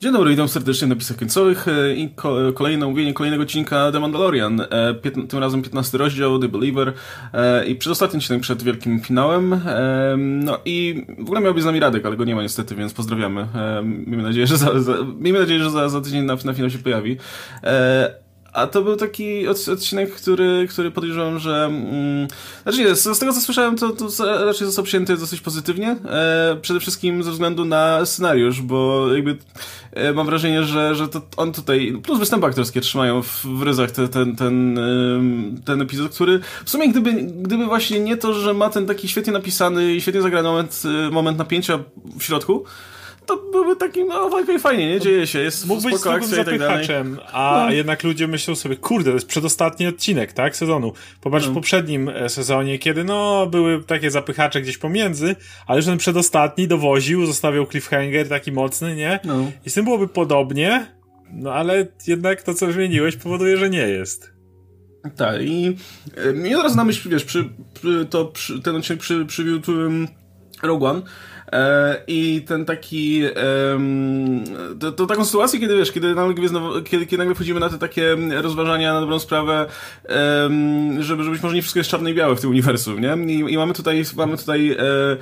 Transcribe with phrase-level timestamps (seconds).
[0.00, 2.14] Dzień dobry, witam serdecznie na napisach końcowych e, i
[2.54, 4.60] kolejne omówienie kolejnego odcinka The Mandalorian.
[4.60, 4.94] E,
[5.28, 6.92] tym razem 15 rozdział, The Believer
[7.32, 9.60] e, i przedostatni odcinek przed wielkim finałem.
[10.18, 12.92] No i w ogóle miał być z nami Radek, ale go nie ma niestety, więc
[12.92, 13.46] pozdrawiamy.
[13.82, 16.78] Miejmy nadzieję, że za, za, miejmy nadzieję, że za, za tydzień na, na finał się
[16.78, 17.16] pojawi.
[18.56, 21.64] A to był taki odcinek, który, który podejrzewam, że.
[21.64, 22.28] Mm,
[22.62, 24.08] znaczy nie, z, tego co słyszałem, to, to
[24.44, 25.96] raczej został przyjęty dosyć pozytywnie.
[26.08, 29.36] E, przede wszystkim ze względu na scenariusz, bo jakby
[29.92, 32.00] e, mam wrażenie, że, że to on tutaj.
[32.02, 34.80] Plus występy aktorskie trzymają w, w ryzach te, ten, ten,
[35.64, 39.32] ten epizod, który w sumie gdyby, gdyby właśnie nie to, że ma ten taki świetnie
[39.32, 41.78] napisany i świetnie zagrany moment, moment napięcia
[42.18, 42.64] w środku
[43.26, 45.00] to byłby taki, no fajnie, fajnie, nie?
[45.00, 46.86] Dzieje się, jest Mógł być spoko akcja i tak dalej.
[47.32, 47.72] A no.
[47.72, 50.92] jednak ludzie myślą sobie, kurde, to jest przedostatni odcinek, tak, sezonu.
[51.20, 51.52] Popatrz no.
[51.52, 55.36] w poprzednim e, sezonie, kiedy no, były takie zapychacze gdzieś pomiędzy,
[55.66, 59.20] ale już ten przedostatni dowoził, zostawiał cliffhanger taki mocny, nie?
[59.24, 59.52] No.
[59.66, 60.86] I z tym byłoby podobnie,
[61.32, 64.32] no ale jednak to, co zmieniłeś, powoduje, że nie jest.
[65.16, 65.76] Tak, i
[66.16, 69.72] e, mi od razu na myśl, wiesz, przy, przy, to, przy, ten odcinek przy, przywiódł
[69.72, 70.08] um,
[70.62, 71.35] Rogue One, E,
[72.06, 73.22] I ten taki.
[74.80, 76.34] To, to, taką sytuację, kiedy wiesz, kiedy nagle,
[76.84, 79.66] kiedy, kiedy nagle wchodzimy na te takie rozważania na dobrą sprawę,
[80.98, 83.34] żeby, żeby być może nie wszystko jest czarne i białe w tym uniwersum, nie?
[83.34, 85.16] I, i mamy tutaj, mamy tutaj e, e,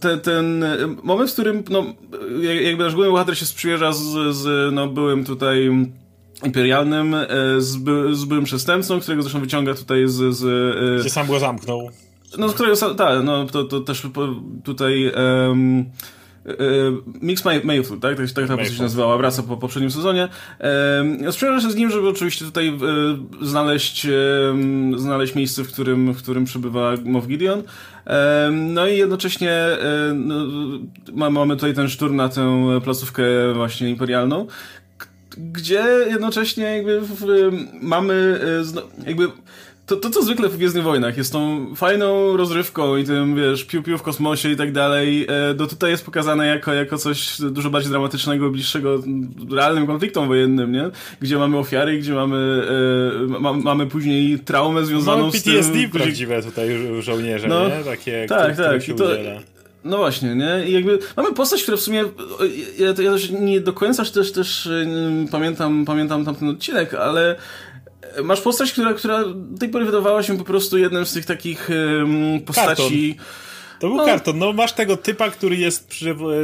[0.00, 0.64] ten, ten
[1.02, 1.84] moment, w którym no,
[2.40, 5.70] jakby nasz główny bohater się sprzymierza z, z no, byłym tutaj
[6.44, 7.16] imperialnym,
[7.58, 10.34] z, by, z byłym przestępcą, którego zresztą wyciąga tutaj z...
[10.34, 11.90] z sam go zamknął.
[12.38, 14.02] No, z którego, tak, no to, to też
[14.64, 15.12] tutaj
[15.46, 15.84] um,
[17.22, 18.16] Mix Mayfield, tak?
[18.16, 20.28] Tak, tak ta postać się nazywała, wraca po poprzednim sezonie.
[20.98, 24.06] Um, Sprzymierzam się z nim, żeby oczywiście tutaj um, znaleźć,
[24.46, 27.62] um, znaleźć miejsce, w którym, w którym przebywa Moff Gideon.
[28.52, 29.66] No i jednocześnie
[30.14, 33.22] no, mamy tutaj ten szturm na tę placówkę
[33.54, 34.46] właśnie imperialną,
[35.36, 37.00] gdzie jednocześnie jakby
[37.80, 38.40] mamy
[39.06, 39.28] jakby
[39.86, 43.98] to, to, co zwykle w Gwiezdnych Wojnach jest tą fajną rozrywką i tym, wiesz, piu-piu
[43.98, 47.90] w kosmosie i tak dalej, e, to tutaj jest pokazane jako, jako coś dużo bardziej
[47.90, 49.02] dramatycznego, bliższego
[49.50, 50.90] realnym konfliktom wojennym, nie?
[51.20, 52.66] Gdzie mamy ofiary, gdzie mamy,
[53.24, 55.52] e, ma, mamy później traumę związaną mamy z tym...
[55.52, 56.68] PTSD prawdziwe tutaj
[57.00, 57.84] żołnierze, no, nie?
[57.84, 58.96] Takie, tak, które, tak.
[58.96, 59.04] To,
[59.84, 60.68] no właśnie, nie?
[60.68, 62.04] I jakby mamy postać, która w sumie
[62.78, 64.68] ja, ja też nie do końca też, też
[65.30, 67.36] pamiętam, pamiętam tamten odcinek, ale
[68.24, 71.70] masz postać, która, która do tej pory wydawała się po prostu jednym z tych takich
[71.70, 73.14] um, postaci...
[73.14, 73.54] Karton.
[73.80, 74.04] To był no.
[74.04, 74.38] karton.
[74.38, 75.90] No masz tego typa, który jest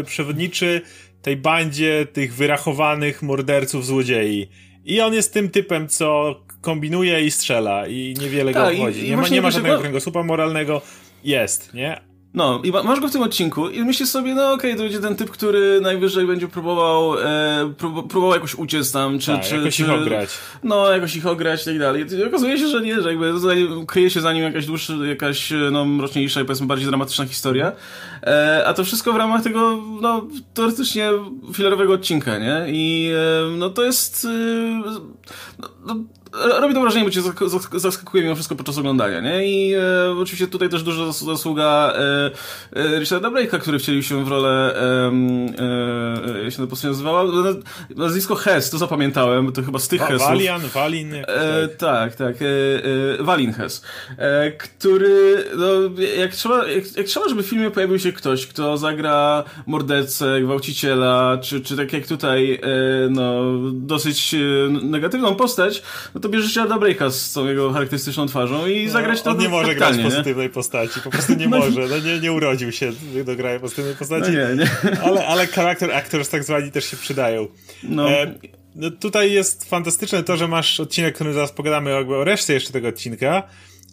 [0.06, 0.80] przewodniczy
[1.22, 4.48] tej bandzie tych wyrachowanych morderców, złodziei.
[4.84, 9.08] I on jest tym typem, co kombinuje i strzela i niewiele go obchodzi.
[9.08, 10.82] Nie ma, nie ma żadnego kręgosłupa moralnego.
[11.24, 12.09] Jest, nie?
[12.34, 15.00] No, i masz go w tym odcinku i myślisz sobie, no okej, okay, to będzie
[15.00, 17.72] ten typ, który najwyżej będzie próbował, e,
[18.08, 19.32] próbował jakoś uciec tam, czy...
[19.32, 20.30] Tak, czy jakoś czy, ich ograć.
[20.62, 22.06] No, jakoś ich ograć i tak dalej.
[22.18, 23.32] I okazuje się, że nie, że jakby
[23.86, 27.72] kryje się za nim jakaś dłuższa, jakaś, no, mroczniejsza i powiedzmy bardziej dramatyczna historia.
[28.22, 31.10] E, a to wszystko w ramach tego, no, teoretycznie
[31.54, 32.64] filerowego odcinka, nie?
[32.68, 34.24] I, e, no, to jest...
[34.24, 34.28] E,
[35.58, 35.96] no, no,
[36.32, 37.20] robi to wrażenie, bo cię
[37.74, 39.46] zaskakuje mimo wszystko podczas oglądania, nie?
[39.46, 42.30] I e, oczywiście tutaj też duża zasługa e,
[42.72, 45.12] e, Richarda Blake'a, który wcielił się w rolę e,
[46.38, 47.24] e, jak się to nazywała?
[47.96, 50.28] Nazwisko Hess, to zapamiętałem, to chyba z tych Hessów.
[50.28, 51.14] Valian, Walin.
[51.14, 52.36] E, tak, tak.
[52.42, 52.46] E,
[53.20, 53.82] e, Walin Hess,
[54.18, 55.66] e, który, no,
[56.18, 61.38] jak trzeba, jak, jak trzeba, żeby w filmie pojawił się ktoś, kto zagra mordercę, gwałciciela,
[61.42, 62.58] czy, czy tak jak tutaj, e,
[63.10, 63.42] no,
[63.72, 64.34] dosyć
[64.82, 65.82] negatywną postać,
[66.20, 69.38] no to bierzesz Richarda Blake'a z tą jego charakterystyczną twarzą i no, zagrać to On
[69.38, 70.52] nie może grać pozytywnej nie?
[70.52, 72.92] postaci, po prostu nie no, może, no nie, nie urodził się
[73.24, 74.30] do grania pozytywnej postaci.
[74.32, 74.70] No nie, nie.
[75.04, 77.46] Ale, ale charakter actors tak zwani też się przydają.
[77.82, 78.10] No.
[78.10, 78.34] E,
[78.74, 82.72] no tutaj jest fantastyczne to, że masz odcinek, który zaraz pogadamy jakby o reszcie jeszcze
[82.72, 83.42] tego odcinka,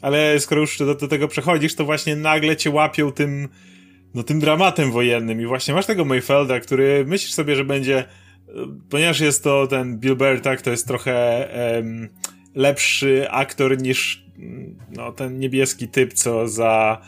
[0.02, 3.50] ale skoro już do, do tego przechodzisz, to właśnie nagle cię łapią tym,
[4.14, 8.06] no tym dramatem wojennym i właśnie masz tego Mayfelda, który myślisz sobie, że będzie
[8.90, 12.10] ponieważ jest to ten Bill Burr, tak, to jest trochę um,
[12.56, 14.28] lepszy aktor niż
[14.90, 17.02] no, ten niebieski typ, co za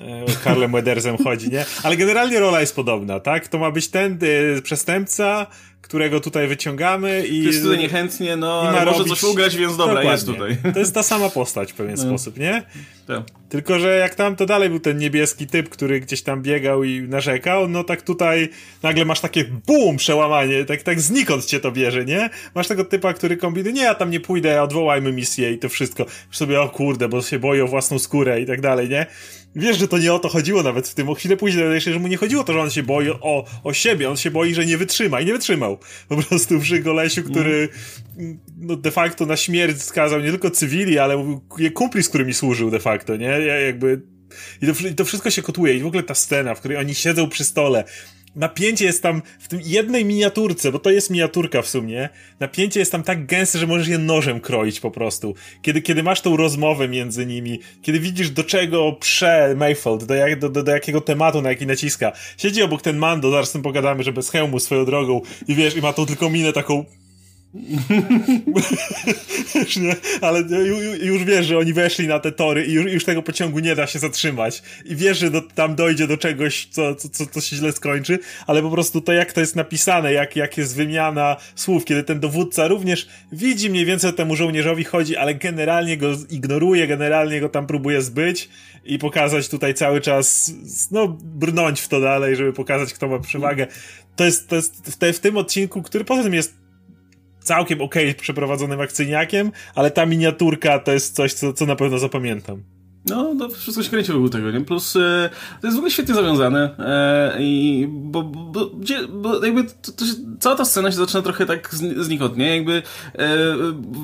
[0.00, 1.64] e, Karlem Wedersem chodzi, nie?
[1.82, 3.48] Ale generalnie rola jest podobna, tak?
[3.48, 5.46] To ma być ten y, przestępca,
[5.92, 7.42] którego tutaj wyciągamy i...
[7.44, 9.20] Jest tutaj niechętnie, no, ale może robić...
[9.20, 10.10] coś ugrać, więc dobra, Dokładnie.
[10.10, 10.72] jest tutaj.
[10.72, 12.02] To jest ta sama postać w pewien no.
[12.02, 12.62] sposób, nie?
[13.06, 13.22] Tak.
[13.48, 17.02] Tylko, że jak tam, to dalej był ten niebieski typ, który gdzieś tam biegał i
[17.02, 18.48] narzekał, no tak tutaj
[18.82, 19.96] nagle masz takie BUM!
[19.96, 22.30] Przełamanie, tak, tak znikąd cię to bierze, nie?
[22.54, 26.02] Masz tego typa, który kombinuje, nie, ja tam nie pójdę, odwołajmy misję i to wszystko.
[26.28, 29.06] Już sobie, o kurde, bo się boi o własną skórę i tak dalej, nie?
[29.56, 31.08] Wiesz, że to nie o to chodziło nawet w tym.
[31.08, 33.44] O chwilę później dowiesz się, że mu nie chodziło to, że on się boi o,
[33.64, 35.78] o siebie, on się boi, że nie wytrzyma i nie wytrzymał.
[36.08, 37.68] Po prostu przy Golesiu, który
[38.58, 41.40] no, de facto na śmierć skazał nie tylko cywili, ale
[41.74, 43.26] kumpli, z którymi służył de facto, nie?
[43.66, 44.02] Jakby
[44.62, 45.74] i to, I to, wszystko się kotuje.
[45.74, 47.84] I w ogóle ta scena, w której oni siedzą przy stole,
[48.36, 52.08] napięcie jest tam w tym jednej miniaturce, bo to jest miniaturka w sumie,
[52.40, 55.34] napięcie jest tam tak gęste, że możesz je nożem kroić po prostu.
[55.62, 60.38] Kiedy, kiedy masz tą rozmowę między nimi, kiedy widzisz do czego prze Mayfield, do, jak,
[60.38, 62.12] do, do, do jakiego tematu, na jaki naciska.
[62.36, 65.76] Siedzi obok ten Mando, zaraz z tym pogadamy, że bez hełmu swoją drogą i wiesz,
[65.76, 66.84] i ma tą tylko minę taką
[69.54, 70.40] już nie, ale
[71.02, 73.86] już wiesz, że oni weszli na te tory i już, już tego pociągu nie da
[73.86, 74.62] się zatrzymać.
[74.84, 78.62] I wiesz, że do, tam dojdzie do czegoś, co, co, co się źle skończy, ale
[78.62, 82.68] po prostu to, jak to jest napisane, jak, jak jest wymiana słów, kiedy ten dowódca
[82.68, 87.66] również widzi mniej więcej o temu żołnierzowi chodzi, ale generalnie go ignoruje, generalnie go tam
[87.66, 88.48] próbuje zbyć
[88.84, 90.52] i pokazać tutaj cały czas,
[90.90, 93.66] no, brnąć w to dalej, żeby pokazać, kto ma przewagę.
[94.16, 96.61] To jest, to jest w, te, w tym odcinku, który poza tym jest
[97.42, 101.98] całkiem okej okay przeprowadzonym akcyjniakiem, ale ta miniaturka to jest coś, co, co na pewno
[101.98, 102.62] zapamiętam.
[103.06, 104.60] No, no, wszystko się kręci wokół tego, nie?
[104.60, 109.64] Plus e, to jest w ogóle świetnie zawiązane e, i bo, bo, gdzie, bo jakby
[109.64, 112.56] to, to się, cała ta scena się zaczyna trochę tak znikąd, nie?
[112.56, 112.82] Jakby e,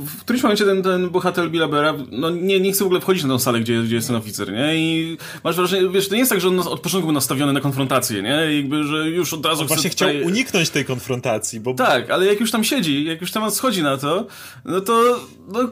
[0.06, 3.22] w którymś momencie ten, ten bohater Billa Bera, no nie, nie chce w ogóle wchodzić
[3.22, 4.76] na tą salę, gdzie, gdzie jest ten oficer, nie?
[4.76, 7.60] I masz wrażenie, wiesz, to nie jest tak, że on od początku był nastawiony na
[7.60, 8.56] konfrontację, nie?
[8.56, 10.16] Jakby, że już od razu on właśnie tutaj...
[10.16, 11.74] chciał uniknąć tej konfrontacji, bo...
[11.74, 14.26] Tak, ale jak już tam siedzi, jak już temat schodzi na to,
[14.64, 15.20] no to...
[15.48, 15.70] No,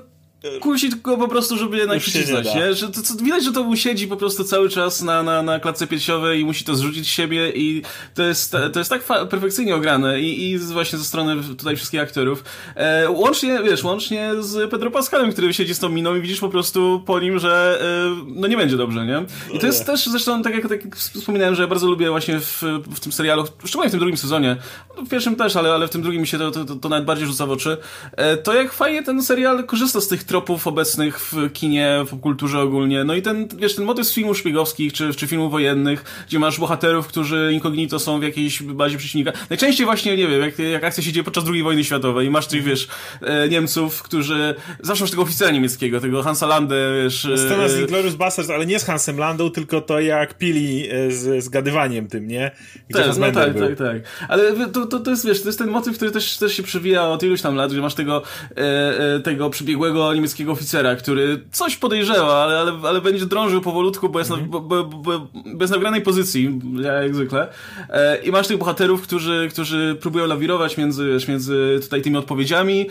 [0.61, 2.75] kusi tylko po prostu, żeby jednak przycisnąć, nie?
[2.75, 5.61] Że to, to, widać, że to mu siedzi po prostu cały czas na, na, na
[5.61, 7.83] klatce piersiowej i musi to zrzucić z siebie i
[8.15, 12.44] to jest, to jest tak perfekcyjnie ograne i, i właśnie ze strony tutaj wszystkich aktorów.
[12.75, 16.49] E, łącznie, wiesz, łącznie z Pedro Pascalem, który siedzi z tą miną i widzisz po
[16.49, 19.25] prostu po nim, że e, no nie będzie dobrze, nie?
[19.56, 22.41] I to jest też zresztą, tak jak, tak jak wspominałem, że ja bardzo lubię właśnie
[22.41, 22.62] w,
[22.94, 24.56] w tym serialu, szczególnie w tym drugim sezonie,
[24.97, 26.88] no w pierwszym też, ale, ale w tym drugim mi się to, to, to, to
[26.88, 27.77] nawet bardziej rzuca w oczy,
[28.12, 32.61] e, to jak fajnie ten serial korzysta z tych tropów obecnych w kinie, w kulturze
[32.61, 33.05] ogólnie.
[33.05, 36.61] No i ten, wiesz, ten motyw z filmów szpiegowskich czy, czy filmów wojennych, gdzie masz
[36.61, 39.32] bohaterów, którzy incognito są w jakiejś bazie przeciwnika.
[39.50, 42.46] Najczęściej właśnie, nie wiem, jak, jak akcja się dzieje podczas II wojny światowej i masz
[42.46, 42.88] tych, wiesz,
[43.23, 47.28] e, Niemców, którzy, zawsze masz tego oficera niemieckiego, tego Hansa Landę, wiesz...
[47.37, 51.11] Scena z e, Inglourious Basterds, ale nie z Hansem Landą, tylko to jak pili e,
[51.11, 52.50] z zgadywaniem tym, nie?
[52.88, 53.69] Gdzie też, no tak, był.
[53.69, 53.96] tak, tak.
[54.28, 57.08] Ale to, to, to jest, wiesz, to jest ten motyw, który też, też się przewija
[57.08, 58.23] od iluś tam lat, gdzie masz tego,
[58.56, 64.18] e, tego przybiegłego niemieckiego oficera, który coś podejrzewa, ale, ale, ale będzie drążył powolutku, bo
[64.18, 64.52] jest, mm -hmm.
[64.52, 67.48] na, bo, bo, bo, bez nagranej pozycji, jak zwykle.
[67.90, 72.86] E, I masz tych bohaterów, którzy, którzy próbują lawirować między, między tutaj tymi odpowiedziami.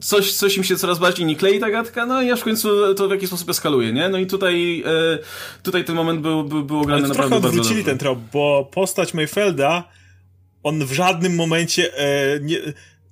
[0.00, 2.94] Coś, coś im się coraz bardziej nie klei ta gadka, no i aż w końcu
[2.94, 4.08] to w jakiś sposób eskaluje, nie?
[4.08, 5.18] No i tutaj, e,
[5.62, 9.84] tutaj ten moment był, był, był ograny naprawdę trochę odwrócili ten trop, bo postać Mayfelda
[10.62, 12.56] on w żadnym momencie e, nie,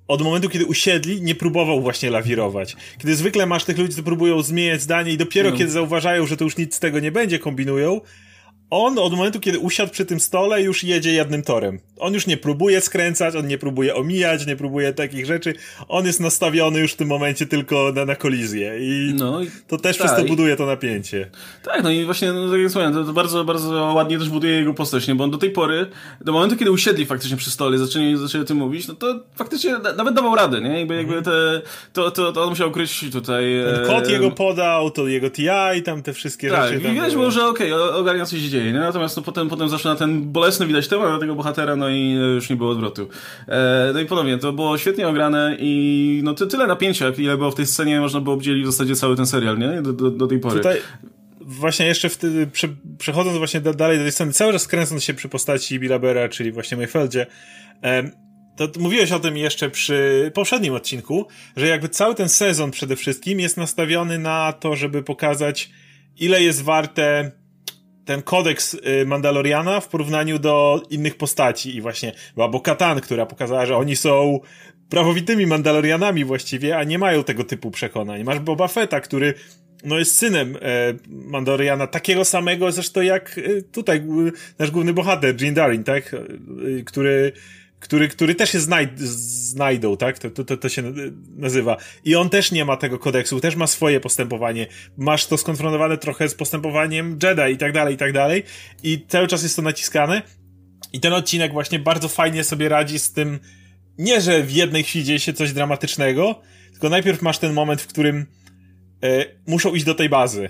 [0.09, 2.75] od momentu, kiedy usiedli, nie próbował właśnie lawirować.
[2.97, 5.57] Kiedy zwykle masz tych ludzi, co próbują zmieniać zdanie i dopiero no.
[5.57, 8.01] kiedy zauważają, że to już nic z tego nie będzie, kombinują,
[8.69, 11.79] on od momentu, kiedy usiadł przy tym stole, już jedzie jednym torem.
[11.99, 15.53] On już nie próbuje skręcać, on nie próbuje omijać, nie próbuje takich rzeczy.
[15.87, 18.77] On jest nastawiony już w tym momencie tylko na, na kolizję.
[18.79, 21.29] I no, to też tak, przez to buduje to napięcie.
[21.63, 24.53] Tak, no i właśnie, no, tak jak wspomniałem, to, to, bardzo, bardzo ładnie też buduje
[24.53, 25.15] jego postać, nie?
[25.15, 25.85] bo on do tej pory,
[26.21, 29.77] do momentu, kiedy usiedli faktycznie przy stole, zaczęli, zaczęli o tym mówić, no to faktycznie
[29.97, 30.79] nawet dawał radę, nie?
[30.79, 31.61] Jakby, jakby te,
[31.93, 33.45] to, to, to on musiał kryć tutaj...
[33.75, 34.11] Ten kod e...
[34.11, 36.81] jego podał, to jego TI, tam te wszystkie tak, rzeczy.
[36.81, 38.79] Tak, i widać było, że okej, okay, ogarnia coś się dzieje, nie?
[38.79, 42.55] Natomiast no, potem, potem zaczyna ten bolesny widać temat tego bohatera, no i już nie
[42.55, 43.09] było odwrotu.
[43.47, 47.55] E, no i ponownie, to było świetnie ograne i no tyle napięcia, ile było w
[47.55, 49.81] tej scenie, można było obdzielić w zasadzie cały ten serial, nie?
[49.81, 50.57] Do, do, do tej pory.
[50.57, 50.77] Tutaj
[51.41, 52.09] właśnie jeszcze
[52.51, 55.99] prze, przechodząc właśnie da, dalej do tej sceny, cały czas kręcąc się przy postaci Billa
[55.99, 57.25] Bera, czyli właśnie Mayfeldzie,
[57.83, 58.11] e,
[58.55, 63.39] to mówiłeś o tym jeszcze przy poprzednim odcinku, że jakby cały ten sezon przede wszystkim
[63.39, 65.69] jest nastawiony na to, żeby pokazać,
[66.17, 67.31] ile jest warte
[68.09, 73.65] ten kodeks y, Mandaloriana w porównaniu do innych postaci i właśnie była Bo-Katan, która pokazała,
[73.65, 74.39] że oni są
[74.89, 78.23] prawowitymi Mandalorianami właściwie, a nie mają tego typu przekonań.
[78.23, 79.33] Masz Boba Fetta, który
[79.83, 80.59] no jest synem e,
[81.09, 86.13] Mandaloriana, takiego samego zresztą jak e, tutaj e, nasz główny bohater, Jin Darin, tak?
[86.13, 87.31] E, który
[87.79, 90.19] który, który też się znajd znajdą, tak?
[90.19, 90.83] To, to, to się
[91.37, 91.77] nazywa.
[92.05, 94.67] I on też nie ma tego kodeksu, też ma swoje postępowanie.
[94.97, 98.43] Masz to skonfrontowane trochę z postępowaniem Jedi i tak dalej, i tak dalej.
[98.83, 100.21] I cały czas jest to naciskane.
[100.93, 103.39] I ten odcinek właśnie bardzo fajnie sobie radzi z tym,
[103.97, 107.87] nie, że w jednej chwili dzieje się coś dramatycznego, tylko najpierw masz ten moment, w
[107.87, 108.25] którym
[109.03, 110.49] e, muszą iść do tej bazy.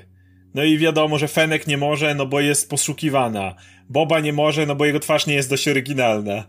[0.60, 3.56] No i wiadomo, że Fenek nie może, no bo jest poszukiwana.
[3.90, 6.44] Boba nie może, no bo jego twarz nie jest dość oryginalna.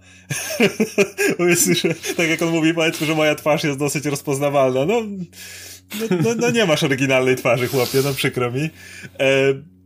[1.83, 4.85] Że tak jak on mówi, powiedzmy, że moja twarz jest dosyć rozpoznawalna.
[4.85, 8.61] No, no, no, no nie masz oryginalnej twarzy, chłopie, no przykro mi.
[8.61, 8.69] E,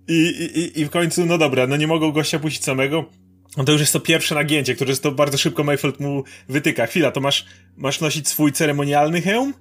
[0.08, 3.04] i, i, I w końcu, no dobra, no nie mogą gościa puścić samego.
[3.56, 6.86] No to już jest to pierwsze nagięcie, które to bardzo szybko Mayfield mu wytyka.
[6.86, 9.54] Chwila, to masz, masz nosić swój ceremonialny hełm?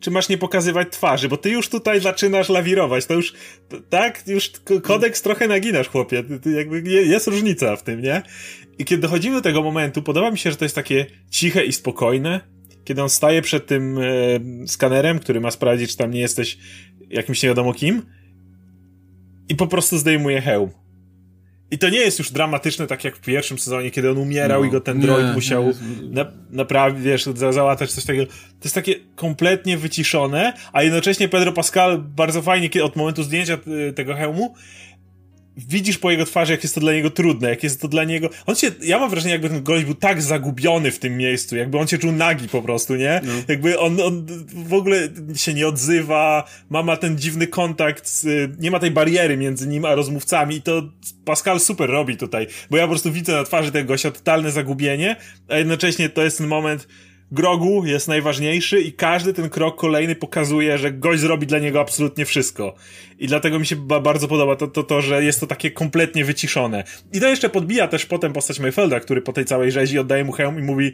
[0.00, 3.32] Czy masz nie pokazywać twarzy, bo ty już tutaj zaczynasz lawirować, to już,
[3.90, 4.52] tak, już
[4.82, 6.24] kodeks trochę naginasz, chłopie,
[6.56, 8.22] jakby jest różnica w tym, nie?
[8.78, 11.72] I kiedy dochodzimy do tego momentu, podoba mi się, że to jest takie ciche i
[11.72, 12.40] spokojne,
[12.84, 14.02] kiedy on staje przed tym e,
[14.66, 16.58] skanerem, który ma sprawdzić, czy tam nie jesteś
[17.10, 18.02] jakimś nie wiadomo kim
[19.48, 20.70] i po prostu zdejmuje hełm.
[21.70, 24.68] I to nie jest już dramatyczne, tak jak w pierwszym sezonie, kiedy on umierał no,
[24.68, 25.74] i go ten droid nie, musiał nie,
[26.10, 28.26] na, naprawić, wiesz, za, załatać coś takiego.
[28.26, 33.58] To jest takie kompletnie wyciszone, a jednocześnie Pedro Pascal bardzo fajnie, kiedy od momentu zdjęcia
[33.88, 34.54] y, tego hełmu,
[35.68, 38.30] widzisz po jego twarzy, jak jest to dla niego trudne, jak jest to dla niego...
[38.46, 41.78] On się, ja mam wrażenie, jakby ten gość był tak zagubiony w tym miejscu, jakby
[41.78, 43.20] on się czuł nagi po prostu, nie?
[43.24, 43.32] No.
[43.48, 44.26] Jakby on, on
[44.66, 49.36] w ogóle się nie odzywa, ma, ma ten dziwny kontakt, z, nie ma tej bariery
[49.36, 50.82] między nim a rozmówcami i to
[51.24, 55.16] Pascal super robi tutaj, bo ja po prostu widzę na twarzy tego gościa totalne zagubienie,
[55.48, 56.88] a jednocześnie to jest ten moment,
[57.32, 62.24] Grogu jest najważniejszy i każdy ten krok kolejny pokazuje, że gość zrobi dla niego absolutnie
[62.24, 62.74] wszystko.
[63.18, 66.84] I dlatego mi się bardzo podoba to, to, to, że jest to takie kompletnie wyciszone.
[67.12, 70.32] I to jeszcze podbija też potem postać Mayfelda, który po tej całej rzezi oddaje mu
[70.32, 70.92] hełm i mówi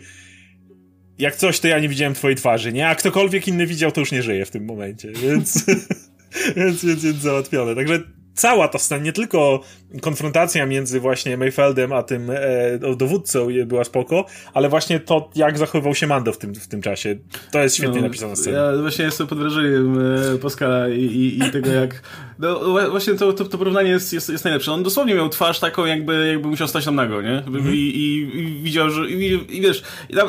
[1.19, 2.88] jak coś, to ja nie widziałem twojej twarzy, nie?
[2.88, 5.64] A ktokolwiek inny widział, to już nie żyje w tym momencie, więc...
[6.57, 7.75] więc, więc, więc załatwione.
[7.75, 8.03] Także
[8.35, 9.61] cała ta scena, nie tylko
[10.03, 15.95] konfrontacja między właśnie Mayfeldem a tym e, dowódcą była spoko, ale właśnie to, jak zachowywał
[15.95, 17.17] się Mando w tym, w tym czasie.
[17.53, 18.59] To jest świetnie no, napisana scena.
[18.59, 19.99] Ja właśnie jestem pod wrażeniem
[20.35, 22.03] e, Pascala i, i, i, tego, jak...
[22.39, 22.61] No,
[22.91, 24.73] właśnie to, to, to porównanie jest, jest, jest najlepsze.
[24.73, 27.39] On dosłownie miał twarz taką, jakby, jakby musiał stać tam nago, nie?
[27.39, 27.75] Mhm.
[27.75, 29.11] I, i, I, widział, że...
[29.11, 29.83] I, i wiesz,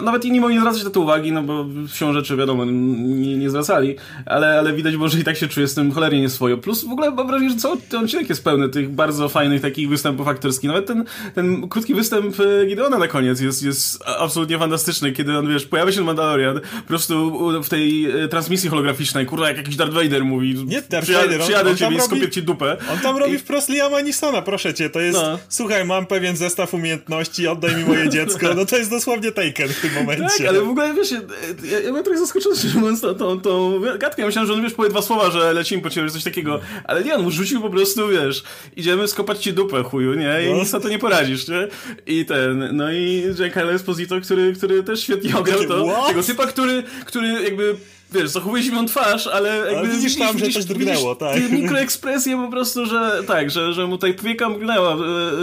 [0.04, 3.50] nawet inni mogli nie zwracać na to uwagi, no bo się rzeczy, wiadomo, nie, nie
[3.50, 3.96] zwracali,
[4.26, 6.58] ale, ale widać było, że i tak się czuje z tym cholernie nieswojo.
[6.58, 9.90] Plus w ogóle mam wrażenie, że cały ten odcinek jest pełny tych bardzo fajnych takich
[9.90, 10.68] występów aktorskich.
[10.68, 15.50] Nawet ten, ten krótki występ e, Gideona na koniec jest, jest absolutnie fantastyczny, kiedy on,
[15.50, 19.94] wiesz, pojawia się Mandalorian, po prostu w tej e, transmisji holograficznej, kurwa, jak jakiś Darth
[19.94, 22.78] Vader mówi, nie, Darth Vader, przyjadę on, ciebie i skopię ci dupę.
[22.94, 23.40] On tam robi I...
[23.40, 25.40] wprost Liama Nisona, proszę cię, to jest, no.
[25.50, 29.82] słuchaj, mam pewien zestaw umiejętności, oddaj mi moje dziecko, no to jest dosłownie Taken w
[29.82, 30.38] tym momencie.
[30.38, 31.20] Tak, ale w ogóle, wiesz, ja,
[31.80, 34.74] ja byłem trochę zaskoczony, że mówiąc tą, tą, tą gadkę, ja myślałem, że on, wiesz,
[34.74, 37.70] powie dwa słowa, że lecimy po ciebie, coś takiego, ale nie, on mu rzucił po
[37.70, 38.44] prostu, wiesz,
[38.76, 40.46] idziemy skopać ci dupę, chuju, nie?
[40.46, 40.56] I no.
[40.56, 41.68] nic na to nie poradzisz, nie?
[42.06, 45.86] I ten, no i Giancarlo Esposito, który, który też świetnie ograł to.
[45.86, 46.08] What?
[46.08, 47.75] Tego typa, który, który jakby
[48.12, 49.78] wiesz, zachowuje zimną twarz, ale jakby...
[49.78, 51.52] Ale widzisz tam, widzisz, że coś drgnęło, tak.
[51.52, 54.98] mikroekspresję po prostu, że tak, że, że mu tutaj powieka mrugnęła, e,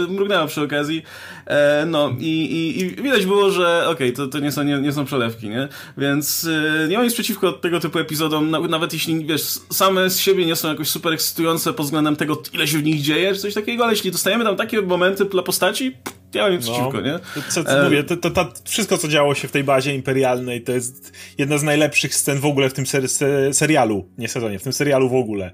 [0.07, 1.03] mrugnęła przy okazji.
[1.45, 4.79] E, no i, i, i widać było, że okej, okay, to, to nie, są, nie,
[4.79, 5.67] nie są przelewki, nie?
[5.97, 6.47] Więc
[6.83, 10.55] e, nie mam nic przeciwko tego typu epizodom, nawet jeśli, wiesz, same z siebie nie
[10.55, 13.83] są jakoś super ekscytujące pod względem tego, ile się w nich dzieje, czy coś takiego,
[13.83, 17.19] ale jeśli dostajemy tam takie momenty dla postaci, pff, ja mam no, przeciwko, nie?
[17.49, 17.83] Co, co e...
[17.83, 21.57] mówię, to, to, to, wszystko, co działo się w tej bazie imperialnej, to jest jedna
[21.57, 25.09] z najlepszych scen w ogóle w tym ser se serialu, nie sezonie, w tym serialu
[25.09, 25.51] w ogóle.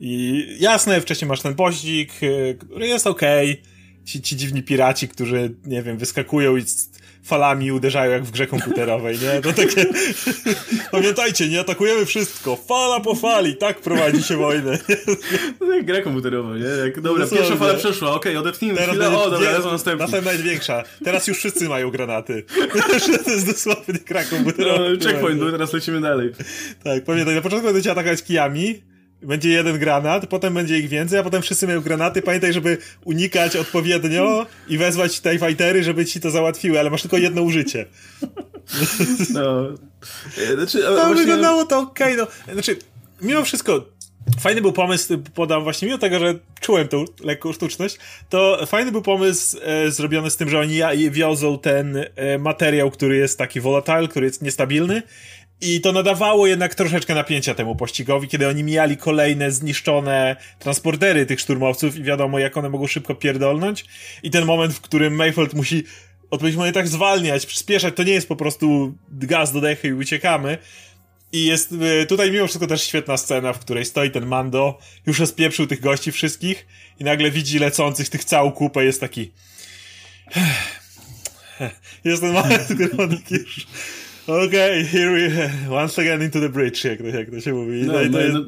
[0.00, 4.04] I jasne, wcześniej masz ten pościg, e, który jest okej, okay.
[4.04, 6.62] ci, ci dziwni piraci, którzy, nie wiem, wyskakują i
[7.28, 9.40] falami uderzają jak w grze komputerowej, nie?
[9.42, 9.86] To takie...
[10.90, 12.56] Pamiętajcie, nie atakujemy wszystko.
[12.56, 13.56] Fala po fali.
[13.56, 14.78] Tak prowadzi się wojnę.
[15.58, 16.64] To jak gra komputerowa, nie?
[16.64, 20.04] Jak, dobra, no pierwsza fala przeszła, okej, okay, odetnijmy Teraz chwilę, o, dobra, lecą następny.
[20.04, 20.84] Następna największa.
[21.04, 22.44] Teraz już wszyscy mają granaty.
[23.24, 24.78] to jest dosłownie gra komputerowa.
[24.78, 26.32] No, checkpoint teraz lecimy dalej.
[26.84, 28.82] Tak, pamiętaj, na początku będziecie atakować kijami,
[29.22, 32.22] będzie jeden granat, potem będzie ich więcej, a potem wszyscy mają granaty.
[32.22, 37.18] Pamiętaj, żeby unikać odpowiednio i wezwać TIE Fightery, żeby ci to załatwiły, ale masz tylko
[37.18, 37.86] jedno użycie.
[39.34, 39.68] No.
[40.54, 41.14] Znaczy, no, właśnie...
[41.14, 42.52] wyglądało to okej, okay, no.
[42.52, 42.76] Znaczy,
[43.22, 43.84] mimo wszystko,
[44.40, 47.98] fajny był pomysł, podam właśnie, mimo tego, że czułem tą lekką sztuczność,
[48.28, 53.16] to fajny był pomysł e, zrobiony z tym, że oni wiozą ten e, materiał, który
[53.16, 55.02] jest taki volatile, który jest niestabilny
[55.60, 61.40] i to nadawało jednak troszeczkę napięcia temu pościgowi, kiedy oni mijali kolejne zniszczone transportery tych
[61.40, 63.84] szturmowców i wiadomo, jak one mogą szybko pierdolnąć.
[64.22, 65.84] I ten moment, w którym Mayfield musi
[66.30, 70.58] Odpowiedź tak zwalniać, przyspieszać, to nie jest po prostu gaz do dechy i uciekamy.
[71.32, 75.18] I jest y, tutaj mimo wszystko też świetna scena, w której stoi ten Mando, już
[75.18, 76.66] rozpieprzył tych gości wszystkich
[77.00, 79.32] i nagle widzi lecących tych całą kupę, jest taki...
[82.04, 83.66] Jest ten moment, on już...
[84.28, 85.74] Okej, okay, here we...
[85.74, 87.82] Once again into the bridge, jak to, jak to się mówi.
[87.86, 88.40] No, no, no,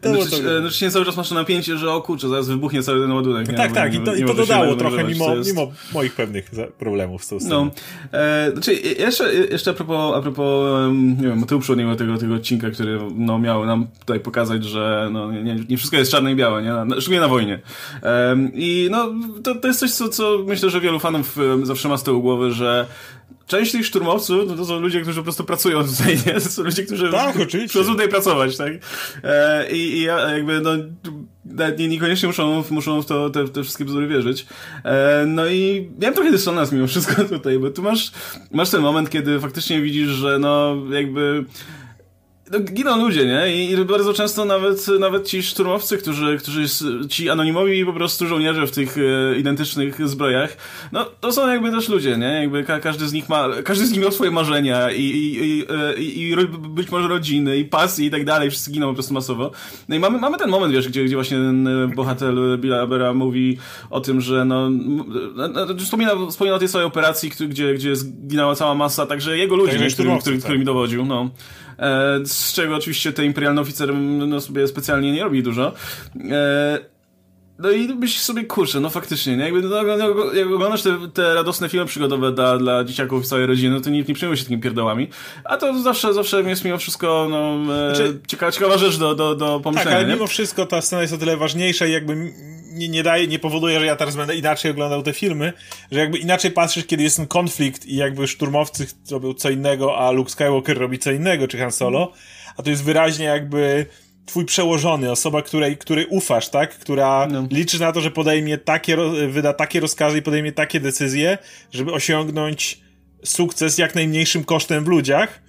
[0.00, 0.60] to znaczy, to...
[0.60, 3.52] znaczy nie cały czas masz napięcie, że o kurczę, zaraz wybuchnie cały ten ładunek.
[3.56, 5.50] Tak, tak, i to, i to dodało trochę mimo, jest...
[5.50, 7.64] mimo moich pewnych problemów z tą sceną.
[7.64, 12.34] No, e, znaczy jeszcze, jeszcze a propos, a propos nie wiem, motywu przewodniego tego, tego
[12.34, 16.36] odcinka, który no, miał nam tutaj pokazać, że no, nie, nie wszystko jest czarne i
[16.36, 17.00] białe, nie?
[17.00, 17.60] Szczególnie na wojnie.
[18.02, 21.96] E, I no, to, to jest coś, co, co myślę, że wielu fanów zawsze ma
[21.96, 22.86] z tyłu głowy, że
[23.46, 26.32] część tych szturmowców no to są ludzie, którzy po prostu pracują tutaj, nie?
[26.32, 27.68] To są ludzie, którzy tak, oczywiście.
[27.68, 28.72] przychodzą tutaj pracować, tak?
[29.24, 30.70] E, i, I jakby, no,
[31.78, 34.46] nie, niekoniecznie muszą, muszą w to te, te wszystkie bzdury wierzyć.
[34.84, 38.12] E, no i miałem trochę dysonans mimo wszystko tutaj, bo tu masz,
[38.52, 41.44] masz ten moment, kiedy faktycznie widzisz, że no, jakby
[42.52, 43.54] no, giną ludzie, nie?
[43.54, 46.64] I, I, bardzo często nawet, nawet ci szturmowcy, którzy, którzy
[47.08, 50.56] ci anonimowi po prostu żołnierze w tych e, identycznych zbrojach,
[50.92, 52.26] no to są jakby też ludzie, nie?
[52.26, 55.64] Jakby ka każdy z nich ma, każdy z nich miał swoje marzenia i, i, i,
[55.70, 56.36] e, i, i
[56.68, 59.50] być może rodziny i pasji i tak dalej, wszyscy giną po prostu masowo.
[59.88, 63.14] No i mamy, mamy ten moment, wiesz, gdzie, gdzie właśnie ten e, bohater Billa Abera
[63.14, 63.58] mówi
[63.90, 64.70] o tym, że no,
[65.34, 69.56] no, no wspomina, wspomina o tej swojej operacji, gdzie, gdzie zginęła cała masa, także jego
[69.56, 71.30] ludzie, tak, którymi, którymi, którymi dowodził, no.
[71.78, 75.72] E, z czego oczywiście ten imperialny oficer no, sobie specjalnie nie robi dużo.
[76.30, 76.78] E,
[77.58, 79.44] no i myślisz sobie, kurczę, no faktycznie, nie?
[79.44, 79.82] Jakby, no,
[80.34, 83.90] jak oglądasz te, te radosne filmy przygodowe dla, dla dzieciaków i całej rodziny, no to
[83.90, 85.08] nie, nie przejmuj się takimi pierdołami.
[85.44, 89.34] A to zawsze, zawsze jest mimo wszystko, no, e, znaczy, ciekawa, ciekawa rzecz do, do,
[89.34, 90.14] do pomyślenia, Tak, ale nie?
[90.14, 92.32] mimo wszystko ta scena jest o tyle ważniejsza i jakby
[92.76, 95.52] nie, nie daje, nie powoduje, że ja teraz będę inaczej oglądał te filmy,
[95.92, 100.10] że jakby inaczej patrzysz, kiedy jest ten konflikt i jakby szturmowcy robią co innego, a
[100.10, 102.12] Luke Skywalker robi co innego, czy Han Solo,
[102.56, 103.86] a to jest wyraźnie jakby
[104.26, 106.78] twój przełożony, osoba, której, której ufasz, tak?
[106.78, 107.48] Która no.
[107.50, 108.96] liczy na to, że podejmie takie,
[109.28, 111.38] wyda takie rozkazy i podejmie takie decyzje,
[111.72, 112.80] żeby osiągnąć
[113.24, 115.42] sukces jak najmniejszym kosztem w ludziach,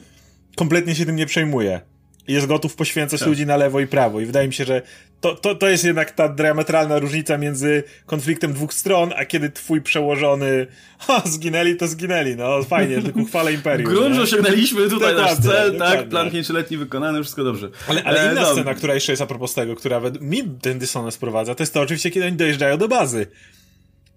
[0.56, 1.82] kompletnie się tym nie przejmuje
[2.28, 3.30] jest gotów poświęcać tak.
[3.30, 4.22] ludzi na lewo i prawo.
[4.22, 4.82] I wydaje mi się, że
[5.22, 9.82] to, to, to jest jednak ta diametralna różnica między konfliktem dwóch stron, a kiedy twój
[9.82, 10.68] przełożony
[11.08, 13.94] ha, zginęli, to zginęli, no fajnie, tylko chwala Imperium.
[13.94, 17.70] Grunt, że osiągnęliśmy tutaj nasz cel, tak, plan pięcioletni wykonany, wszystko dobrze.
[17.88, 18.52] Ale, ale e, inna no.
[18.54, 21.82] scena, która jeszcze jest a propos tego, która mi ten dysonans prowadza, to jest to
[21.82, 23.28] oczywiście, kiedy oni dojeżdżają do bazy.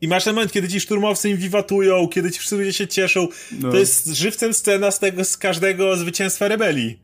[0.00, 3.28] I masz ten moment, kiedy ci szturmowcy im wiwatują, kiedy ci wszyscy ludzie się cieszą.
[3.61, 3.70] No.
[3.70, 6.98] To jest żywcem scena z tego, z każdego zwycięstwa rebelii.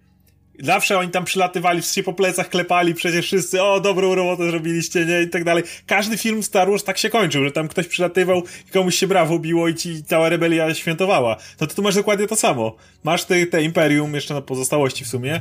[0.63, 5.23] Zawsze oni tam przylatywali, wszyscy po plecach klepali, przecież wszyscy, o, dobrą robotę zrobiliście, nie,
[5.23, 5.65] i tak dalej.
[5.87, 9.39] Każdy film Star Wars tak się kończył, że tam ktoś przylatywał i komuś się brawo
[9.39, 11.37] biło i ci cała rebelia świętowała.
[11.61, 12.77] No to tu masz dokładnie to samo.
[13.05, 15.41] Masz te, te Imperium, jeszcze na pozostałości w sumie,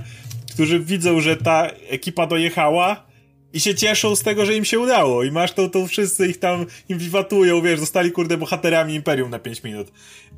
[0.53, 3.05] którzy widzą, że ta ekipa dojechała,
[3.55, 5.23] i się cieszą z tego, że im się udało.
[5.23, 9.39] I masz to, to wszyscy ich tam im wiwatują, wiesz, zostali kurde bohaterami Imperium na
[9.39, 9.87] 5 minut.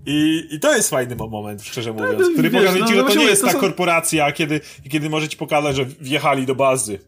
[0.05, 3.19] I, I to jest fajny moment, szczerze tak, mówiąc, który pokazuje ci, no, że to
[3.19, 6.99] nie jest ta korporacja, kiedy, kiedy może ci pokazać, że wjechali do bazy.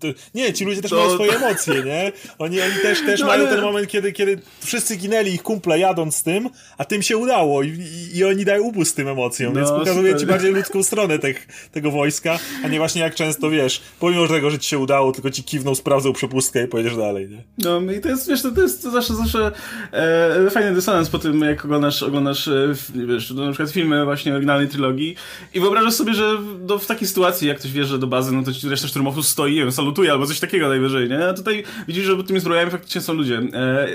[0.00, 0.96] To, nie, ci ludzie też to...
[0.96, 2.12] mają swoje emocje, nie?
[2.38, 6.16] Oni, oni też, też no, mają ten moment, kiedy, kiedy wszyscy ginęli, ich kumple jadąc
[6.16, 9.60] z tym, a tym się udało i, i, i oni dają upust tym emocjom, no,
[9.60, 13.82] więc pokazuje ci bardziej ludzką stronę tych, tego wojska, a nie właśnie jak często, wiesz,
[14.00, 17.42] pomimo tego, że ci się udało, tylko ci kiwną, sprawdzą przepustkę i pojedziesz dalej, nie?
[17.58, 19.52] No i to jest, wiesz, to, to jest zawsze, zawsze
[19.92, 24.68] e, fajny dysonans po tym, jak oglądasz, oglądasz e, wiesz, na przykład filmy właśnie oryginalnej
[24.68, 25.16] trylogii
[25.54, 28.52] i wyobrażasz sobie, że do, w takiej sytuacji, jak ktoś wjeżdża do bazy, no to
[28.52, 31.28] ci reszta szturmowców stoi, nie wiem, salutuje albo coś takiego najwyżej, nie?
[31.28, 33.42] A tutaj widzisz, że tymi zbrojami faktycznie są ludzie.
[33.54, 33.88] E,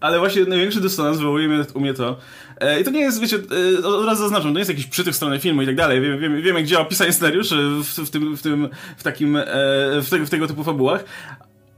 [0.00, 2.16] ale właśnie największy dysonans wywołuje u mnie to.
[2.60, 3.38] E, I to nie jest, wiecie,
[3.82, 6.00] e, od razu zaznaczam, to nie jest jakiś przytyk strony filmu i tak dalej.
[6.00, 9.44] Wiem, wiem, wiem jak działa pisanie scenariuszy w, w, tym, w tym, w takim, e,
[10.02, 11.04] w, te, w tego typu fabułach.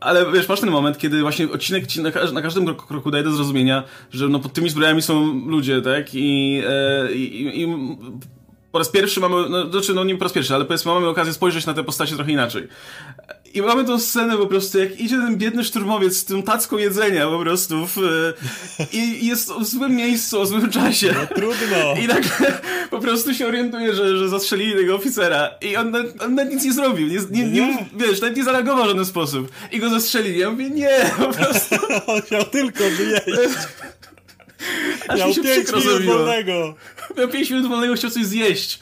[0.00, 3.32] Ale wiesz, masz ten moment, kiedy właśnie odcinek ci na, na każdym kroku daje do
[3.32, 6.14] zrozumienia, że no pod tymi zbrojami są ludzie, tak?
[6.14, 7.66] I, e, i, i
[8.72, 11.32] po raz pierwszy mamy, no, znaczy no nie po raz pierwszy, ale powiedzmy mamy okazję
[11.32, 12.68] spojrzeć na te postacie trochę inaczej.
[13.54, 17.26] I mamy tą scenę po prostu, jak idzie ten biedny szturmowiec z tym tacką jedzenia
[17.26, 17.96] po prostu w,
[18.92, 21.14] i jest w złym miejscu, o złym czasie.
[21.14, 21.94] No trudno.
[22.04, 22.22] I tak
[22.90, 26.72] po prostu się orientuje, że, że zastrzelili tego oficera i on, on nawet nic nie
[26.72, 29.52] zrobił, nie, nie, nie, nie, wiesz, nawet nie zareagował w żaden sposób.
[29.72, 30.38] I go zastrzelili.
[30.38, 31.76] Ja mówię, nie, po prostu.
[32.12, 33.26] on chciał tylko wyjeść.
[35.08, 36.74] Aż Miał mi się pięć minut wolnego.
[37.18, 38.78] Miał 5 minut wolnego, chciał coś zjeść.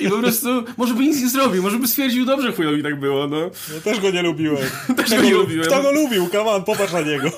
[0.00, 3.26] I po prostu, może by nic nie zrobił, może by stwierdził, dobrze chujowi tak było,
[3.26, 3.50] no.
[3.74, 4.66] Ja też go nie lubiłem.
[4.96, 5.66] też go nie lubiłem.
[5.66, 6.28] Kto go lubił?
[6.28, 7.30] Come on, popatrz na niego.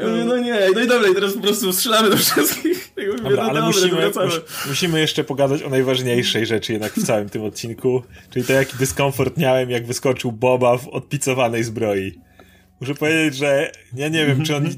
[0.00, 2.90] Ja mówię, no nie, no i dobra, i teraz po prostu strzelamy do wszystkich.
[2.96, 4.10] Ja mówię, dobra, no ale musimy,
[4.68, 9.36] musimy jeszcze pogadać o najważniejszej rzeczy jednak w całym tym odcinku, czyli to jaki dyskomfort
[9.36, 12.25] miałem, jak wyskoczył Boba w odpicowanej zbroi.
[12.80, 14.68] Muszę powiedzieć, że ja nie wiem, czy on.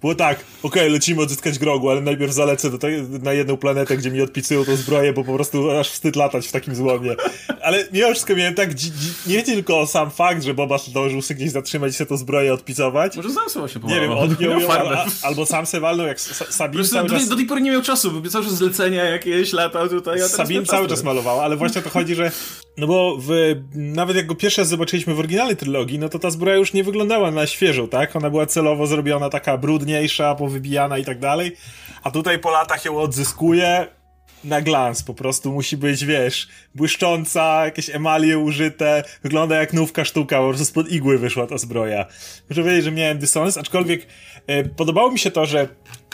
[0.00, 3.96] Było tak, okej, okay, lecimy odzyskać grogu, ale najpierw zalecę do tej, na jedną planetę,
[3.96, 7.16] gdzie mi odpisują tą zbroję, bo po prostu aż wstyd latać w takim złomie.
[7.62, 8.70] Ale mimo wszystko miałem tak,
[9.26, 13.16] nie tylko sam fakt, że Boba zdążył się gdzieś zatrzymać i sobie tą zbroję odpicować.
[13.16, 16.84] Może sam sobie się Nie wiem, odpiął ją, al, albo sam se walnął, jak Sabin
[16.84, 17.28] cały do, czas...
[17.28, 20.20] do tej pory nie miał czasu, bo cały czas zlecenia jakieś latał tutaj.
[20.20, 22.30] Sabin cały czas malował, ale właśnie o to chodzi, że
[22.76, 23.30] no bo w,
[23.74, 26.84] nawet jak go pierwszy raz zobaczyliśmy w oryginalnej trylogii, no to ta zbroja już nie
[26.84, 28.16] wyglądała na świeżą, tak?
[28.16, 31.56] Ona była celowo zrobiona taka brudniejsza, powybijana i tak dalej.
[32.02, 33.86] A tutaj po latach ją odzyskuje
[34.44, 40.38] na glans, po prostu musi być, wiesz, błyszcząca, jakieś emalie użyte, wygląda jak nówka sztuka,
[40.38, 42.06] po prostu spod igły wyszła ta zbroja.
[42.50, 44.06] Muszę powiedzieć, że miałem dysonans, aczkolwiek
[44.46, 45.68] e, podobało mi się to, że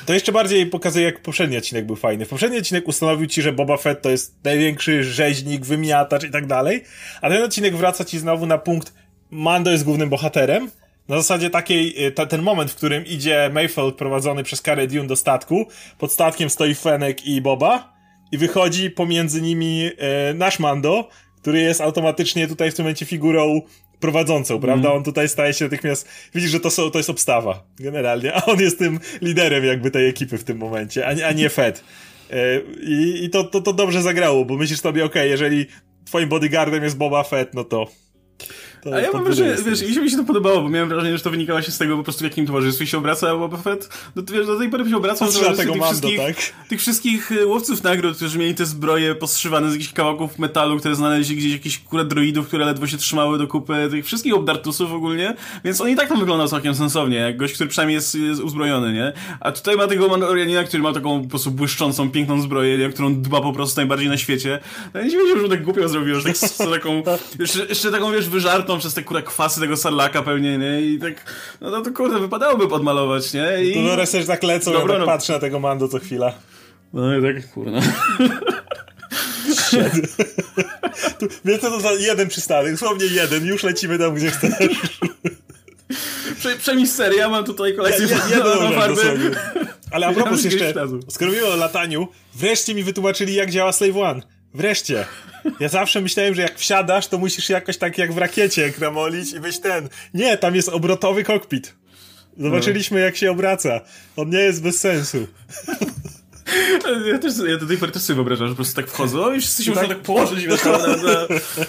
[0.06, 2.24] to jeszcze bardziej pokazuje, jak poprzedni odcinek był fajny.
[2.24, 6.46] W poprzedni odcinek ustanowił ci, że Boba Fett to jest największy rzeźnik, wymiatacz i tak
[6.46, 6.84] dalej,
[7.20, 8.94] a ten odcinek wraca ci znowu na punkt
[9.30, 10.70] Mando jest głównym bohaterem,
[11.08, 15.16] na zasadzie takiej, ta, ten moment, w którym idzie Mayfield prowadzony przez Cara Dune do
[15.16, 15.66] statku,
[15.98, 17.96] pod statkiem stoi Fenek i Boba
[18.32, 21.08] i wychodzi pomiędzy nimi e, nasz Mando,
[21.40, 23.62] który jest automatycznie tutaj w tym momencie figurą
[24.00, 24.88] prowadzącą, prawda?
[24.88, 24.98] Mm.
[24.98, 28.60] On tutaj staje się natychmiast, widzisz, że to, są, to jest obstawa, generalnie, a on
[28.60, 31.84] jest tym liderem jakby tej ekipy w tym momencie, a, a nie Fed.
[32.30, 35.66] E, I, i to, to, to dobrze zagrało, bo myślisz sobie, okej, okay, jeżeli
[36.04, 37.86] twoim bodyguardem jest Boba Fett, no to
[38.82, 41.24] to, A ja mam wrażenie, wiesz, się, mi się to podobało, bo miałem wrażenie, że
[41.24, 43.88] to wynikało się z tego po prostu, w jakim towarzystwie się obraca Boba Fett.
[44.16, 46.36] No to wiesz, do tej pory się obracał w tych, Mando, wszystkich, tak?
[46.68, 50.94] tych wszystkich e, łowców nagród, którzy mieli te zbroje postrzywane z jakichś kawałków metalu, które
[50.94, 55.34] znaleźli gdzieś jakichś kule droidów, które ledwo się trzymały do kupy, tych wszystkich obdartusów ogólnie,
[55.64, 58.92] więc on i tak tam wygląda całkiem sensownie, jak gość, który przynajmniej jest, jest uzbrojony,
[58.92, 59.12] nie?
[59.40, 62.88] A tutaj ma tego Mandalorianina, który ma taką po prostu błyszczącą, piękną zbroję, nie?
[62.88, 64.58] którą dba po prostu najbardziej na świecie.
[64.94, 67.02] No ja nie wiedział, że tak głupio zrobił, że tak, z taką,
[67.40, 70.80] jeszcze, jeszcze taką, wiesz, wyżartą przez te kurę kwasy tego sarlaka pewnie, nie?
[70.82, 71.14] I tak,
[71.60, 73.64] no, to kurde, wypadałoby podmalować, nie?
[73.64, 73.74] I...
[73.74, 75.06] To no też tak lecą, Dobra, ja tak no.
[75.06, 76.32] patrzę na tego Mando co chwila.
[76.92, 77.80] No i tak, kurna.
[81.18, 84.98] tu, więc to za jeden przystanek, dosłownie jeden, już lecimy tam, gdzie chcesz.
[86.38, 89.30] Prze, przemyśl serię, ja mam tutaj kolekcję ja, ja, ja farby.
[89.90, 90.74] Ale a propos jeszcze,
[91.08, 94.22] skoro mówimy o lataniu, wreszcie mi wytłumaczyli, jak działa Slave One.
[94.56, 95.04] Wreszcie.
[95.60, 99.40] Ja zawsze myślałem, że jak wsiadasz, to musisz jakoś tak jak w rakiecie kramolić i
[99.40, 99.88] być ten.
[100.14, 101.74] Nie, tam jest obrotowy kokpit.
[102.38, 103.80] Zobaczyliśmy, jak się obraca.
[104.16, 105.26] On nie jest bez sensu.
[107.12, 109.40] Ja też, ja do tej pory też sobie wyobrażam, że po prostu tak wchodzą i
[109.40, 109.82] wszyscy się tak?
[109.82, 111.26] muszą tak położyć wiesz, na, na,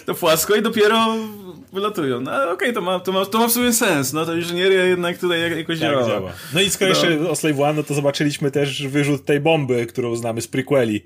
[0.07, 1.15] na płasko i dopiero
[1.73, 2.21] wylatują.
[2.21, 4.83] No okej, okay, to, ma, to, ma, to ma w sumie sens, no to inżynieria
[4.83, 6.07] jednak tutaj jakoś tak, działa.
[6.07, 6.31] działa.
[6.53, 6.97] No i skoro no.
[6.97, 11.03] jeszcze o Slave One, no to zobaczyliśmy też wyrzut tej bomby, którą znamy z prequeli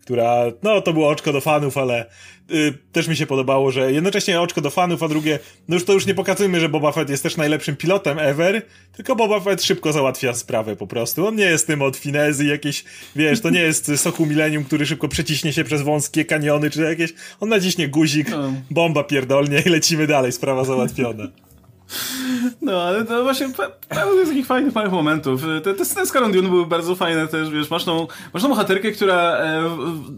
[0.00, 2.06] która, no to było oczko do fanów, ale
[2.50, 5.92] y, też mi się podobało, że jednocześnie oczko do fanów, a drugie, no już to
[5.92, 9.92] już nie pokazujmy, że Boba Fett jest też najlepszym pilotem ever, tylko Boba Fett szybko
[9.92, 11.26] załatwia sprawę po prostu.
[11.26, 12.84] On nie jest tym od finezy jakieś,
[13.16, 17.14] wiesz, to nie jest soku milenium, który szybko przeciśnie się przez wąskie kaniony, czy jakieś,
[17.40, 18.52] on naciśnie guzik, no.
[18.70, 21.28] bomba pierdolnie i lecimy dalej, sprawa załatwiona.
[22.62, 23.48] No, ale to właśnie
[23.88, 25.42] pełno takich fajnych, małych momentów.
[25.62, 28.92] Te, te sceny z Dune były bardzo fajne też, wiesz, masz tą, masz tą bohaterkę,
[28.92, 29.70] która e,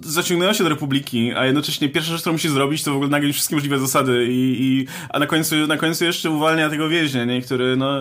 [0.03, 3.33] zaciągnęła się do Republiki, a jednocześnie pierwsza rzecz, którą musi zrobić, to w ogóle nagle
[3.33, 7.43] wszystkie możliwe zasady i, i a na końcu, na końcu jeszcze uwalnia tego więźnia, nie?
[7.43, 7.93] który, no,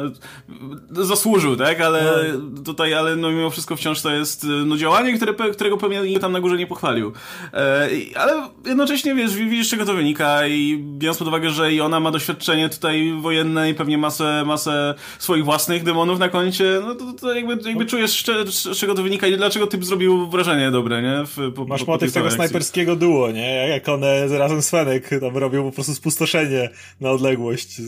[0.92, 1.82] zasłużył, tak?
[1.82, 2.64] Ale no.
[2.64, 6.40] tutaj, ale no mimo wszystko wciąż to jest, no, działanie, które, którego pewnie tam na
[6.40, 7.14] górze nie pochwalił.
[7.54, 12.00] E, ale jednocześnie, wiesz, widzisz, czego to wynika i biorąc pod uwagę, że i ona
[12.00, 17.14] ma doświadczenie tutaj wojenne i pewnie masę, masę swoich własnych demonów na koncie, no to,
[17.14, 21.26] to jakby, jakby czujesz, z czego to wynika i dlaczego typ zrobił wrażenie dobre, nie?
[21.26, 23.68] W, po, Masz po, motyw tego snajperskiego duo, nie?
[23.68, 26.70] Jak one razem z Fenek tam robią po prostu spustoszenie
[27.02, 27.82] na odległość.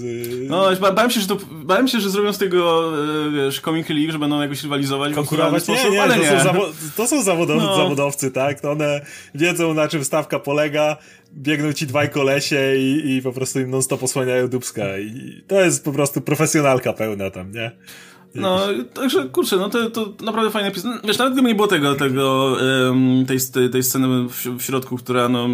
[0.50, 2.92] No, bałem się, że to, bałem się, że zrobią z tego,
[3.28, 5.14] e, wiesz, comic relief, że będą jakoś rywalizować.
[5.14, 5.68] Konkurować?
[5.68, 6.44] Nie, nie, ale to, nie.
[6.44, 6.54] Są
[6.98, 7.76] to są zawodowcy, no.
[7.78, 8.62] zawodowcy, tak?
[8.62, 9.02] To one
[9.36, 10.98] wiedzą, na czym stawka polega,
[11.34, 15.86] biegną ci dwaj kolesie i, i po prostu im non-stop osłaniają dubska i to jest
[15.86, 17.72] po prostu profesjonalka pełna tam, nie?
[18.36, 18.60] No,
[18.94, 20.92] także kurczę, no to, to naprawdę fajny epizod.
[21.04, 22.58] Wiesz, nawet gdyby nie było tego, tego
[23.28, 25.48] tej, tej sceny w, środku, która no,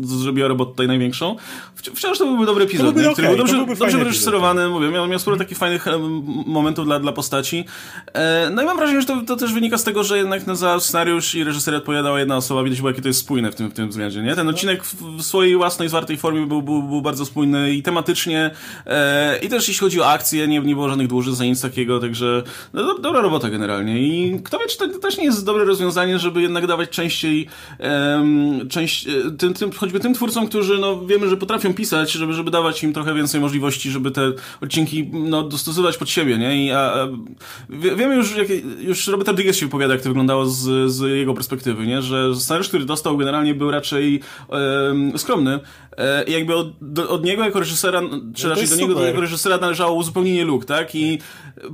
[0.00, 1.36] zrobiła robotę tutaj największą,
[1.94, 5.36] wciąż to byłby dobry epizod, byłby okay, był dobrze, dobrze wyreżyserowany, mówię, miał, miał sporo
[5.36, 5.86] takich fajnych
[6.46, 7.64] momentów dla, dla postaci.
[8.12, 10.56] E, no i mam wrażenie, że to, to też wynika z tego, że jednak no,
[10.56, 13.68] za scenariusz i reżyserię odpowiadała jedna osoba, widać było, jakie to jest spójne w tym,
[13.68, 14.34] w tym względzie, nie?
[14.34, 18.50] Ten odcinek w, swojej własnej, zwartej formie był, był, był bardzo spójny i tematycznie,
[18.86, 22.00] e, i też jeśli chodzi o akcję, nie, nie było żadnych dłużych za nic takiego,
[22.00, 25.64] także także no, dobra robota generalnie i kto wie, czy to też nie jest dobre
[25.64, 27.46] rozwiązanie, żeby jednak dawać częściej
[27.78, 32.32] um, część, e, tym, tym, choćby tym twórcom, którzy no, wiemy, że potrafią pisać, żeby,
[32.32, 36.66] żeby dawać im trochę więcej możliwości, żeby te odcinki no, dostosować pod siebie, nie?
[36.66, 37.08] I a, a,
[37.96, 41.86] wiemy już, jak, już Robert Rodriguez się wypowiada, jak to wyglądało z, z jego perspektywy,
[41.86, 42.02] nie?
[42.02, 45.60] Że scenariusz, który dostał generalnie był raczej um, skromny
[45.96, 48.02] e, i jakby od, do, od niego jako reżysera,
[48.34, 50.94] czy no raczej do niego jako reżysera należało uzupełnienie luk, tak?
[50.94, 51.18] I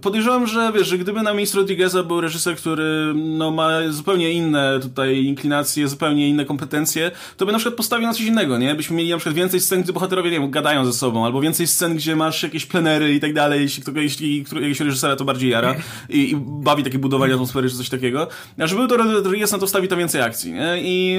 [0.03, 4.79] podejrzewam, że wiesz, że gdyby na miejscu Rodrigueza był reżyser, który no, ma zupełnie inne
[4.83, 8.75] tutaj inklinacje, zupełnie inne kompetencje, to by na przykład postawił na coś innego, nie?
[8.75, 11.67] Byśmy mieli na przykład więcej scen, gdzie bohaterowie, nie wiem, gadają ze sobą, albo więcej
[11.67, 15.75] scen, gdzie masz jakieś plenery i tak dalej, jeśli, jeśli jakiegoś reżysera to bardziej jara
[16.09, 18.29] i, i bawi takie budowanie atmosfery czy coś takiego.
[18.59, 20.79] A żeby to Rodriguez na to wstawi to więcej akcji, nie?
[20.83, 21.19] I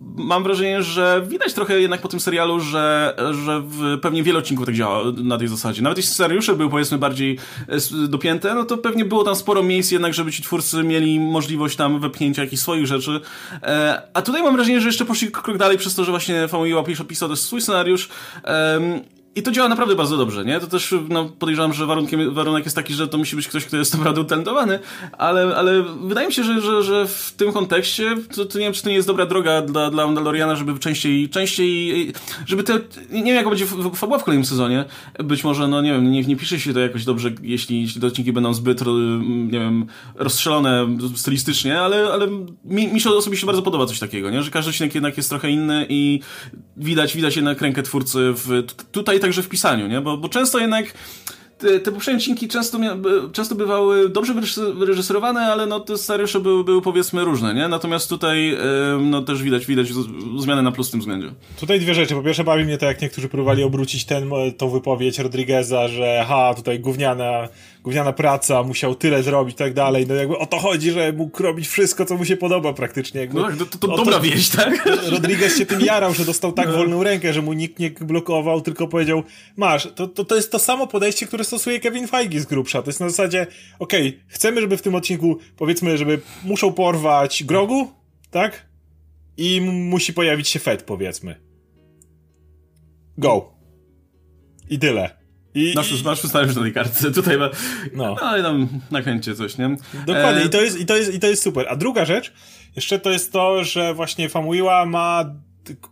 [0.00, 4.66] mam wrażenie, że widać trochę jednak po tym serialu, że, że w, pewnie wiele odcinków
[4.66, 5.82] tak działa na tej zasadzie.
[5.82, 9.90] Nawet jeśli scenariusze były powiedzmy bardziej e, dopięte, no to pewnie było tam sporo miejsc
[9.90, 13.20] jednak, żeby ci twórcy mieli możliwość tam wepchnięcia jakichś swoich rzeczy.
[13.62, 16.84] E, a tutaj mam wrażenie, że jeszcze poszli krok dalej przez to, że właśnie Famuyiwa
[17.08, 18.08] pisał też swój scenariusz
[19.34, 20.60] i to działa naprawdę bardzo dobrze, nie?
[20.60, 23.76] To też no, podejrzewam, że warunkiem, warunek jest taki, że to musi być ktoś, kto
[23.76, 24.78] jest naprawdę utalentowany,
[25.18, 28.72] ale, ale wydaje mi się, że, że, że w tym kontekście to, to nie wiem,
[28.72, 32.12] czy to nie jest dobra droga dla, dla Mandaloriana, żeby częściej, częściej,
[32.46, 34.84] żeby te, nie wiem, jak będzie fabuła w kolejnym sezonie,
[35.18, 38.06] być może, no nie wiem, nie, nie pisze się to jakoś dobrze, jeśli, jeśli te
[38.06, 38.80] odcinki będą zbyt,
[39.52, 42.28] nie wiem, rozstrzelone stylistycznie, ale, ale
[42.64, 44.42] mi, mi się osobiście bardzo podoba coś takiego, nie?
[44.42, 46.20] Że każdy odcinek jednak jest trochę inny i
[46.76, 50.00] widać, widać jednak rękę twórcy w, tutaj także w pisaniu, nie?
[50.00, 50.94] Bo, bo często jednak
[51.58, 52.78] te, te poprzednie odcinki często,
[53.32, 54.34] często bywały dobrze
[54.74, 57.68] wyreżyserowane, ale no te scenariusze były, były powiedzmy różne, nie?
[57.68, 58.56] Natomiast tutaj
[59.00, 59.88] no też widać, widać
[60.38, 61.28] zmianę na plus w tym względzie.
[61.60, 62.14] Tutaj dwie rzeczy.
[62.14, 66.54] Po pierwsze bawi mnie to, jak niektórzy próbowali obrócić ten, tą wypowiedź Rodrigueza, że ha,
[66.56, 67.48] tutaj gówniana
[67.82, 70.06] gówniana praca, musiał tyle zrobić i tak dalej.
[70.06, 73.20] No jakby o to chodzi, że mógł robić wszystko, co mu się podoba praktycznie.
[73.20, 74.86] Jakby, no tak, to, to, to dobra wieść, tak?
[75.10, 76.72] Rodriguez się tym jarał, że dostał tak no.
[76.72, 79.22] wolną rękę, że mu nikt nie blokował, tylko powiedział,
[79.56, 82.82] masz, to, to, to jest to samo podejście, które stosuje Kevin Feige z grubsza.
[82.82, 83.46] To jest na zasadzie,
[83.78, 87.90] okej, okay, chcemy, żeby w tym odcinku, powiedzmy, żeby muszą porwać Grogu,
[88.30, 88.66] tak?
[89.36, 91.40] I musi pojawić się Fed, powiedzmy.
[93.18, 93.52] Go.
[94.70, 95.21] I tyle.
[95.54, 97.10] I, nasz, nasz scenariusz na tej kartce.
[97.10, 97.50] Tutaj ma,
[97.94, 98.16] no.
[98.20, 99.76] no i tam nakręcie coś, nie?
[100.06, 100.46] Dokładnie, e...
[100.46, 101.66] I, to jest, i, to jest, i to jest super.
[101.68, 102.32] A druga rzecz,
[102.76, 105.34] jeszcze to jest to, że właśnie Famuyiwa ma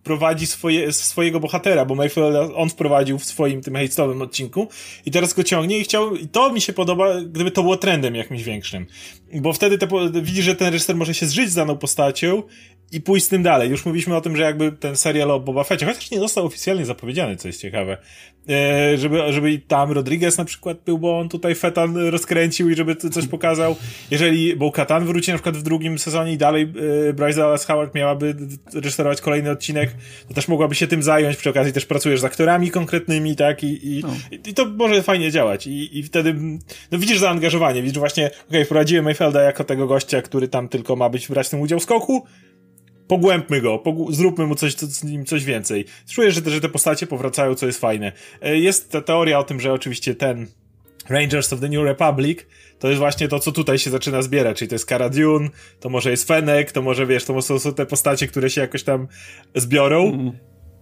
[0.04, 4.68] prowadzi swoje, swojego bohatera, bo Mayfield on wprowadził w swoim tym hejstowym odcinku
[5.06, 8.14] i teraz go ciągnie i chciał, i to mi się podoba, gdyby to było trendem
[8.14, 8.86] jakimś większym.
[9.34, 9.88] Bo wtedy te,
[10.22, 12.42] widzisz, że ten reżyser może się zżyć z daną postacią
[12.92, 13.70] i pójść z tym dalej.
[13.70, 16.86] Już mówiliśmy o tym, że jakby ten serial o Boba Fettie, chociaż nie został oficjalnie
[16.86, 17.96] zapowiedziany, co jest ciekawe,
[18.48, 22.96] e, żeby, żeby tam Rodriguez na przykład był, bo on tutaj Fetan rozkręcił i żeby
[22.96, 23.76] coś pokazał.
[24.10, 26.72] Jeżeli Bo-Katan wróci na przykład w drugim sezonie i dalej
[27.08, 28.36] e, Bryce Dallas Howard miałaby
[28.74, 29.94] reżyserować kolejny odcinek,
[30.28, 33.98] to też mogłaby się tym zająć, przy okazji też pracujesz z aktorami konkretnymi, tak, i,
[33.98, 34.14] i, no.
[34.46, 36.34] i to może fajnie działać i, i wtedy,
[36.90, 40.96] no widzisz zaangażowanie, widzisz właśnie, okej, okay, wprowadziłem Mayfielda jako tego gościa, który tam tylko
[40.96, 42.26] ma być, brać ten udział w skoku,
[43.10, 45.84] pogłębmy go, zróbmy mu coś, z nim coś więcej.
[46.08, 48.12] Czuję, że te, że te postacie powracają, co jest fajne.
[48.42, 50.46] E, jest ta teoria o tym, że oczywiście ten
[51.08, 52.46] Rangers of the New Republic
[52.78, 55.48] to jest właśnie to, co tutaj się zaczyna zbierać, czyli to jest Cara Dune,
[55.80, 58.82] to może jest Fennec, to może, wiesz, to są, są te postacie, które się jakoś
[58.82, 59.08] tam
[59.54, 60.08] zbiorą.
[60.08, 60.32] Mm.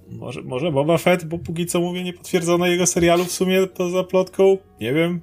[0.08, 3.90] Może, może Boba Fett, bo póki co mówię, nie potwierdzono jego serialu w sumie to
[3.90, 5.20] za plotką, nie wiem.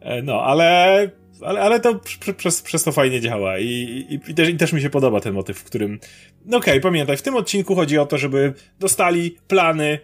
[0.00, 1.10] E, no, ale
[1.42, 2.00] ale, ale to
[2.36, 5.34] przez, przez to fajnie działa I, i, i, też, i też mi się podoba ten
[5.34, 6.00] motyw, w którym,
[6.46, 9.98] no okej, okay, pamiętaj, w tym odcinku chodzi o to, żeby dostali plany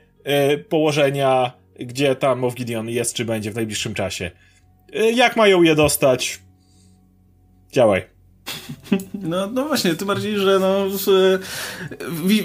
[0.55, 4.31] y, położenia, gdzie tam Moff Gideon jest, czy będzie w najbliższym czasie.
[4.97, 6.41] Y, jak mają je dostać?
[7.73, 8.16] Działaj.
[9.23, 11.39] No, no właśnie, tym bardziej, że no, w,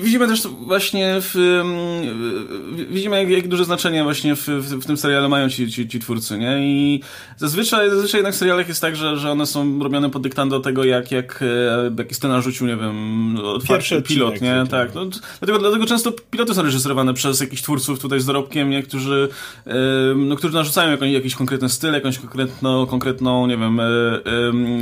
[0.01, 1.61] widzimy też właśnie w,
[2.89, 5.99] widzimy jak, jak duże znaczenie właśnie w, w, w, tym seriale mają ci, ci, ci
[5.99, 6.59] twórcy, nie?
[6.59, 7.01] I
[7.37, 10.83] zazwyczaj, zazwyczaj jednak w serialach jest tak, że, że one są robione pod dyktando tego,
[10.83, 13.37] jak, jak e, jaki scenariusz rzucił, nie wiem,
[13.67, 14.63] pierwszy pilot, nie?
[14.69, 14.95] Tak.
[14.95, 15.05] No,
[15.39, 18.83] dlatego, dlatego często piloty są reżyserowane przez jakichś twórców tutaj z dorobkiem, nie?
[18.83, 19.29] Którzy,
[20.15, 23.89] no, którzy narzucają jakiś, jakiś konkretny styl, jakąś konkretną, konkretną, nie wiem, e,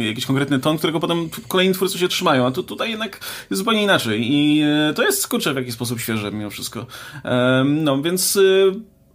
[0.07, 1.08] jakiś konkretny ton, którego potem
[1.47, 3.19] kolejni twórcy się trzymają, a tu, tutaj jednak
[3.49, 6.85] jest zupełnie inaczej i e, to jest, kurczę, w jakiś sposób świeże mimo wszystko.
[7.65, 8.39] No, więc e,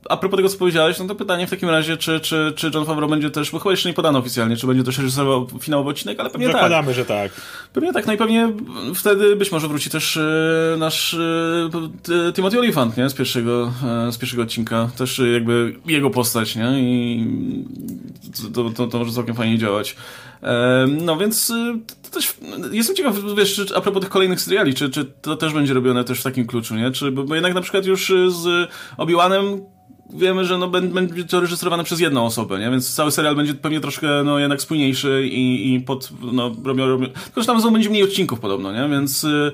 [0.09, 2.85] a propos tego, co powiedziałeś, no to pytanie w takim razie, czy, czy, czy John
[2.85, 6.21] Favreau będzie też, bo chyba jeszcze nie podano oficjalnie, czy będzie też reżyserował finałowy odcinek,
[6.21, 6.97] ale pewnie Zakładamy, tak.
[6.97, 7.33] że tak.
[7.73, 8.53] Pewnie tak, no i pewnie
[8.95, 13.09] wtedy być może wróci też e, nasz e, Timothy Olyphant, nie?
[13.09, 13.73] Z pierwszego,
[14.09, 14.91] e, z pierwszego odcinka.
[14.97, 16.81] Też jakby jego postać, nie?
[16.81, 17.27] I
[18.55, 19.97] to, to, to może całkiem fajnie działać.
[20.89, 21.53] No więc
[22.03, 22.35] to też
[22.73, 26.05] jestem ciekaw, wiesz, czy, a propos tych kolejnych seriali, czy, czy to też będzie robione
[26.05, 26.91] też w takim kluczu, nie?
[26.91, 29.61] Czy, bo, bo jednak na przykład już z Obi-Wanem
[30.11, 32.71] wiemy, że no, będzie to reżyserowane przez jedną osobę, nie?
[32.71, 37.07] Więc cały serial będzie pewnie troszkę, no, jednak spójniejszy i, i pod, no, robią, robią...
[37.07, 38.89] Tylko, że tam będzie mniej odcinków podobno, nie?
[38.89, 39.53] Więc y,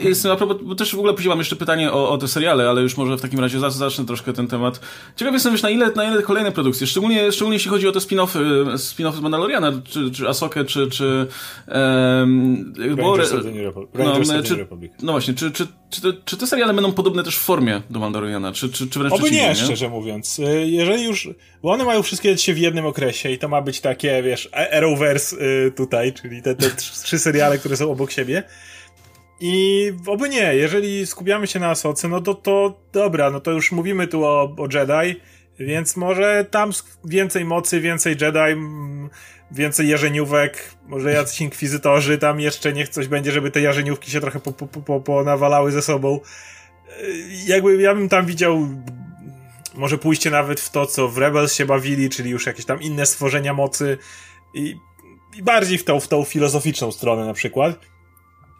[0.00, 2.68] jestem, a propos, bo też w ogóle później mam jeszcze pytanie o, o te seriale,
[2.68, 4.80] ale już może w takim razie zacznę troszkę ten temat.
[5.16, 7.98] Ciekaw jestem, wiesz, na ile, na ile kolejne produkcje, szczególnie, szczególnie jeśli chodzi o te
[7.98, 11.26] spin-offy, spin-offy z Mandaloriana, czy, czy Asokę, czy, czy
[11.68, 14.66] um, New no, czy,
[15.02, 17.98] no właśnie, czy, czy, czy, te, czy te seriale będą podobne też w formie do
[17.98, 20.38] Mandaloriana, czy, czy, czy wręcz Oby nie, nie, szczerze mówiąc.
[20.38, 21.28] Y, jeżeli już,
[21.62, 25.36] bo one mają wszystkie się w jednym okresie i to ma być takie, wiesz, Arrowverse
[25.36, 28.42] y, tutaj, czyli te, te trzy seriale, które są obok siebie,
[29.40, 33.72] i oby nie, jeżeli skupiamy się na Asoce, no to, to dobra, no to już
[33.72, 35.20] mówimy tu o, o Jedi,
[35.58, 36.70] więc może tam
[37.04, 38.60] więcej mocy, więcej Jedi,
[39.50, 44.40] więcej jarzeniówek, może jacyś inkwizytorzy, tam jeszcze niech coś będzie, żeby te jarzeniówki się trochę
[44.40, 46.20] po, po, po, ponawalały ze sobą.
[47.46, 48.68] Jakby ja bym tam widział
[49.74, 53.06] może pójście nawet w to, co w Rebels się bawili, czyli już jakieś tam inne
[53.06, 53.98] stworzenia mocy
[54.54, 54.76] i,
[55.36, 57.93] i bardziej w tą, w tą filozoficzną stronę na przykład.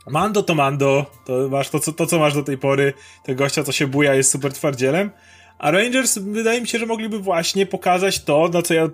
[0.07, 2.93] Mando to Mando, to masz to co, to, co masz do tej pory,
[3.25, 5.11] tego gościa, co się buja, jest super twardzielem.
[5.59, 8.89] A Rangers wydaje mi się, że mogliby właśnie pokazać to, na co ja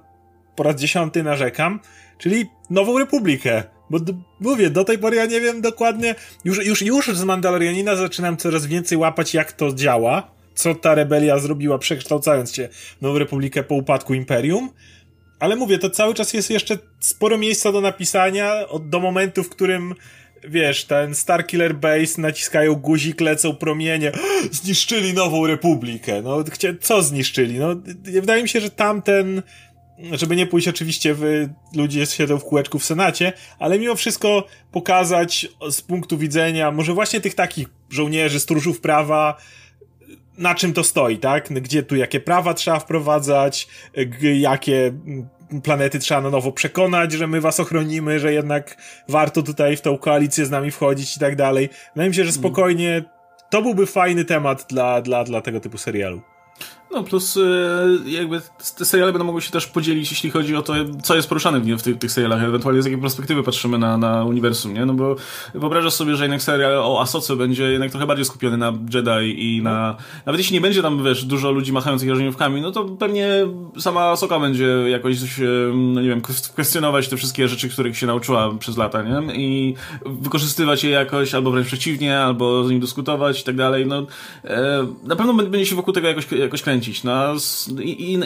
[0.56, 1.80] po raz dziesiąty narzekam,
[2.18, 3.62] czyli Nową Republikę.
[3.90, 3.98] Bo
[4.40, 8.66] mówię, do tej pory ja nie wiem dokładnie, już, już, już z Mandalorianina zaczynam coraz
[8.66, 12.68] więcej łapać, jak to działa, co ta rebelia zrobiła, przekształcając się
[12.98, 14.70] w Nową Republikę po upadku Imperium.
[15.38, 19.94] Ale mówię, to cały czas jest jeszcze sporo miejsca do napisania, do momentu, w którym
[20.48, 24.12] wiesz, ten Starkiller Base, naciskają guzik, lecą promienie,
[24.62, 26.22] zniszczyli Nową Republikę.
[26.22, 26.44] No,
[26.80, 27.58] co zniszczyli?
[27.58, 27.68] No,
[28.04, 29.42] wydaje mi się, że tamten,
[30.12, 35.48] żeby nie pójść oczywiście w, ludzie siedzą w kółeczku w Senacie, ale mimo wszystko pokazać
[35.70, 39.36] z punktu widzenia może właśnie tych takich żołnierzy, stróżów prawa,
[40.38, 41.52] na czym to stoi, tak?
[41.52, 43.68] Gdzie tu jakie prawa trzeba wprowadzać,
[44.22, 44.92] jakie
[45.62, 48.76] planety trzeba na nowo przekonać, że my was ochronimy, że jednak
[49.08, 51.68] warto tutaj w tą koalicję z nami wchodzić i tak dalej.
[51.94, 53.02] Wydaje mi się, że spokojnie
[53.50, 56.22] to byłby fajny temat dla, dla, dla tego typu serialu.
[56.92, 57.40] No plus y,
[58.06, 58.40] jakby
[58.78, 61.82] te seriale będą mogły się też podzielić, jeśli chodzi o to, co jest poruszane w,
[61.82, 64.86] tych, tych serialach, ewentualnie z jakiej perspektywy patrzymy na, na uniwersum, nie?
[64.86, 65.16] No bo
[65.54, 69.62] wyobrażasz sobie, że jednak serial o Asoce będzie jednak trochę bardziej skupiony na Jedi i
[69.62, 69.96] na...
[70.26, 73.46] Nawet jeśli nie będzie tam, wiesz, dużo ludzi machających jarzeniówkami, no to pewnie
[73.78, 75.16] sama Asoka będzie jakoś,
[75.74, 76.20] no nie wiem,
[76.54, 79.34] kwestionować te wszystkie rzeczy, których się nauczyła przez lata, nie?
[79.34, 79.74] I
[80.06, 84.06] wykorzystywać je jakoś, albo wręcz przeciwnie, albo z nim dyskutować i tak dalej, no
[84.44, 87.04] e, na pewno będzie się wokół tego jakoś, jakoś kręcić kręcić.
[87.04, 87.34] No,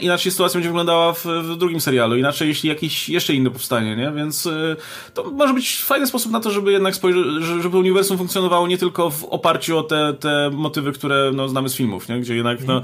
[0.01, 4.13] inaczej sytuacja będzie wyglądała w, w, drugim serialu, inaczej jeśli jakiś jeszcze inny powstanie, nie?
[4.13, 4.77] Więc y,
[5.15, 7.25] to może być fajny sposób na to, żeby jednak spojrzeć,
[7.63, 11.77] żeby uniwersum funkcjonowało nie tylko w oparciu o te, te motywy, które no, znamy z
[11.77, 12.21] filmów, nie?
[12.21, 12.83] Gdzie jednak, no,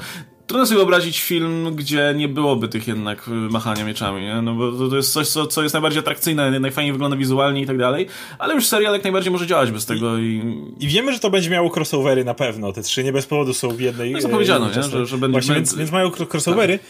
[0.50, 4.42] Trudno sobie wyobrazić film, gdzie nie byłoby tych jednak machania mieczami, nie?
[4.42, 7.78] No bo to jest coś, co, co jest najbardziej atrakcyjne, najfajniej wygląda wizualnie i tak
[7.78, 8.06] dalej,
[8.38, 10.42] ale już serial jak najbardziej może działać bez tego i...
[10.80, 13.68] I wiemy, że to będzie miało crossovery na pewno, te trzy nie bez powodu są
[13.68, 14.12] w jednej...
[14.12, 14.82] No zapowiedziano, nie?
[14.82, 15.32] Że, że będzie...
[15.32, 16.88] Właśnie, więc, więc mają crossovery, tak.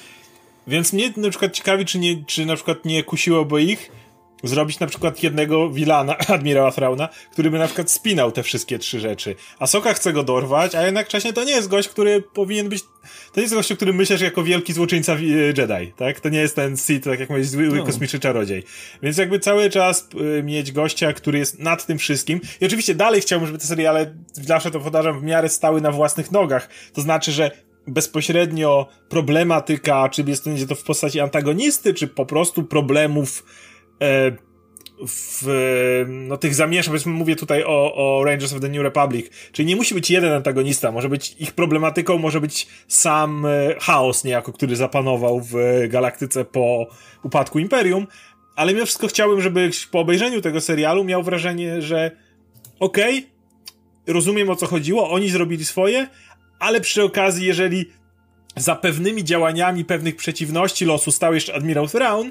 [0.67, 3.91] więc mnie na przykład ciekawi, czy, nie, czy na przykład nie kusiłoby ich
[4.43, 9.01] zrobić na przykład jednego Wilana, admirała Thrauna, który by na przykład spinał te wszystkie trzy
[9.01, 9.35] rzeczy.
[9.59, 12.83] A Soka chce go dorwać, a jednocześnie to nie jest gość, który powinien być,
[13.33, 16.21] to nie jest gość, o którym myślisz jako wielki złoczyńca e, Jedi, tak?
[16.21, 17.85] To nie jest ten Sith, tak jak mówisz, zły no.
[17.85, 18.63] kosmiczny czarodziej.
[19.03, 22.41] Więc jakby cały czas y, mieć gościa, który jest nad tym wszystkim.
[22.61, 26.33] I oczywiście dalej chciałbym, żeby te seriale, zawsze to podarzam, w miarę stały na własnych
[26.33, 26.69] nogach.
[26.93, 27.51] To znaczy, że
[27.87, 33.70] bezpośrednio problematyka, czy jest to w postaci antagonisty, czy po prostu problemów E,
[35.07, 39.69] w no, tych zamieszek, powiedzmy mówię tutaj o, o Rangers of the New Republic, czyli
[39.69, 44.53] nie musi być jeden antagonista, może być ich problematyką, może być sam e, chaos niejako,
[44.53, 45.55] który zapanował w
[45.89, 46.87] galaktyce po
[47.23, 48.07] upadku Imperium,
[48.57, 52.11] ale mimo wszystko chciałbym, żeby po obejrzeniu tego serialu miał wrażenie, że
[52.81, 56.09] okej, okay, rozumiem o co chodziło, oni zrobili swoje,
[56.59, 57.87] ale przy okazji, jeżeli
[58.57, 62.31] za pewnymi działaniami pewnych przeciwności losu stał jeszcze admirał Thrawn,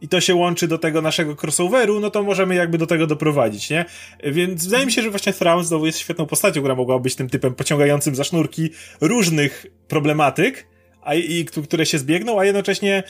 [0.00, 3.70] i to się łączy do tego naszego crossoveru, no to możemy jakby do tego doprowadzić,
[3.70, 3.84] nie?
[4.24, 7.28] Więc wydaje mi się, że właśnie Thrawn znowu jest świetną postacią, która mogła być tym
[7.28, 10.66] typem pociągającym za sznurki różnych problematyk,
[11.02, 13.02] a, i, które się zbiegną, a jednocześnie,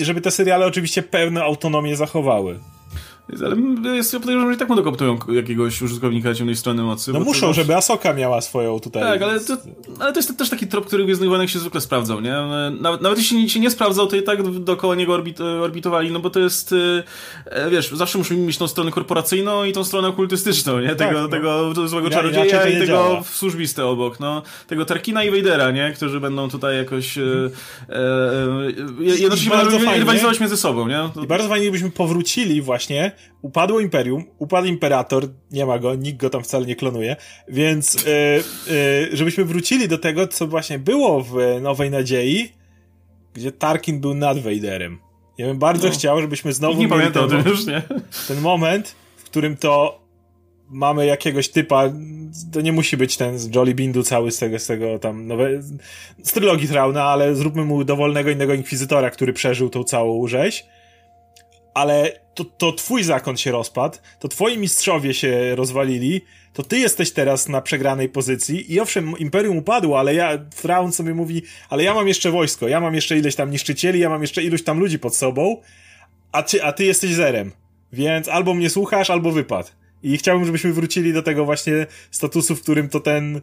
[0.00, 2.58] żeby te seriale oczywiście pełne autonomię zachowały.
[3.44, 3.56] Ale
[3.96, 7.12] jest, ja podejrzewam, że i tak mu dokoptują jakiegoś użytkownika ciemnej strony mocy.
[7.12, 9.02] No muszą, żeby Asoka miała swoją tutaj.
[9.02, 9.56] Tak, ale to,
[10.00, 12.34] ale to jest też taki trop, który w Gwiezdnych Wojnach się zwykle sprawdzał, nie?
[12.80, 16.30] Nawet, nawet jeśli się nie sprawdzał, to i tak dookoła niego orbit, orbitowali, no bo
[16.30, 16.74] to jest,
[17.44, 20.88] e, wiesz, zawsze musimy mieć tą stronę korporacyjną i tą stronę okultystyczną, nie?
[20.88, 21.28] Tego, tak, no.
[21.28, 23.22] tego złego czarodzieja i tego działa.
[23.22, 24.42] służbiste obok, no.
[24.66, 25.92] Tego Tarkina i Vadera, nie?
[25.92, 27.22] Którzy będą tutaj jakoś e,
[27.88, 28.00] e,
[28.98, 29.52] jednocześnie
[29.96, 31.08] rywalizować między sobą, nie?
[31.14, 31.24] To...
[31.24, 33.12] I bardzo fajnie, gdybyśmy powrócili właśnie
[33.42, 37.16] upadło imperium, upadł imperator, nie ma go, nikt go tam wcale nie klonuje,
[37.48, 38.02] więc yy,
[38.74, 42.52] yy, żebyśmy wrócili do tego, co właśnie było w Nowej Nadziei,
[43.34, 44.98] gdzie Tarkin był nad Vaderem.
[45.38, 45.94] Ja bym bardzo no.
[45.94, 47.82] chciał, żebyśmy znowu nie pamiętam ten, już, nie?
[48.28, 50.00] ten moment, w którym to
[50.70, 51.92] mamy jakiegoś typa,
[52.52, 55.62] to nie musi być ten z Jolly Bindu cały z tego, z tego tam nowe,
[56.22, 60.64] z trylogii Trauna, ale zróbmy mu dowolnego innego inkwizytora, który przeżył tą całą rzeź
[61.80, 66.20] ale to, to twój zakon się rozpadł, to twoi mistrzowie się rozwalili,
[66.52, 71.14] to ty jesteś teraz na przegranej pozycji i owszem, Imperium upadło, ale ja, Fraun sobie
[71.14, 74.42] mówi, ale ja mam jeszcze wojsko, ja mam jeszcze ileś tam niszczycieli, ja mam jeszcze
[74.42, 75.56] iluś tam ludzi pod sobą,
[76.32, 77.52] a ty, a ty jesteś zerem.
[77.92, 79.72] Więc albo mnie słuchasz, albo wypad.
[80.02, 83.40] I chciałbym, żebyśmy wrócili do tego właśnie statusu, w którym to ten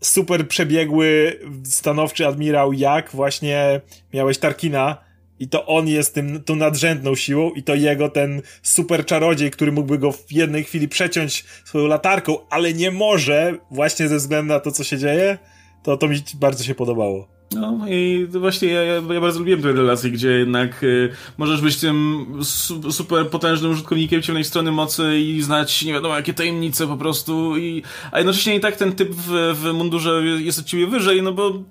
[0.00, 3.80] super przebiegły, stanowczy admirał, jak właśnie
[4.14, 5.11] miałeś Tarkina,
[5.42, 9.72] i to on jest tym, tą nadrzędną siłą i to jego ten super czarodziej, który
[9.72, 14.60] mógłby go w jednej chwili przeciąć swoją latarką, ale nie może właśnie ze względu na
[14.60, 15.38] to, co się dzieje,
[15.82, 17.28] to to mi bardzo się podobało.
[17.54, 22.26] No i właśnie ja, ja, bardzo lubiłem tę relację, gdzie jednak y, możesz być tym
[22.42, 27.56] su super potężnym użytkownikiem ciemnej strony mocy i znać nie wiadomo jakie tajemnice po prostu,
[27.56, 27.82] i,
[28.12, 31.62] a jednocześnie i tak ten typ w, w mundurze jest od ciebie wyżej, no bo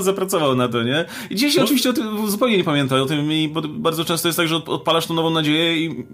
[0.00, 1.04] zapracował na to, nie?
[1.30, 1.64] I dzisiaj się no.
[1.64, 5.06] oczywiście o tym zupełnie nie pamięta o tym i bardzo często jest tak, że odpalasz
[5.06, 6.04] tą nową nadzieję i,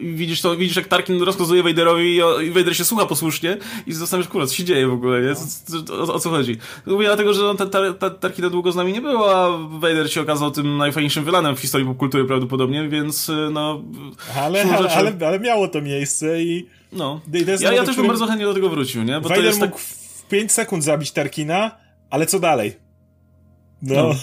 [0.00, 4.30] i widzisz to, widzisz jak Tarkin rozkazuje Vaderowi i, Vader się słucha posłusznie i zastanawiasz,
[4.30, 5.32] kurwa, co się dzieje w ogóle, nie?
[5.92, 6.56] O, o, o co chodzi?
[6.86, 10.20] Mówię dlatego, że ta, ta, ta, Tarkina długo z nami nie było, a Vader się
[10.20, 13.82] okazał tym najfajniejszym wylanem w historii popkultury prawdopodobnie, więc no...
[14.36, 16.66] Ale, ale, ale, ale miało to miejsce i...
[16.92, 17.20] No.
[17.60, 19.20] ja, ja też bym bardzo chętnie do tego wrócił, nie?
[19.20, 19.70] Bo Vader to jest tak...
[19.70, 21.70] mógł w 5 sekund zabić Tarkina,
[22.16, 22.76] ale co dalej?
[23.82, 23.94] no.
[23.94, 24.14] no.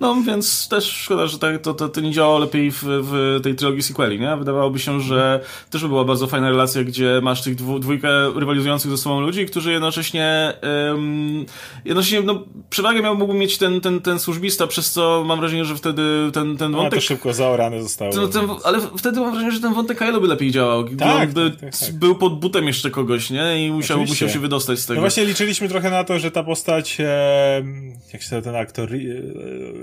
[0.00, 3.54] No, więc też szkoda, że tak, to, to, to nie działało lepiej w, w tej
[3.54, 4.36] trylogii sequeli, nie?
[4.36, 5.40] Wydawałoby się, że
[5.70, 9.46] też by była bardzo fajna relacja, gdzie masz tych dwu, dwójkę rywalizujących ze sobą ludzi,
[9.46, 10.52] którzy jednocześnie
[10.88, 11.44] um,
[11.84, 15.76] jednocześnie, no, przewagę miał, mógłby mieć ten, ten, ten służbista, przez co mam wrażenie, że
[15.76, 16.92] wtedy ten, ten wątek...
[16.92, 18.12] No, to szybko zaorany zostało.
[18.12, 20.84] To, ten, ale wtedy mam wrażenie, że ten wątek Kylo by lepiej działał.
[20.84, 23.66] Tak, by, tak, tak, tak, był pod butem jeszcze kogoś, nie?
[23.66, 24.94] I musiał, musiał się wydostać z tego.
[24.94, 27.62] No właśnie liczyliśmy trochę na to, że ta postać, e,
[28.12, 28.88] jak się ten aktor,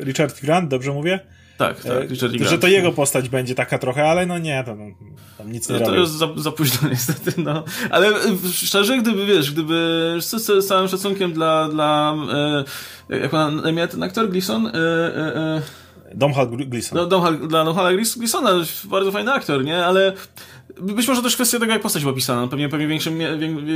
[0.08, 1.20] Richard Grant, dobrze mówię?
[1.58, 2.50] Tak, tak, e, Richard Grant.
[2.50, 4.86] Że to jego postać będzie taka trochę, ale no nie, to no,
[5.38, 7.64] tam nic nie no, To jest za, za późno niestety, no.
[7.90, 8.14] Ale e,
[8.54, 12.16] szczerze, gdyby, wiesz, gdyby z, z całym szacunkiem dla, dla
[13.10, 14.68] e, jak on na ten aktor, Gleason?
[14.68, 15.62] E, e, e
[16.14, 16.98] Domhal Gleason.
[16.98, 18.52] No, Domhal, dla Domhala Gleasona,
[18.84, 19.86] bardzo fajny aktor, nie?
[19.86, 20.14] Ale
[20.82, 23.20] być może też kwestia tego, jak postać była pisana, pewnie, pewnie większym,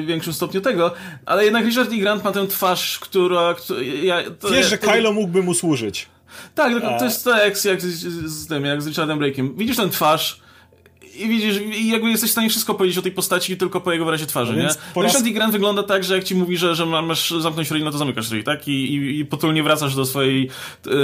[0.06, 0.94] większym stopniu tego,
[1.26, 1.98] ale jednak Richard E.
[1.98, 3.54] Grant ma tę twarz, która...
[3.54, 4.92] która ja, to, Wiesz, że to...
[4.92, 6.08] Kylo mógłby mu służyć.
[6.56, 9.58] Tak, to jest tak jak, jak z, tym, jak z Richardem Brake'iem.
[9.58, 10.42] Widzisz tę twarz,
[11.16, 14.06] i widzisz, i jakby jesteś w stanie wszystko powiedzieć o tej postaci tylko po jego
[14.06, 14.70] wyrazie twarzy, no nie?
[14.94, 15.12] Po raz...
[15.12, 17.98] Richard Grant wygląda tak, że jak ci mówi, że, że masz zamknąć ryj, no to
[17.98, 18.68] zamykasz ryj, tak?
[18.68, 20.50] I, i, i potulnie wracasz do swojej,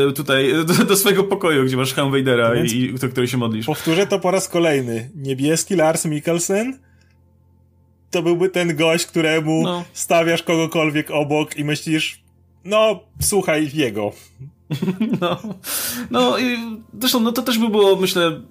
[0.08, 3.28] e, tutaj, do, do swojego pokoju, gdzie masz Helm Vadera no i, i do której
[3.28, 3.66] się modlisz.
[3.66, 5.10] Powtórzę to po raz kolejny.
[5.16, 6.80] Niebieski Lars Mikkelsen
[8.12, 9.84] to byłby ten gość, któremu no.
[9.94, 12.22] stawiasz kogokolwiek obok i myślisz,
[12.66, 14.12] no, słuchaj jego.
[15.22, 15.40] No,
[16.12, 16.58] no i
[17.00, 18.42] zresztą no to też by było, myślę,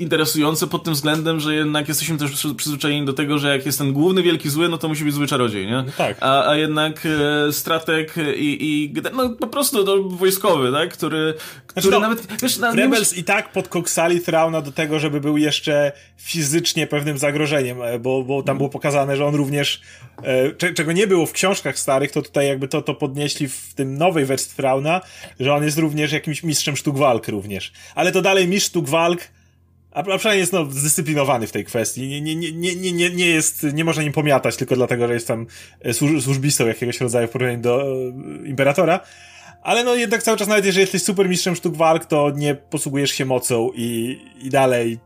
[0.00, 3.92] interesujące pod tym względem, że jednak jesteśmy też przyzwyczajeni do tego, że jak jest ten
[3.92, 5.72] główny wielki zły, no to musi być zły czarodziej, nie?
[5.72, 6.16] No tak.
[6.20, 10.92] A, a jednak e, stratek i, i no po prostu no, wojskowy, tak?
[10.92, 11.34] Który,
[11.72, 12.42] znaczy, który no, nawet...
[12.42, 17.82] Wiesz, na, Rebels i tak podkoksali Trauna do tego, żeby był jeszcze fizycznie pewnym zagrożeniem,
[17.82, 19.80] e, bo, bo tam było pokazane, że on również
[20.22, 23.98] e, czego nie było w książkach starych, to tutaj jakby to, to podnieśli w tym
[23.98, 25.00] nowej wersji Trauna,
[25.40, 27.72] że on jest również jakimś mistrzem sztuk walk również.
[27.94, 29.20] Ale to dalej mistrz sztuk walk
[29.92, 32.08] a, przynajmniej jest no, zdyscyplinowany w tej kwestii.
[32.08, 35.28] Nie, nie, nie, nie, nie, nie jest, nie można nim pomiatać tylko dlatego, że jest
[35.28, 35.46] tam
[35.80, 37.86] e, służ, służbistą jakiegoś rodzaju w porównaniu do e,
[38.48, 39.00] imperatora.
[39.62, 43.10] Ale no jednak cały czas, nawet jeżeli jesteś super mistrzem sztuk walk, to nie posługujesz
[43.10, 44.98] się mocą i, i dalej,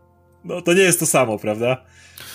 [0.45, 1.85] no to nie jest to samo, prawda?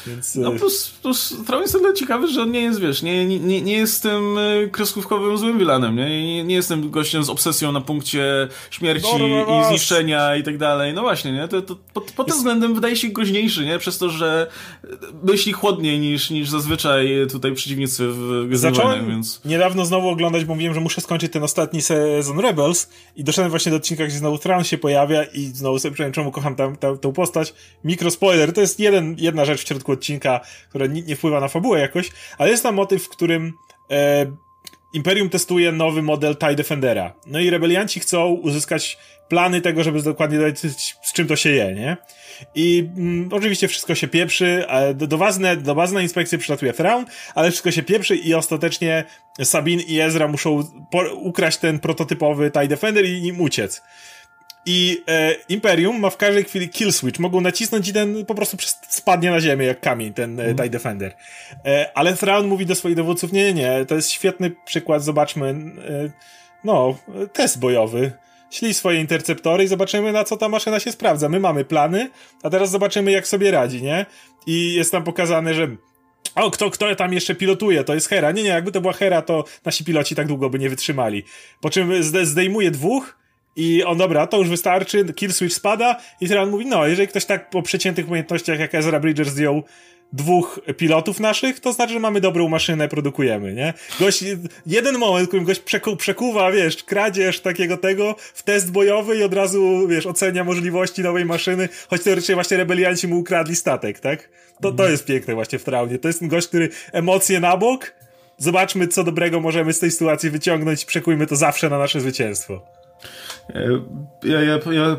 [0.07, 0.35] Więc...
[0.35, 3.73] No plus, plus Traum jest tyle ciekawy, że on nie jest, wiesz, nie, nie, nie
[3.73, 4.37] jest tym
[4.71, 6.09] kreskówkowym złym wilanem, nie?
[6.09, 10.43] Nie, nie jestem gościem z obsesją na punkcie śmierci no, no, no, i zniszczenia i
[10.43, 10.93] tak dalej.
[10.93, 11.47] No właśnie, nie?
[11.47, 13.79] To, to, pod, pod tym względem wydaje się groźniejszy, nie?
[13.79, 14.47] Przez to, że
[15.23, 19.41] myśli chłodniej niż, niż zazwyczaj tutaj przeciwnicy w Zacząłem więc...
[19.45, 23.69] niedawno znowu oglądać, bo mówiłem, że muszę skończyć ten ostatni sezon Rebels i doszedłem właśnie
[23.69, 26.97] do odcinka, gdzie znowu Tran się pojawia i znowu sobie przypomniałem, czemu kocham tam, tam,
[26.97, 27.53] tą postać.
[27.83, 31.79] Mikrospoiler, to jest jeden, jedna rzecz w środku odcinka, która nie, nie wpływa na fabułę
[31.79, 33.53] jakoś, ale jest tam motyw, w którym
[33.91, 34.25] e,
[34.93, 37.13] Imperium testuje nowy model TIE Defendera.
[37.25, 38.97] No i rebelianci chcą uzyskać
[39.29, 40.59] plany tego, żeby dokładnie dać,
[41.03, 41.97] z czym to się je, nie?
[42.55, 44.65] I mm, oczywiście wszystko się pieprzy,
[44.95, 49.03] do, do, bazne, do baznej inspekcji przylatuje Thrawn, ale wszystko się pieprzy i ostatecznie
[49.43, 50.63] Sabin i Ezra muszą
[51.13, 53.81] ukraść ten prototypowy TIE Defender i nim uciec.
[54.71, 57.19] I e, Imperium ma w każdej chwili kill switch.
[57.19, 58.57] Mogą nacisnąć i ten po prostu
[58.89, 60.57] spadnie na ziemię jak kamień, ten mm.
[60.57, 61.15] TIE Defender.
[61.65, 65.47] E, ale Thrawn mówi do swoich dowódców, nie, nie, nie, to jest świetny przykład, zobaczmy,
[65.47, 66.11] e,
[66.63, 66.97] no,
[67.33, 68.11] test bojowy.
[68.51, 71.29] Ślij swoje interceptory i zobaczymy, na co ta maszyna się sprawdza.
[71.29, 72.09] My mamy plany,
[72.43, 74.05] a teraz zobaczymy, jak sobie radzi, nie?
[74.47, 75.67] I jest tam pokazane, że
[76.35, 77.83] o, kto, kto tam jeszcze pilotuje?
[77.83, 78.31] To jest Hera.
[78.31, 81.23] Nie, nie, jakby to była Hera, to nasi piloci tak długo by nie wytrzymali.
[81.61, 83.18] Po czym zdejmuje dwóch,
[83.59, 87.25] i on, dobra, to już wystarczy, kill switch spada i Tyran mówi, no, jeżeli ktoś
[87.25, 89.63] tak po przeciętych umiejętnościach jak Ezra Bridger zdjął
[90.13, 93.73] dwóch pilotów naszych, to znaczy, że mamy dobrą maszynę, produkujemy, nie?
[93.99, 94.23] Gość,
[94.65, 99.23] jeden moment, w którym gość przeku, przekuwa, wiesz, kradzież takiego tego w test bojowy i
[99.23, 104.29] od razu, wiesz, ocenia możliwości nowej maszyny, choć teoretycznie właśnie rebelianci mu ukradli statek, tak?
[104.61, 105.99] To, to jest piękne właśnie w Traunie.
[105.99, 107.93] To jest ten gość, który emocje na bok,
[108.37, 112.61] zobaczmy, co dobrego możemy z tej sytuacji wyciągnąć i przekujmy to zawsze na nasze zwycięstwo.
[113.53, 113.81] E,
[114.23, 114.97] ja, ja, ja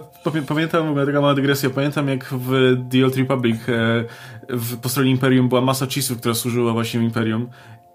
[0.49, 4.05] pamiętam, w taka mała dygresja, pamiętam jak w The Old Republic e,
[4.49, 7.49] w, po stronie Imperium była masa chisów, która służyła właśnie Imperium.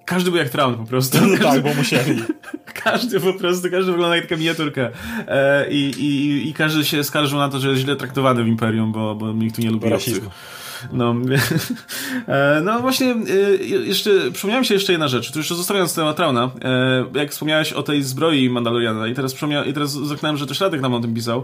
[0.05, 1.17] Każdy był jak Traun po prostu.
[1.21, 2.23] No tak, bo musieli.
[2.83, 4.89] każdy po prostu, każdy wygląda jak taka miniaturka.
[5.27, 8.91] E, i, i, I każdy się skarżył na to, że jest źle traktowany w Imperium,
[8.91, 10.23] bo, bo nikt tu nie lubi obcych.
[10.91, 11.15] No,
[12.27, 16.51] e, no właśnie, e, jeszcze przypomniałem się jeszcze jedna rzecz, tu jeszcze zostawiając temat Trauna,
[16.63, 20.61] e, jak wspomniałeś o tej zbroi Mandaloriana i teraz przypomniałem, i teraz zerknąłem, że też
[20.61, 21.43] Radek nam o tym pisał.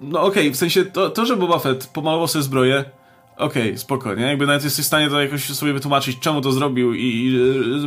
[0.00, 2.84] No okej, okay, w sensie to, to, że Boba Fett pomalował sobie zbroję,
[3.36, 4.22] Okej, okay, spoko, nie?
[4.22, 7.38] Jakby nawet jesteś w stanie to jakoś sobie wytłumaczyć, czemu to zrobił i, i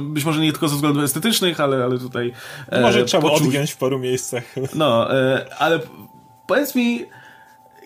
[0.02, 2.34] być może nie tylko ze względów estetycznych, ale, ale tutaj...
[2.68, 3.48] E, może trzeba poczuć...
[3.48, 4.44] odgiąć w paru miejscach.
[4.76, 5.80] No, e, ale
[6.48, 7.06] powiedz mi,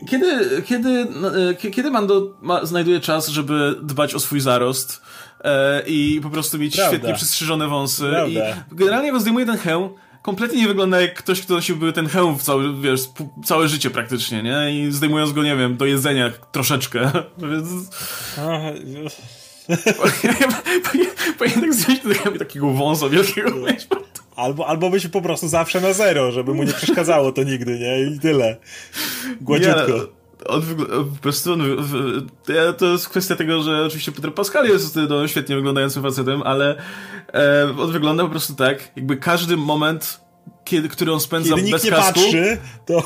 [0.07, 5.01] kiedy, kiedy, no, e, kiedy Mando ma, znajduje czas, żeby dbać o swój zarost
[5.43, 6.97] e, i po prostu mieć Prawda.
[6.97, 8.49] świetnie przystrzyżone wąsy Prawda.
[8.49, 9.89] i generalnie go zdejmuje ten hełm,
[10.23, 13.01] kompletnie nie wygląda jak ktoś, kto nosiłby ten hełm w całe, wiesz,
[13.45, 14.79] całe życie praktycznie, nie?
[14.79, 17.11] I zdejmując go, nie wiem, do jedzenia troszeczkę,
[17.51, 17.69] więc...
[21.37, 23.49] Powinien tak zdjąć takiego wąsa wielkiego,
[24.35, 28.01] Albo, albo być po prostu zawsze na zero, żeby mu nie przeszkadzało to nigdy, nie?
[28.01, 28.57] I tyle.
[29.41, 30.22] Gładziutko.
[30.47, 30.61] On
[31.15, 31.61] po prostu, on,
[32.77, 36.81] to jest kwestia tego, że oczywiście Peter Pascal jest no, świetnie wyglądającym facetem, ale
[37.33, 40.21] e, on wygląda po prostu tak, jakby każdy moment,
[40.63, 42.19] kiedy, który on spędza kiedy bez nikt kasku.
[42.19, 43.03] nie patrzy, to...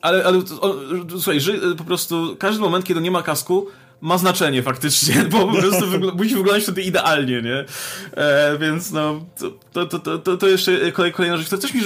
[0.00, 0.76] Ale, ale on,
[1.10, 3.66] słuchaj, że, po prostu każdy moment, kiedy nie ma kasku,
[4.00, 7.64] ma znaczenie faktycznie, bo po prostu wygl musi wyglądać wtedy idealnie, nie?
[8.16, 9.20] E, więc no,
[9.72, 11.80] to, to, to, to, to jeszcze kolej, kolejna rzecz, która też mi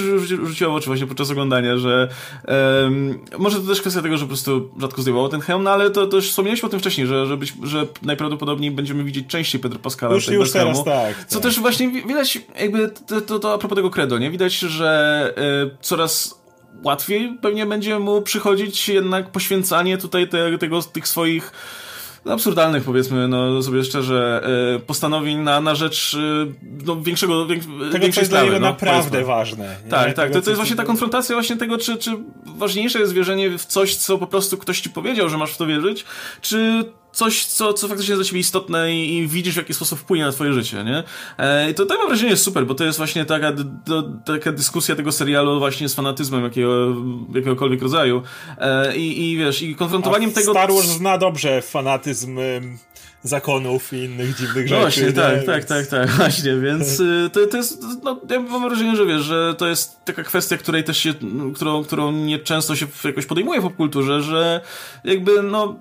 [0.45, 2.09] rzuciła w oczy właśnie podczas oglądania, że
[2.47, 5.89] um, może to też kwestia tego, że po prostu rzadko zdejmowało ten hełm, no ale
[5.89, 9.61] to, to już wspomnieliśmy o tym wcześniej, że, że, być, że najprawdopodobniej będziemy widzieć częściej
[9.61, 11.43] Pedro Pascala już, już teraz, tak, Co tak.
[11.43, 14.31] też właśnie widać jakby to, to, to a propos tego credo, nie?
[14.31, 15.33] Widać, że
[15.73, 16.41] y, coraz
[16.83, 21.51] łatwiej pewnie będzie mu przychodzić jednak poświęcanie tutaj te, tego, tych swoich
[22.25, 24.41] absurdalnych, powiedzmy, no sobie szczerze,
[24.75, 26.51] e, postanowień na, na rzecz e,
[26.85, 27.59] no, większego, wiek,
[27.91, 29.25] tego, większej co jest no, naprawdę powiedzmy.
[29.25, 29.75] ważne.
[29.85, 29.89] Nie?
[29.89, 32.11] Tak, tak, to, to jest właśnie ta konfrontacja właśnie tego, czy, czy
[32.57, 35.65] ważniejsze jest wierzenie w coś, co po prostu ktoś ci powiedział, że masz w to
[35.65, 36.05] wierzyć,
[36.41, 39.99] czy coś, co, co faktycznie jest dla ciebie istotne i, i, widzisz, w jaki sposób
[39.99, 41.03] wpłynie na twoje życie, nie?
[41.37, 43.51] E, I to tak mam wrażenie jest super, bo to jest właśnie taka,
[43.85, 46.95] do, taka dyskusja tego serialu właśnie z fanatyzmem jakiego,
[47.35, 48.21] jakiegokolwiek rodzaju.
[48.57, 50.51] E, i, I wiesz, i konfrontowaniem A tego...
[50.51, 52.39] Star Wars zna dobrze fanatyzm
[53.23, 54.81] zakonów i innych dziwnych rzeczy.
[54.81, 55.13] Właśnie, nie?
[55.13, 59.05] tak, tak, tak, tak, właśnie, więc y, to, to jest, no, ja mam wrażenie, że
[59.05, 61.13] wiesz, że to jest taka kwestia, której też się,
[61.55, 64.61] którą, którą nie często się jakoś podejmuje w popkulturze, że
[65.03, 65.79] jakby, no,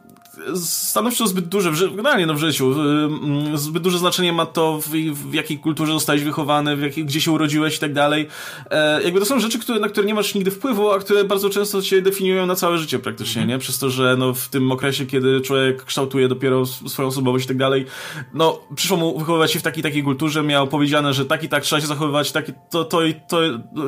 [0.65, 4.89] stanowczo zbyt duże, generalnie no w życiu, mm, zbyt duże znaczenie ma to, w,
[5.31, 8.29] w jakiej kulturze zostałeś wychowany, w jakiej, gdzie się urodziłeś i tak dalej.
[8.71, 11.51] E, jakby to są rzeczy, które, na które nie masz nigdy wpływu, a które bardzo
[11.51, 13.59] często cię definiują na całe życie praktycznie, nie?
[13.59, 17.57] Przez to, że no w tym okresie, kiedy człowiek kształtuje dopiero swoją osobowość i tak
[17.57, 17.87] dalej,
[18.35, 21.63] no przyszło mu wychowywać się w takiej takiej kulturze, miał powiedziane, że tak i tak
[21.63, 23.39] trzeba się zachowywać, tak, to, to, to,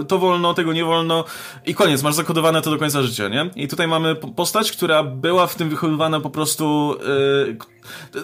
[0.09, 1.25] to wolno, tego nie wolno
[1.67, 3.51] i koniec, masz zakodowane to do końca życia, nie?
[3.57, 6.42] I tutaj mamy postać, która była w tym wychowywana po prostu...
[7.01, 7.59] Yy,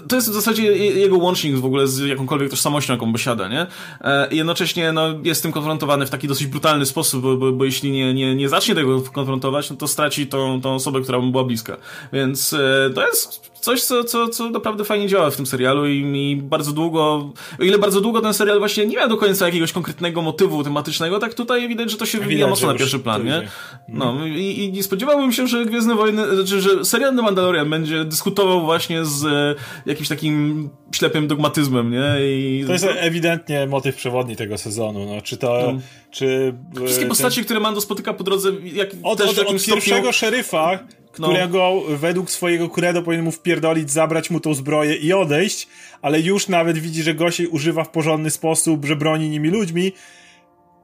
[0.09, 3.67] to jest w zasadzie jego łącznik w ogóle z jakąkolwiek tożsamością, jaką posiada, nie?
[4.01, 7.65] E, jednocześnie no, jest z tym konfrontowany w taki dosyć brutalny sposób, bo, bo, bo
[7.65, 11.31] jeśli nie, nie, nie zacznie tego konfrontować, no to straci tą, tą osobę, która mu
[11.31, 11.77] była bliska.
[12.13, 16.05] Więc e, to jest coś, co, co, co naprawdę fajnie działa w tym serialu i
[16.05, 19.73] mi bardzo długo, o ile bardzo długo ten serial właśnie nie miał do końca jakiegoś
[19.73, 23.49] konkretnego motywu tematycznego, tak tutaj widać, że to się wywija mocno na pierwszy plan, nie?
[23.89, 28.05] No i, i nie spodziewałbym się, że Gwiezdne Wojny, znaczy, że serial The Mandalorian będzie
[28.05, 29.48] dyskutował właśnie z e,
[29.87, 32.15] jakimś takim ślepym dogmatyzmem, nie?
[32.21, 35.81] I to jest ewidentnie motyw przewodni tego sezonu, no, czy to, no.
[36.11, 36.55] czy...
[36.77, 37.09] Wszystkie ten...
[37.09, 40.79] postaci, które Mando spotyka po drodze, jak od, też od, od pierwszego szeryfa,
[41.19, 41.29] no.
[41.29, 41.97] którego no.
[41.97, 45.69] według swojego credo powinien mu wpierdolić, zabrać mu tą zbroję i odejść,
[46.03, 49.93] ale już nawet widzi, że Gosiej używa w porządny sposób, że broni nimi ludźmi,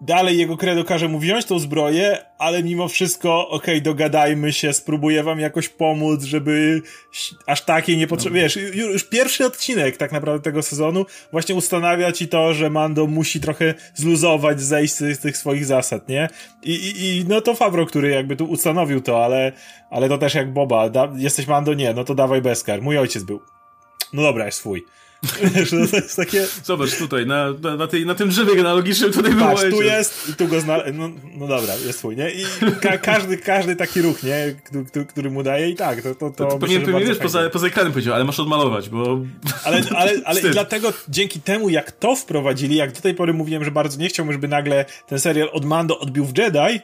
[0.06, 4.72] Dalej jego kredo każe mu wziąć tą zbroję, ale mimo wszystko, okej, okay, dogadajmy się,
[4.72, 6.82] spróbuję wam jakoś pomóc, żeby
[7.46, 8.36] aż takiej nie potrzeba.
[8.36, 8.42] No.
[8.42, 13.40] Wiesz, już pierwszy odcinek tak naprawdę tego sezonu właśnie ustanawia ci to, że Mando musi
[13.40, 16.28] trochę zluzować, zejść z tych swoich zasad, nie?
[16.62, 19.52] I, i, i no to Fabro, który jakby tu ustanowił to, ale,
[19.90, 20.88] ale to też jak Boba.
[20.88, 21.74] Da, jesteś Mando?
[21.74, 22.82] Nie, no to dawaj Beskar.
[22.82, 23.40] Mój ojciec był.
[24.12, 24.84] No dobra, jest swój.
[25.54, 26.46] Wiesz, no to jest takie...
[26.64, 30.34] Zobacz tutaj, na, na, na, tej, na tym drzewie genealogicznym tutaj Patrz, tu jest i
[30.34, 30.78] tu go zna...
[30.92, 32.30] No, no dobra, jest twój, nie?
[32.30, 32.44] I
[32.80, 34.54] ka każdy, każdy taki ruch, nie?
[34.64, 36.14] Który, który mu daje i tak, to...
[36.14, 39.20] to, to, to pewnie wiesz, poza, poza ekranem powiedział, ale masz odmalować, bo...
[39.64, 43.70] Ale, ale, ale dlatego dzięki temu, jak to wprowadzili, jak do tej pory mówiłem, że
[43.70, 46.80] bardzo nie chciałbym, żeby nagle ten serial od Mando odbił w Jedi,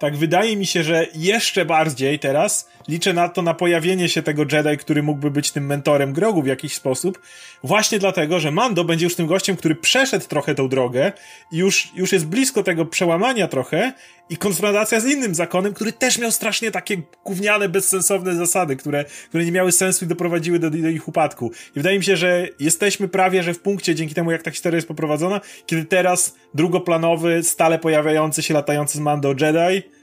[0.00, 4.42] tak wydaje mi się, że jeszcze bardziej teraz liczę na to, na pojawienie się tego
[4.52, 7.20] Jedi, który mógłby być tym mentorem Grogu w jakiś sposób,
[7.64, 11.12] właśnie dlatego, że Mando będzie już tym gościem, który przeszedł trochę tą drogę
[11.52, 13.92] już, już jest blisko tego przełamania trochę
[14.30, 19.44] i konfrontacja z innym zakonem, który też miał strasznie takie gówniane, bezsensowne zasady, które, które
[19.44, 21.50] nie miały sensu i doprowadziły do, do ich upadku.
[21.70, 24.76] I wydaje mi się, że jesteśmy prawie, że w punkcie, dzięki temu, jak ta historia
[24.76, 29.99] jest poprowadzona, kiedy teraz drugoplanowy, stale pojawiający się, latający z Mando Jedi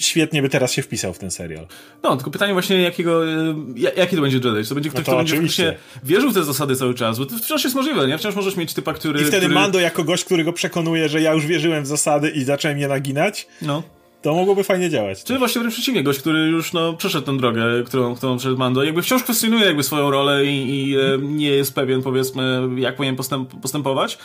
[0.00, 1.66] świetnie by teraz się wpisał w ten serial.
[2.02, 3.54] No, tylko pytanie właśnie, jakiego, e,
[3.96, 4.62] jaki to będzie Jedi?
[4.62, 7.18] Czy to będzie ktoś, no to kto będzie wierzył w te zasady cały czas?
[7.18, 8.18] Bo to wciąż jest możliwe, nie?
[8.18, 9.20] Wciąż możesz mieć typa, który...
[9.20, 9.54] I wtedy który...
[9.54, 12.88] Mando jako gość, który go przekonuje, że ja już wierzyłem w zasady i zacząłem je
[12.88, 13.46] naginać.
[13.62, 13.82] No.
[14.22, 15.24] To mogłoby fajnie działać.
[15.24, 18.84] Czy właśnie wręcz przeciwnie, gość, który już no, przeszedł tę drogę, którą, którą przeszedł Mando,
[18.84, 23.16] jakby wciąż kwestionuje jakby swoją rolę i, i e, nie jest pewien, powiedzmy, jak powinien
[23.16, 24.18] postęp, postępować,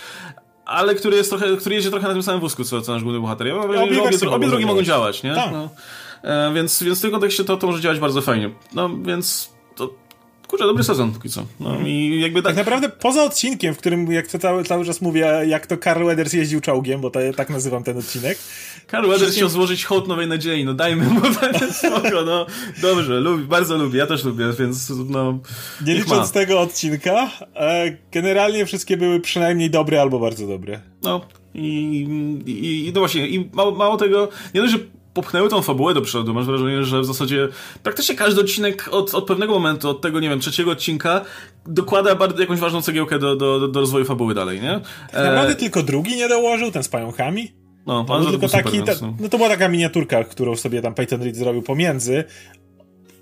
[0.74, 3.20] ale który jest trochę, który jedzie trochę na tym samym wózku, co, co nasz główny
[3.20, 3.48] bohater.
[3.48, 5.36] Ja obie, obie, obie, obie drogi mogą działać, nie?
[5.36, 5.52] Tak.
[5.52, 5.70] No.
[6.24, 8.50] E, więc, więc w tym kontekście to, to może działać bardzo fajnie.
[8.74, 9.53] No więc
[10.54, 11.46] kurczę, dobry sezon póki co.
[11.60, 12.50] No i jakby tak...
[12.50, 16.06] tak naprawdę poza odcinkiem, w którym, jak to cały, cały czas mówię, jak to Carl
[16.06, 18.38] Weathers jeździł czołgiem, bo to, tak nazywam ten odcinek.
[18.92, 21.22] Carl Weathers chciał złożyć hołd nowej nadziei, no dajmy mu
[21.80, 22.46] spoko, no.
[22.82, 25.40] Dobrze, lubi, bardzo lubię, ja też lubię, więc no...
[25.86, 26.34] Nie licząc ma.
[26.34, 30.80] tego odcinka, e, generalnie wszystkie były przynajmniej dobre albo bardzo dobre.
[31.04, 31.22] No,
[31.56, 32.08] i,
[32.46, 34.80] i, i no właśnie, i mało, mało tego, nie dość, że
[35.14, 36.34] popchnęły tą fabułę do przodu.
[36.34, 37.48] Masz wrażenie, że w zasadzie
[37.84, 41.22] praktycznie każdy odcinek od, od pewnego momentu, od tego, nie wiem, trzeciego odcinka,
[41.66, 44.80] dokłada bardzo, jakąś ważną cegiełkę do, do, do rozwoju fabuły dalej, nie?
[45.12, 45.56] Tak naprawdę e...
[45.56, 47.52] tylko drugi nie dołożył, ten z pająkami.
[47.86, 49.14] No, to, tylko taki, ta, no.
[49.20, 52.24] no to była taka miniaturka, którą sobie tam Peyton Reed zrobił pomiędzy.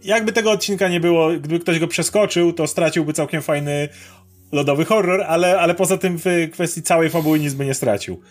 [0.04, 3.90] Jakby tego odcinka nie było, gdyby ktoś go przeskoczył, to straciłby całkiem fajny
[4.52, 8.22] lodowy horror, ale, ale poza tym w kwestii całej fabuły nic by nie stracił.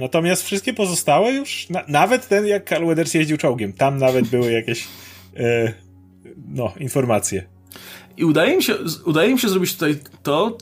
[0.00, 4.52] Natomiast wszystkie pozostałe już, na, nawet ten jak Carl Weathers jeździł czołgiem, tam nawet były
[4.52, 4.88] jakieś
[5.36, 5.72] e,
[6.48, 7.46] no, informacje.
[8.16, 8.74] I udaje mi się,
[9.04, 10.58] udaje mi się zrobić tutaj to,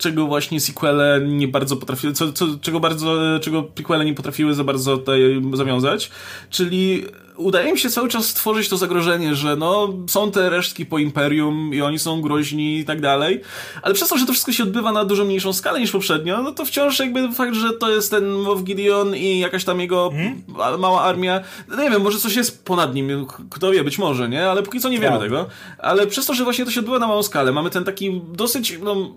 [0.00, 4.64] czego właśnie sequele nie bardzo potrafiły, co, co, czego bardzo, czego prequele nie potrafiły za
[4.64, 6.10] bardzo tutaj zawiązać,
[6.50, 7.04] czyli
[7.36, 11.74] udaje mi się cały czas stworzyć to zagrożenie, że no, są te resztki po Imperium
[11.74, 13.40] i oni są groźni i tak dalej,
[13.82, 16.52] ale przez to, że to wszystko się odbywa na dużo mniejszą skalę niż poprzednio, no
[16.52, 20.42] to wciąż jakby fakt, że to jest ten Moff Gideon i jakaś tam jego hmm?
[20.78, 24.50] mała armia, no nie wiem, może coś jest ponad nim, kto wie, być może, nie?
[24.50, 25.22] Ale póki co nie wiemy tak.
[25.22, 25.46] tego.
[25.78, 28.78] Ale przez to, że właśnie to się odbywa na małą skalę, mamy ten taki dosyć,
[28.82, 29.14] no,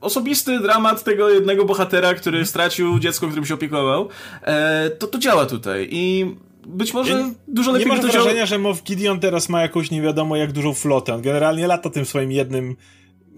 [0.00, 4.08] osobisty dramat tego jednego bohatera, który stracił dziecko, którym się opiekował,
[4.42, 6.34] e, to to działa tutaj i
[6.66, 10.02] być może ja, dużo lepiej Nie masz wrażenia, że Moff Gideon teraz ma jakąś nie
[10.02, 11.14] wiadomo jak dużą flotę.
[11.14, 12.76] On generalnie lata tym swoim jednym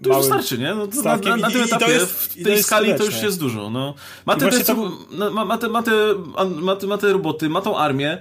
[0.03, 0.75] to już wystarczy, nie?
[0.75, 3.69] No, na, na, na tym etapie, jest, w tej skali to już jest dużo.
[3.69, 3.93] No.
[4.25, 4.91] Ma, te, to...
[5.11, 5.91] No, ma, ma, te, ma, te,
[6.61, 8.17] ma, te, ma te roboty, ma tą armię,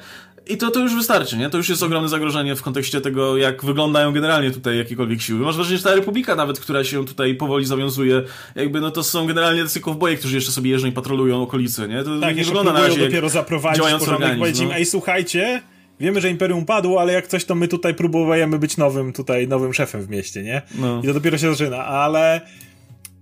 [0.51, 1.51] i to, to już wystarczy, nie?
[1.51, 5.41] To już jest ogromne zagrożenie w kontekście tego, jak wyglądają generalnie tutaj jakiekolwiek siły.
[5.41, 8.23] Masz wrażenie, że ta Republika nawet, która się tutaj powoli zawiązuje,
[8.55, 12.05] jakby no to są generalnie tacy kowboje, którzy jeszcze sobie jeżdżą i patrolują okolice, nie?
[12.05, 14.75] To tak, nie wygląda na razie dopiero zaprowadzić porządek, powiedzieć no.
[14.75, 15.63] ej słuchajcie,
[16.01, 19.75] wiemy, że Imperium padło, ale jak coś, to my tutaj próbujemy być nowym tutaj, nowym
[19.75, 20.63] szefem w mieście, nie?
[20.75, 21.01] No.
[21.05, 22.41] I to dopiero się zaczyna, ale...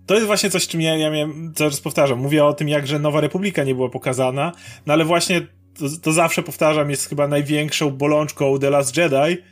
[0.06, 3.20] To jest właśnie coś, czym ja, ja miałem, coraz powtarzam, mówię o tym, jakże Nowa
[3.20, 4.52] Republika nie była pokazana,
[4.86, 5.46] no ale właśnie
[5.78, 9.42] to, to zawsze powtarzam, jest chyba największą bolączką The Last Jedi,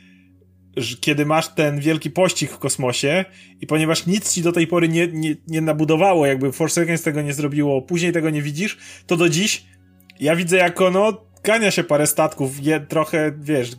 [1.01, 3.25] kiedy masz ten wielki pościg w kosmosie
[3.61, 7.21] i ponieważ nic ci do tej pory nie, nie, nie nabudowało, jakby Force Awakens tego
[7.21, 9.65] nie zrobiło, później tego nie widzisz, to do dziś
[10.19, 13.71] ja widzę jako, no, gania się parę statków, je, trochę, wiesz,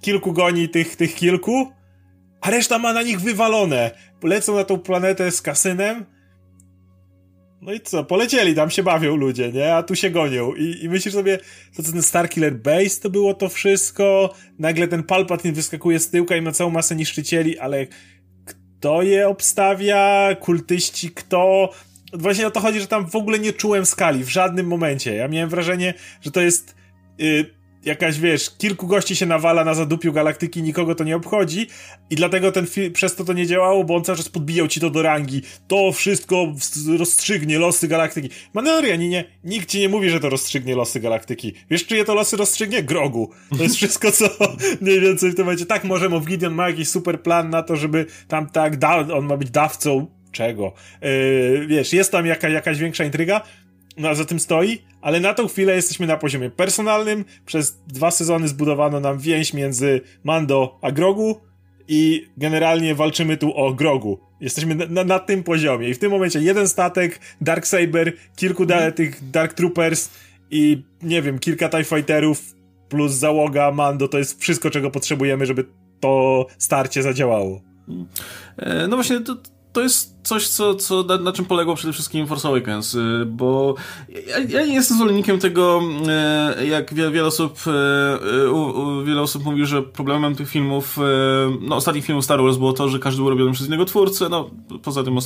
[0.00, 1.72] kilku goni tych, tych kilku,
[2.40, 3.90] a reszta ma na nich wywalone.
[4.22, 6.06] Lecą na tą planetę z kasynem,
[7.62, 9.74] no i co, polecieli, tam się bawią ludzie, nie?
[9.74, 10.54] A tu się gonią.
[10.54, 11.38] I, i myślisz sobie,
[11.76, 16.36] to co ten Starkiller Base to było to wszystko, nagle ten Palpatine wyskakuje z tyłka
[16.36, 17.86] i ma całą masę niszczycieli, ale
[18.44, 20.28] kto je obstawia?
[20.40, 21.70] Kultyści, kto?
[22.12, 25.14] Właśnie o to chodzi, że tam w ogóle nie czułem skali, w żadnym momencie.
[25.14, 26.74] Ja miałem wrażenie, że to jest...
[27.18, 31.66] Yy, jakaś, wiesz, kilku gości się nawala na zadupiu galaktyki, nikogo to nie obchodzi
[32.10, 34.80] i dlatego ten film, przez to to nie działało, bo on cały czas podbijał ci
[34.80, 35.42] to do rangi.
[35.68, 36.52] To wszystko
[36.98, 38.28] rozstrzygnie losy galaktyki.
[38.54, 41.54] Mandalorianie, nikt ci nie mówi, że to rozstrzygnie losy galaktyki.
[41.70, 42.82] Wiesz, czyje to losy rozstrzygnie?
[42.82, 43.30] Grogu.
[43.56, 44.28] To jest wszystko, co
[44.80, 45.66] mniej więcej w tym momencie.
[45.66, 49.26] Tak, może Moff Gideon ma jakiś super plan na to, żeby tam tak, da, on
[49.26, 50.72] ma być dawcą czego.
[51.02, 53.40] Yy, wiesz, jest tam jaka, jakaś większa intryga,
[53.98, 57.24] no, za tym stoi, ale na tą chwilę jesteśmy na poziomie personalnym.
[57.46, 61.40] Przez dwa sezony zbudowano nam więź między Mando a Grogu
[61.88, 64.20] i generalnie walczymy tu o Grogu.
[64.40, 68.66] Jesteśmy na, na, na tym poziomie i w tym momencie jeden statek, Dark Saber, kilku
[68.66, 68.92] da, mm.
[68.92, 70.10] tych Dark Troopers
[70.50, 72.54] i nie wiem, kilka TIE Fighterów
[72.88, 75.64] plus załoga Mando to jest wszystko, czego potrzebujemy, żeby
[76.00, 77.62] to starcie zadziałało.
[78.56, 79.36] E, no właśnie, to,
[79.72, 83.74] to jest coś, co, co na, na, czym poległo przede wszystkim Force Awakens, y, bo
[84.28, 85.82] ja, ja nie jestem zwolennikiem tego,
[86.60, 90.98] y, jak wiele, wiele osób y, wiele osób mówi, że problemem tych filmów,
[91.60, 94.50] no ostatnich filmów Star Wars było to, że każdy był robiony przez innego twórcę, no
[94.82, 95.20] poza tym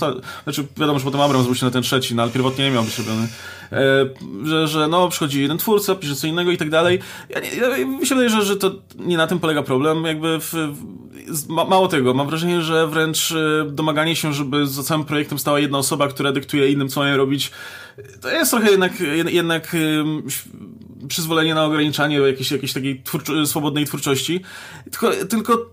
[0.45, 2.99] znaczy wiadomo, że potem Abrams zwrócił na ten trzeci, no ale pierwotnie nie miał być
[2.99, 3.29] robiony,
[4.45, 6.99] że, że no przychodzi jeden twórca, pisze co innego i tak dalej.
[7.31, 10.53] Ja, ja, mi się wydaje, że, że to nie na tym polega problem, jakby w,
[10.53, 13.35] w, mało tego, mam wrażenie, że wręcz
[13.67, 17.51] domaganie się, żeby za całym projektem stała jedna osoba, która dyktuje innym, co mają robić,
[18.21, 18.93] to jest trochę jednak,
[19.27, 19.77] jednak
[21.09, 24.41] przyzwolenie na ograniczanie jakiejś, jakiejś takiej twórczo swobodnej twórczości.
[24.85, 25.71] Tylko, tylko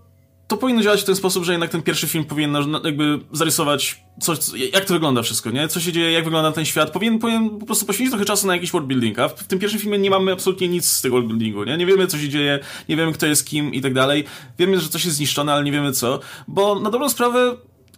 [0.47, 4.39] to powinno działać w ten sposób, że jednak ten pierwszy film powinien jakby zarysować coś,
[4.73, 5.67] jak to wygląda wszystko, nie?
[5.67, 6.91] Co się dzieje, jak wygląda ten świat.
[6.91, 9.81] Powinien, powinien po prostu poświęcić trochę czasu na jakiś worldbuilding, a w, w tym pierwszym
[9.81, 11.77] filmie nie mamy absolutnie nic z tego worldbuildingu, nie?
[11.77, 12.59] Nie wiemy, co się dzieje,
[12.89, 14.23] nie wiemy, kto jest kim i tak dalej.
[14.59, 17.55] Wiemy, że coś jest zniszczone, ale nie wiemy co, bo na dobrą sprawę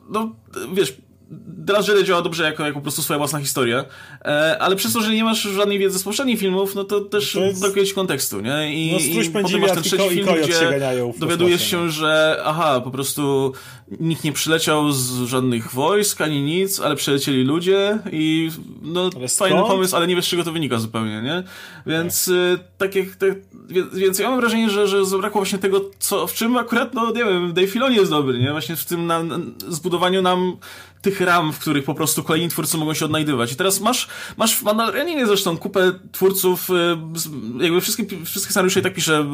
[0.09, 0.35] no,
[0.73, 0.97] wiesz,
[1.67, 3.85] teraz Jedi działa dobrze jako, jako po prostu swoja własna historia,
[4.25, 7.33] e, ale przez to, że nie masz żadnej wiedzy z poprzednich filmów, no to też
[7.33, 7.61] to jest...
[7.61, 8.73] brakuje ci kontekstu, nie?
[8.75, 10.79] I, no, i potem masz ten trzeci film, gdzie
[11.17, 13.53] dowiadujesz się, że aha, po prostu
[13.99, 18.51] nikt nie przyleciał z żadnych wojsk, ani nic, ale przylecieli ludzie i
[18.81, 21.43] no fajny pomysł, ale nie wiesz, z czego to wynika zupełnie, nie?
[21.85, 23.29] Więc y, tak jak, tak,
[23.93, 27.25] więc ja mam wrażenie, że, że zabrakło właśnie tego, co, w czym akurat, no nie
[27.25, 28.51] wiem, Dave Filoni jest dobry, nie?
[28.51, 29.23] Właśnie w tym na,
[29.67, 30.57] zbudowaniu nam
[31.01, 33.51] tych ram, w których po prostu kolejni twórcy mogą się odnajdywać.
[33.51, 38.83] I teraz masz, masz w Mandalorianie zresztą kupę twórców, y, jakby wszystkie, wszystkie scenariusze i
[38.83, 39.25] tak pisze,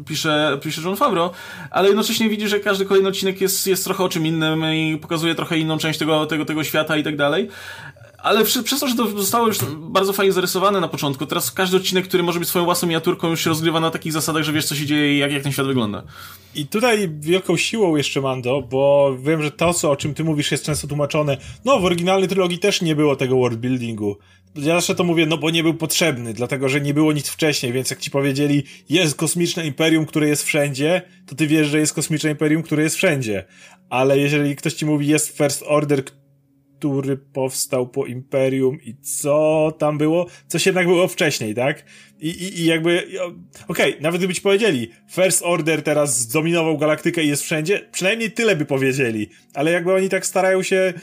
[0.00, 1.30] y, pisze, pisze John Favreau,
[1.70, 5.34] ale jednocześnie widzisz, że każdy kolejny odcinek jest, jest trochę o czym innym i pokazuje
[5.34, 7.48] trochę inną część tego, tego, tego świata i tak dalej
[8.22, 12.08] ale przez to, że to zostało już bardzo fajnie zarysowane na początku, teraz każdy odcinek,
[12.08, 14.74] który może być swoją własną miniaturką, już się rozgrywa na takich zasadach, że wiesz, co
[14.74, 16.02] się dzieje i jak, jak ten świat wygląda.
[16.54, 20.50] I tutaj wielką siłą jeszcze, Mando, bo wiem, że to, co, o czym ty mówisz,
[20.50, 21.36] jest często tłumaczone.
[21.64, 24.16] No, w oryginalnej trylogii też nie było tego worldbuildingu.
[24.56, 27.72] Ja zawsze to mówię, no bo nie był potrzebny, dlatego że nie było nic wcześniej,
[27.72, 31.94] więc jak ci powiedzieli, jest kosmiczne imperium, które jest wszędzie, to ty wiesz, że jest
[31.94, 33.44] kosmiczne imperium, które jest wszędzie.
[33.90, 36.02] Ale jeżeli ktoś ci mówi, jest First Order,
[36.90, 41.84] który powstał po Imperium i co tam było, coś jednak było wcześniej, tak?
[42.20, 43.08] I, i, i jakby,
[43.68, 48.30] okej, okay, nawet gdyby ci powiedzieli, First Order teraz zdominował galaktykę i jest wszędzie, przynajmniej
[48.30, 50.94] tyle by powiedzieli, ale jakby oni tak starają się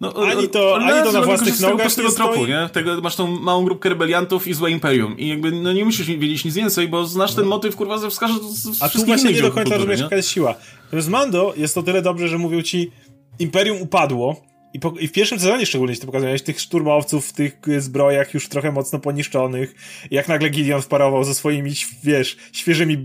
[0.00, 2.68] No, ani to, ani to na własnych nogach z tego tropu, nie?
[2.72, 5.18] Tego, masz tą małą grupkę rebeliantów i złe imperium.
[5.18, 8.34] I jakby no nie musisz wiedzieć nic więcej, bo znasz ten motyw, kurwa, ze wskaże
[8.42, 10.54] z A tu właśnie nie do końca rozumiesz, jaka jest siła.
[10.84, 12.90] Natomiast Mando jest to tyle dobrze, że mówił ci
[13.38, 14.36] imperium upadło,
[14.74, 18.48] i, po, I, w pierwszym sezonie szczególnie to pokazałeś tych szturmowców w tych zbrojach już
[18.48, 19.74] trochę mocno poniszczonych.
[20.10, 21.72] Jak nagle Gideon wparował ze swoimi,
[22.04, 22.98] wiesz, świeżymi,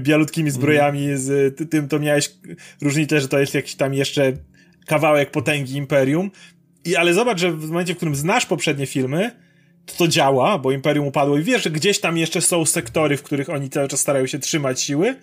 [0.00, 2.30] bialutkimi zbrojami, z tym to miałeś
[2.82, 4.32] różnicę, że to jest jakiś tam jeszcze
[4.86, 6.30] kawałek potęgi Imperium.
[6.84, 9.30] I, ale zobacz, że w momencie, w którym znasz poprzednie filmy,
[9.86, 13.22] to to działa, bo Imperium upadło i wiesz, że gdzieś tam jeszcze są sektory, w
[13.22, 15.16] których oni cały czas starają się trzymać siły,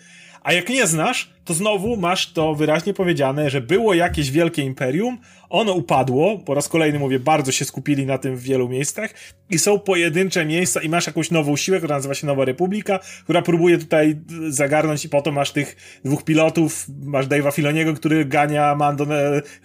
[0.43, 5.17] a jak nie znasz, to znowu masz to wyraźnie powiedziane, że było jakieś wielkie imperium,
[5.49, 9.13] ono upadło, po raz kolejny mówię, bardzo się skupili na tym w wielu miejscach
[9.49, 13.41] i są pojedyncze miejsca i masz jakąś nową siłę, która nazywa się Nowa Republika, która
[13.41, 14.15] próbuje tutaj
[14.49, 19.05] zagarnąć i po to masz tych dwóch pilotów, masz Dave'a Filoniego, który gania Mando,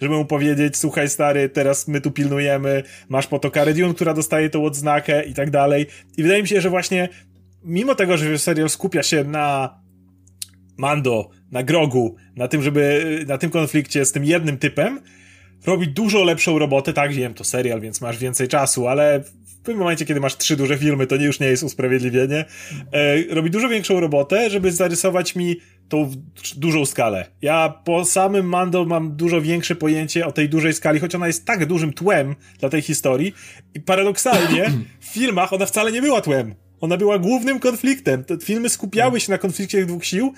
[0.01, 4.49] żeby mu powiedzieć, słuchaj stary, teraz my tu pilnujemy, masz po to Cara która dostaje
[4.49, 5.85] tą odznakę i tak dalej.
[6.17, 7.09] I wydaje mi się, że właśnie
[7.63, 9.79] mimo tego, że serial skupia się na
[10.79, 15.01] Mando na Grogu, na tym, żeby, na tym konflikcie z tym jednym typem,
[15.65, 19.77] robi dużo lepszą robotę, tak, wiem, to serial, więc masz więcej czasu, ale w tym
[19.77, 22.45] momencie, kiedy masz trzy duże filmy, to nie, już nie jest usprawiedliwienie,
[22.91, 25.55] e, robi dużo większą robotę, żeby zarysować mi
[25.89, 26.11] tą
[26.57, 27.25] dużą skalę.
[27.41, 31.45] Ja po samym Mando mam dużo większe pojęcie o tej dużej skali, choć ona jest
[31.45, 33.33] tak dużym tłem dla tej historii
[33.73, 36.55] i paradoksalnie w filmach ona wcale nie była tłem.
[36.81, 38.23] Ona była głównym konfliktem.
[38.23, 40.33] Te filmy skupiały się na konflikcie tych dwóch sił,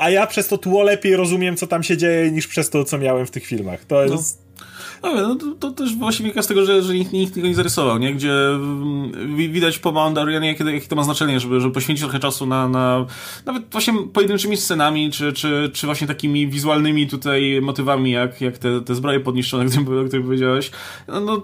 [0.00, 2.98] a ja przez to tło lepiej rozumiem, co tam się dzieje, niż przez to, co
[2.98, 3.84] miałem w tych filmach.
[3.84, 4.02] To no.
[4.02, 4.38] jest...
[4.38, 4.49] No,
[5.02, 7.98] no to, to, też właśnie wynika z tego, że, że nikt, nikt tego nie zarysował,
[7.98, 8.14] nie?
[8.14, 12.46] Gdzie mm, widać po Mandalorianie, jakie, jakie to ma znaczenie, żeby, żeby poświęcić trochę czasu
[12.46, 13.06] na, na
[13.46, 18.80] nawet właśnie pojedynczymi scenami, czy, czy, czy właśnie takimi wizualnymi tutaj motywami, jak, jak te,
[18.80, 19.64] te zbroje podniszczone,
[20.04, 20.70] o których powiedziałeś.
[21.08, 21.42] No, no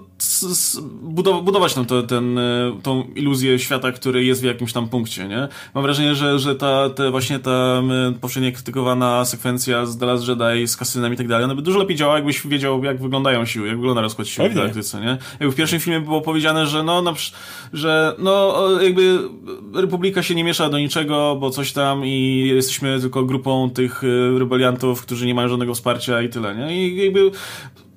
[1.01, 5.27] budow budować nam to, ten, e, tą iluzję świata, który jest w jakimś tam punkcie,
[5.27, 5.47] nie?
[5.75, 7.83] Mam wrażenie, że, że ta, te właśnie ta
[8.21, 11.79] powszechnie krytykowana sekwencja z The Last Jedi, z kasynem i tak dalej, ona by dużo
[11.79, 14.61] lepiej działała, jakbyś wiedział, jak wyglądają siły, jak wygląda rozkład siły Pewnie.
[14.61, 15.17] w galaktyce, nie?
[15.31, 17.03] Jakby w pierwszym filmie było powiedziane, że no,
[17.73, 19.19] że no, jakby
[19.73, 24.39] Republika się nie miesza do niczego, bo coś tam i jesteśmy tylko grupą tych e,
[24.39, 26.87] rebeliantów, którzy nie mają żadnego wsparcia i tyle, nie?
[26.87, 27.31] I jakby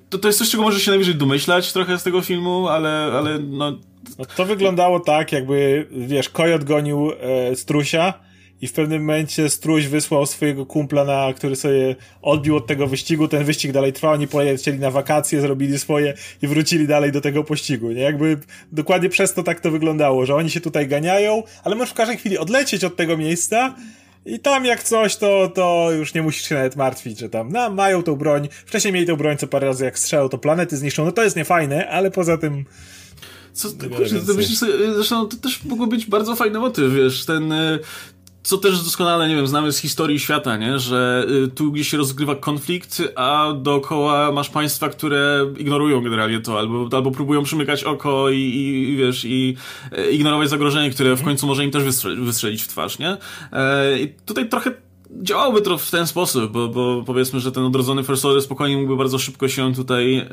[0.09, 3.39] to, to jest coś, czego może się najwyżej domyślać trochę z tego filmu, ale, ale
[3.39, 3.71] no...
[4.19, 8.13] no to wyglądało tak, jakby, wiesz, Kojot gonił e, Strusia
[8.61, 13.27] i w pewnym momencie Struś wysłał swojego kumpla, na, który sobie odbił od tego wyścigu,
[13.27, 17.43] ten wyścig dalej trwał, oni polecieli na wakacje, zrobili swoje i wrócili dalej do tego
[17.43, 18.01] pościgu, nie?
[18.01, 18.37] Jakby
[18.71, 22.17] dokładnie przez to tak to wyglądało, że oni się tutaj ganiają, ale możesz w każdej
[22.17, 23.75] chwili odlecieć od tego miejsca
[24.25, 27.69] i tam jak coś, to, to już nie musisz się nawet martwić, że tam no,
[27.69, 28.49] mają tą broń.
[28.65, 31.05] Wcześniej mieli tą broń, co parę razy jak strzelał, to planety zniszczą.
[31.05, 32.65] No to jest niefajne, ale poza tym...
[33.53, 37.51] Co, kurczę, to myślisz sobie, zresztą to też mogło być bardzo fajny motyw, wiesz, ten,
[37.51, 37.79] y,
[38.43, 40.79] co też doskonale, nie wiem, znamy z historii świata, nie?
[40.79, 46.59] Że y, tu gdzieś się rozgrywa konflikt, a dookoła masz państwa, które ignorują generalnie to,
[46.59, 49.55] albo, albo próbują przymykać oko i, i wiesz, i
[49.91, 51.83] e, ignorować zagrożenie, które w końcu może im też
[52.19, 53.17] wystrzelić, w twarz, nie?
[53.53, 54.71] E, I tutaj trochę
[55.21, 58.97] działałoby to w ten sposób, bo, bo powiedzmy, że ten odrodzony First Order spokojnie mógłby
[58.97, 60.27] bardzo szybko się tutaj e,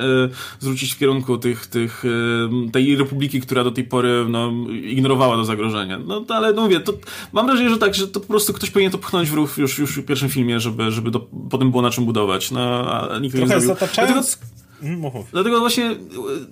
[0.58, 4.52] zwrócić w kierunku tych, tych, e, tej republiki, która do tej pory no,
[4.82, 5.98] ignorowała to zagrożenie.
[6.06, 6.92] No ale no mówię, to
[7.32, 9.78] mam wrażenie, że tak, że to po prostu ktoś powinien to pchnąć w ruch już,
[9.78, 12.50] już w pierwszym filmie, żeby, żeby to potem było na czym budować.
[12.50, 13.68] No, a nikt Trochę nie zrobił.
[13.68, 14.38] Zataczając...
[14.80, 15.96] Dlatego, mm, dlatego właśnie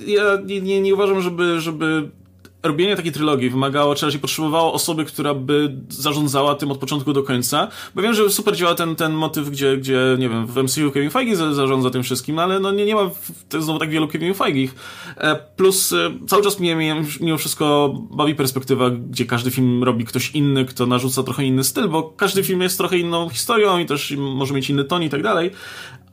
[0.07, 2.11] ja nie, nie, nie uważam, żeby, żeby
[2.63, 7.23] robienie takiej trylogii wymagało, czy raczej potrzebowało osoby, która by zarządzała tym od początku do
[7.23, 7.69] końca.
[7.95, 11.11] Bo wiem, że super działa ten, ten motyw, gdzie, gdzie, nie wiem, w MCU Kevin
[11.11, 13.11] Feige zarządza tym wszystkim, ale no nie, nie ma
[13.49, 14.75] to znowu tak wielu Kevin Feigich.
[15.17, 15.97] E, plus e,
[16.27, 16.77] cały czas mnie
[17.21, 21.89] mimo wszystko bawi perspektywa, gdzie każdy film robi ktoś inny, kto narzuca trochę inny styl,
[21.89, 25.23] bo każdy film jest trochę inną historią i też może mieć inny ton i tak
[25.23, 25.51] dalej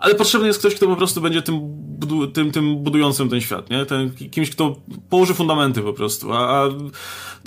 [0.04, 1.60] ale potrzebny jest ktoś, kto po prostu będzie tym,
[2.00, 3.86] budu tym, tym budującym ten świat, nie?
[3.86, 4.76] Ten, kimś, kto
[5.10, 6.70] położy fundamenty po prostu, a, a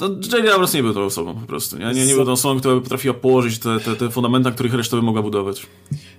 [0.00, 0.54] no, J.J.
[0.54, 1.92] Abrams nie był tą osobą po prostu, nie?
[1.92, 4.96] Nie, nie był tą osobą, która potrafiła położyć te, te, te fundamenty, na których reszta
[4.96, 5.66] by mogła budować.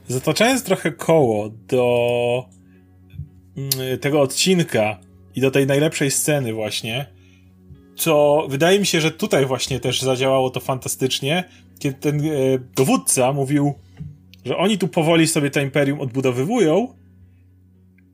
[0.07, 2.45] Zataczając trochę koło do
[3.57, 4.99] mm, tego odcinka
[5.35, 7.05] i do tej najlepszej sceny właśnie,
[8.03, 11.43] to wydaje mi się, że tutaj właśnie też zadziałało to fantastycznie,
[11.79, 12.31] kiedy ten e,
[12.75, 13.73] dowódca mówił
[14.47, 16.93] że oni tu powoli sobie to imperium odbudowywują,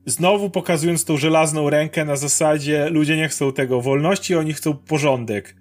[0.06, 5.56] znowu pokazując tą żelazną rękę na zasadzie ludzie nie chcą tego wolności, oni chcą porządek.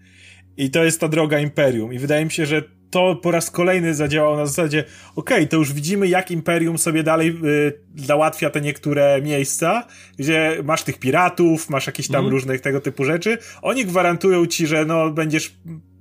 [0.58, 1.94] I to jest ta droga imperium.
[1.94, 2.64] I wydaje mi się, że
[2.94, 4.84] to po raz kolejny zadziałało na zasadzie,
[5.16, 10.58] okej, okay, to już widzimy, jak Imperium sobie dalej y, załatwia te niektóre miejsca, gdzie
[10.64, 12.32] masz tych piratów, masz jakieś tam mm.
[12.32, 13.38] różnych tego typu rzeczy.
[13.62, 15.54] Oni gwarantują ci, że no, będziesz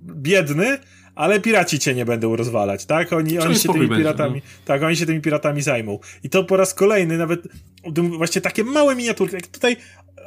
[0.03, 0.79] biedny,
[1.14, 3.12] ale piraci cię nie będą rozwalać, tak?
[3.12, 4.62] Oni, oni się tymi piratami, będzie, no.
[4.64, 5.98] tak, oni się tymi piratami zajmą.
[6.24, 7.40] I to po raz kolejny nawet
[7.94, 9.76] właśnie takie małe miniaturki, jak tutaj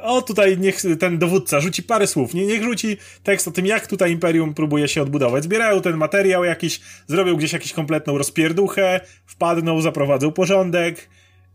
[0.02, 3.86] o tutaj niech ten dowódca rzuci parę słów, nie, niech rzuci tekst o tym, jak
[3.86, 5.44] tutaj Imperium próbuje się odbudować.
[5.44, 11.08] Zbierają ten materiał jakiś, zrobią gdzieś jakąś kompletną rozpierduchę, wpadną, zaprowadzą porządek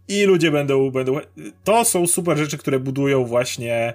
[0.08, 1.20] i ludzie będą, będą...
[1.64, 3.94] To są super rzeczy, które budują właśnie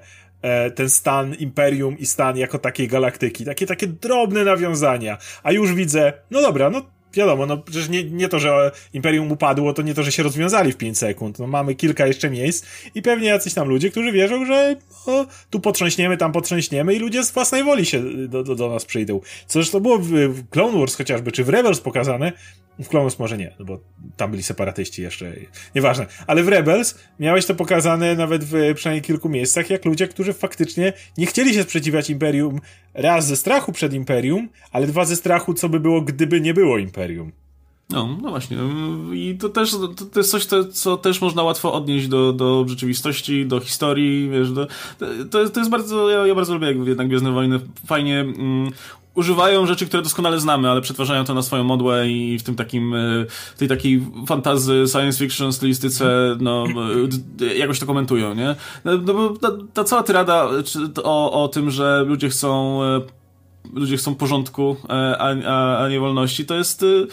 [0.74, 3.44] ten stan Imperium i stan jako takiej galaktyki.
[3.44, 5.18] Takie, takie drobne nawiązania.
[5.42, 6.82] A już widzę, no dobra, no
[7.16, 10.72] wiadomo, no przecież nie, nie to, że Imperium upadło, to nie to, że się rozwiązali
[10.72, 11.38] w 5 sekund.
[11.38, 14.76] No mamy kilka jeszcze miejsc i pewnie jacyś tam ludzie, którzy wierzą, że
[15.06, 18.84] no, tu potrząśniemy, tam potrząśniemy i ludzie z własnej woli się do, do, do nas
[18.84, 19.20] przyjdą.
[19.46, 22.32] Co zresztą było w, w Clone Wars chociażby, czy w Rebels pokazane,
[22.78, 23.80] w Clone Wars może nie, no bo
[24.16, 25.32] tam byli separatyści jeszcze,
[25.74, 26.06] nieważne.
[26.26, 30.92] Ale w Rebels miałeś to pokazane nawet w przynajmniej kilku miejscach, jak ludzie, którzy faktycznie
[31.18, 32.60] nie chcieli się sprzeciwiać Imperium
[32.94, 36.78] raz ze strachu przed Imperium, ale dwa ze strachu, co by było, gdyby nie było
[36.78, 37.32] Imperium.
[37.90, 38.56] No, no właśnie.
[39.14, 39.70] I to też
[40.12, 44.52] to, jest coś, to, co też można łatwo odnieść do, do rzeczywistości, do historii, wiesz,
[44.52, 44.66] do,
[45.30, 48.70] to, to jest bardzo, ja, ja bardzo lubię jak jednak Gwiezdne Wojny fajnie mm,
[49.16, 52.94] używają rzeczy, które doskonale znamy, ale przetwarzają to na swoją modłę i w tym takim,
[52.94, 56.64] e, tej takiej fantazy, science fiction stylistyce, no,
[57.40, 58.56] e, jakoś to komentują, nie?
[58.84, 60.48] No, no ta, ta cała tyrada
[61.04, 63.00] o, o tym, że ludzie chcą e,
[63.74, 66.82] ludzie chcą porządku, e, a, a, a nie wolności, to jest...
[66.82, 67.06] Y,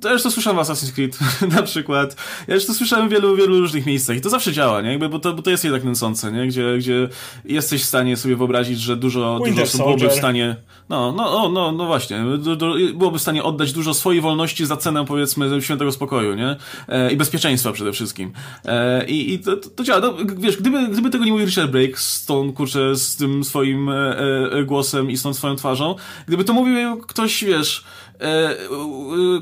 [0.00, 1.18] to już to słyszałem w Assassin's Creed
[1.56, 2.16] na przykład.
[2.48, 4.90] Ja już to słyszałem w wielu, wielu różnych miejscach i to zawsze działa, nie?
[4.90, 6.46] Jakby, bo, to, bo to jest jednak nęcące, nie?
[6.46, 7.08] Gdzie, gdzie
[7.44, 10.56] jesteś w stanie sobie wyobrazić, że dużo, dużo osób byłoby w stanie...
[10.88, 12.24] No, no, no, no, właśnie.
[12.38, 16.56] Do, do, byłoby w stanie oddać dużo swojej wolności za cenę, powiedzmy, świętego spokoju, nie?
[16.88, 18.32] E, I bezpieczeństwa przede wszystkim.
[18.64, 20.00] E, I i to, to działa.
[20.00, 23.88] No, wiesz, gdyby, gdyby tego nie mówił Richard Blake z tą, kurczę, z tym swoim
[23.88, 24.16] e,
[24.52, 25.94] e, głosem i z tą swoją twarzą, twarzą.
[26.26, 27.84] Gdyby to mówił ktoś, wiesz,
[28.20, 28.56] e, e,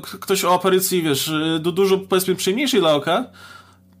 [0.01, 3.25] ktoś o aparycji, wiesz, e, do dużo, powiedzmy, przyjemniejszej dla oka,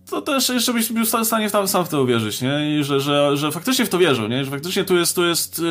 [0.09, 2.79] to też jeszcze byś był w stanie tam sam w to uwierzyć, nie?
[2.79, 4.45] I że, że, że faktycznie w to wierzą, nie?
[4.45, 5.61] Że faktycznie tu jest, tu jest,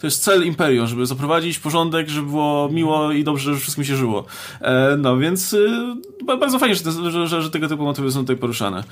[0.00, 3.96] to jest cel Imperium, żeby zaprowadzić porządek, żeby było miło i dobrze, żeby wszystkim się
[3.96, 4.24] żyło.
[4.98, 5.56] No, więc
[6.24, 8.84] bardzo fajnie, że, te, że, że, że tego typu motywy są tutaj poruszane.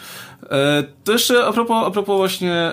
[1.04, 2.72] To jeszcze a propos, a propos właśnie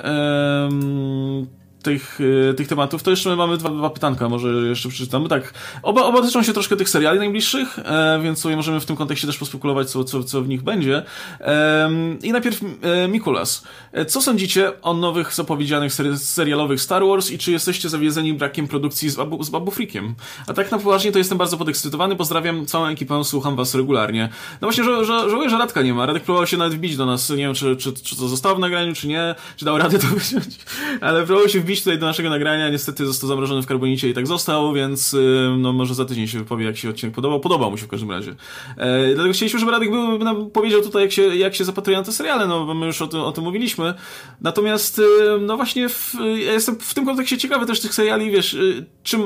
[1.87, 2.19] tych,
[2.49, 5.29] e, tych tematów, to jeszcze mamy dwa, dwa pytanka, może jeszcze przeczytamy.
[5.29, 8.95] Tak, oba, oba dotyczą się troszkę tych seriali najbliższych, e, więc sobie możemy w tym
[8.95, 11.03] kontekście też pospekulować, co, co, co w nich będzie.
[11.41, 11.89] E,
[12.23, 13.63] I najpierw e, Mikulas.
[13.91, 18.67] E, co sądzicie o nowych zapowiedzianych seri serialowych Star Wars i czy jesteście zawiedzeni brakiem
[18.67, 20.15] produkcji z Babu, z Babu Freakiem?
[20.47, 24.29] A tak na poważnie to jestem bardzo podekscytowany, pozdrawiam całą ekipę, słucham was regularnie.
[24.61, 26.05] No właśnie, że, że, żałuję, że Radka nie ma.
[26.05, 28.59] Radek próbował się nawet wbić do nas, nie wiem, czy, czy, czy to zostało w
[28.59, 30.57] nagraniu, czy nie, czy dał radę to wyciąć,
[31.01, 34.13] ale próbował się wbić wbić tutaj do naszego nagrania, niestety został zamrożony w karbonicie i
[34.13, 37.39] tak został, więc y, no może za tydzień się wypowie, jak się odcinek podobał.
[37.39, 38.35] Podobał mu się w każdym razie.
[38.77, 42.03] E, dlatego chcieliśmy, żeby Radek był, nam powiedział tutaj, jak się, jak się zapatruje na
[42.03, 43.93] te seriale, no bo my już o tym, o tym mówiliśmy.
[44.41, 45.03] Natomiast, y,
[45.41, 46.13] no właśnie, w,
[46.45, 49.21] ja jestem w tym kontekście ciekawy też tych seriali, wiesz, y, czym,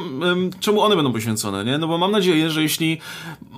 [0.59, 1.77] czemu one będą poświęcone, nie?
[1.77, 2.97] No bo mam nadzieję, że jeśli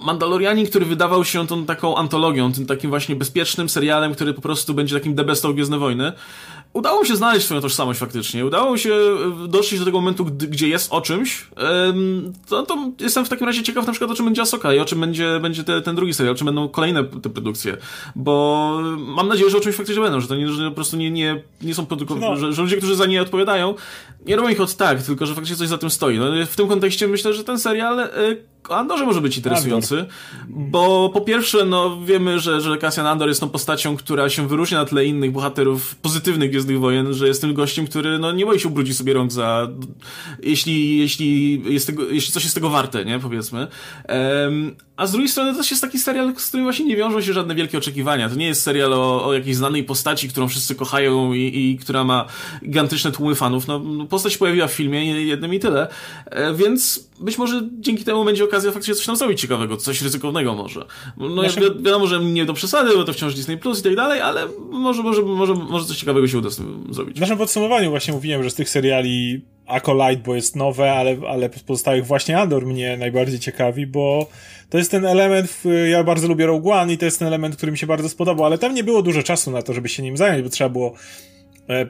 [0.02, 4.74] Mandalorianin, który wydawał się tą taką antologią, tym takim właśnie bezpiecznym serialem, który po prostu
[4.74, 6.12] będzie takim The Best of Gwiezdne Wojny,
[6.74, 8.46] udało mi się znaleźć swoją tożsamość faktycznie.
[8.46, 11.48] Udało mi się e, dotrzeć do tego momentu, gdzie jest o czymś.
[12.50, 14.86] To, to jestem w takim razie ciekaw na przykład o czym będzie Asoka i o
[14.86, 17.78] czym będzie, będzie te, ten drugi serial, o czym będą kolejne te produkcje.
[18.16, 21.12] Bo mam nadzieję, że o czymś faktycznie będą, że to nie, że po prostu nie,
[21.12, 22.36] nie, nie są produkty, no.
[22.36, 23.76] że, że, ludzie, którzy za nie odpowiadają,
[24.26, 26.18] nie robią ich od tak, tylko że faktycznie coś za tym stoi.
[26.18, 28.10] No, w tym kontekście myślę, że ten serial e,
[28.70, 30.14] Andorze może być interesujący, Andor.
[30.48, 34.78] bo po pierwsze, no wiemy, że, że Cassian Andor jest tą postacią, która się wyróżnia
[34.78, 38.60] na tle innych bohaterów pozytywnych Gwiezdnych Wojen, że jest tym gościem, który no nie boi
[38.60, 39.68] się ubrudzić sobie rąk za
[40.44, 43.68] jeśli, jeśli, jest tego, jeśli coś jest tego warte, nie, powiedzmy.
[44.10, 47.22] Um, a z drugiej strony to też jest taki serial, z którym właśnie nie wiążą
[47.22, 48.30] się żadne wielkie oczekiwania.
[48.30, 52.04] To nie jest serial o, o jakiejś znanej postaci, którą wszyscy kochają i, i która
[52.04, 52.26] ma
[52.64, 53.68] gigantyczne tłumy fanów.
[53.68, 55.88] No, postać pojawiła w filmie, jednym i tyle.
[56.26, 60.56] E, więc być może dzięki temu będzie okazja faktycznie coś tam zrobić ciekawego, coś ryzykownego
[60.56, 60.86] może.
[61.18, 61.64] No Naszym...
[61.64, 64.48] wi wiadomo, że nie do przesady, bo to wciąż Disney Plus i tak dalej, ale
[64.70, 67.18] może, może, może, może coś ciekawego się uda z tym zrobić.
[67.18, 71.50] W naszym podsumowaniu właśnie mówiłem, że z tych seriali Acolyte, bo jest nowe, ale, ale
[71.50, 74.30] pozostałych właśnie Andor mnie najbardziej ciekawi, bo
[74.70, 77.72] to jest ten element, ja bardzo lubię Rogue One i to jest ten element, który
[77.72, 80.18] mi się bardzo spodobał, ale tam nie było dużo czasu na to, żeby się nim
[80.18, 80.94] zająć, bo trzeba było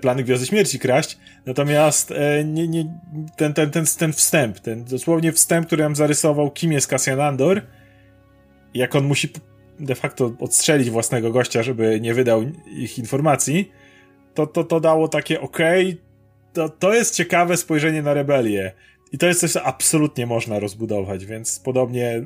[0.01, 2.99] plany Gwiazdy Śmierci kraść, natomiast e, nie, nie,
[3.35, 7.61] ten, ten, ten, ten wstęp, ten dosłownie wstęp, który nam zarysował, kim jest Cassian Andor,
[8.73, 9.29] jak on musi
[9.79, 13.71] de facto odstrzelić własnego gościa, żeby nie wydał ich informacji,
[14.33, 15.97] to, to, to dało takie okay,
[16.53, 18.71] to, to jest ciekawe spojrzenie na rebelię.
[19.11, 22.25] I to jest coś, co absolutnie można rozbudować, więc podobnie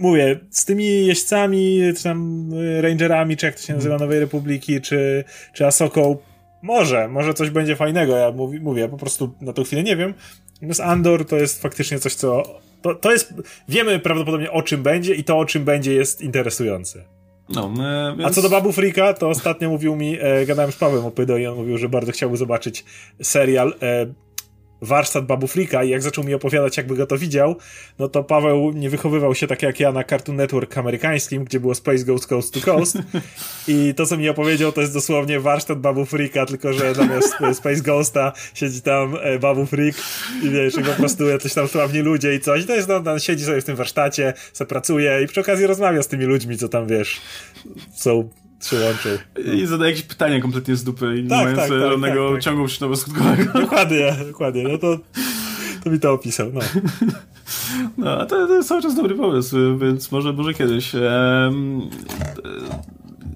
[0.00, 4.08] mówię, z tymi jeźdźcami, czy tam rangerami, czy jak to się nazywa, mhm.
[4.08, 6.16] Nowej Republiki, czy, czy Asoką,
[6.62, 10.14] może, może coś będzie fajnego, ja mówię, mówię po prostu na tą chwilę nie wiem.
[10.54, 13.34] Natomiast Andor to jest faktycznie coś, co to, to jest,
[13.68, 17.04] wiemy prawdopodobnie o czym będzie i to o czym będzie jest interesujące.
[17.48, 18.30] No, e, więc...
[18.30, 21.46] A co do Babu Freaka, to ostatnio mówił mi, e, gadałem z Pawłem Opydo i
[21.46, 22.84] on mówił, że bardzo chciałby zobaczyć
[23.22, 24.06] serial e,
[24.82, 27.56] warsztat Babu Frika i jak zaczął mi opowiadać, jakby go to widział,
[27.98, 31.74] no to Paweł nie wychowywał się tak jak ja na Cartoon Network amerykańskim, gdzie było
[31.74, 32.98] Space Ghost Coast to Coast
[33.68, 37.80] i to, co mi opowiedział, to jest dosłownie warsztat Babu Frika, tylko że zamiast Space
[37.80, 39.96] Ghosta siedzi tam e, Babu Freak
[40.42, 42.66] i wiesz, i po prostu jacyś tam sławni ludzie i coś.
[42.66, 46.08] To jest, no, siedzi sobie w tym warsztacie, se pracuje i przy okazji rozmawia z
[46.08, 47.20] tymi ludźmi, co tam, wiesz,
[47.94, 48.28] są
[48.60, 49.18] przyłączył.
[49.54, 52.34] I zadaje jakieś pytania kompletnie z dupy i tak, nie mające tak, tak, żadnego tak,
[52.34, 52.42] tak.
[52.42, 53.52] ciągu przyczynowo-skutkowego.
[53.60, 54.62] Dokładnie, dokładnie.
[54.62, 54.98] No to,
[55.84, 56.60] to mi to opisał, no.
[57.98, 60.94] No, a to, to jest cały czas dobry pomysł, więc może, może kiedyś.
[60.94, 61.90] Um,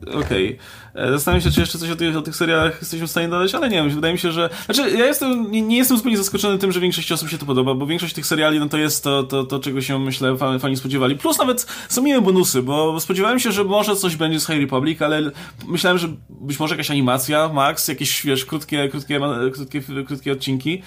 [0.07, 0.55] Okej.
[0.55, 0.59] Okay.
[0.95, 3.55] E, zastanawiam się, czy jeszcze coś o tych, o tych serialach jesteśmy w stanie dodać,
[3.55, 4.51] ale nie wiem, wydaje mi się, że...
[4.65, 7.75] Znaczy, ja jestem, nie, nie jestem zupełnie zaskoczony tym, że większości osób się to podoba,
[7.75, 11.17] bo większość tych seriali, no to jest to, to, to czego się, myślę, fani spodziewali.
[11.17, 15.03] Plus nawet są miłe bonusy, bo spodziewałem się, że może coś będzie z High Republic,
[15.03, 15.31] ale
[15.67, 19.21] myślałem, że być może jakaś animacja, max, jakieś, wiesz, krótkie, krótkie,
[19.55, 20.83] krótkie, krótkie odcinki,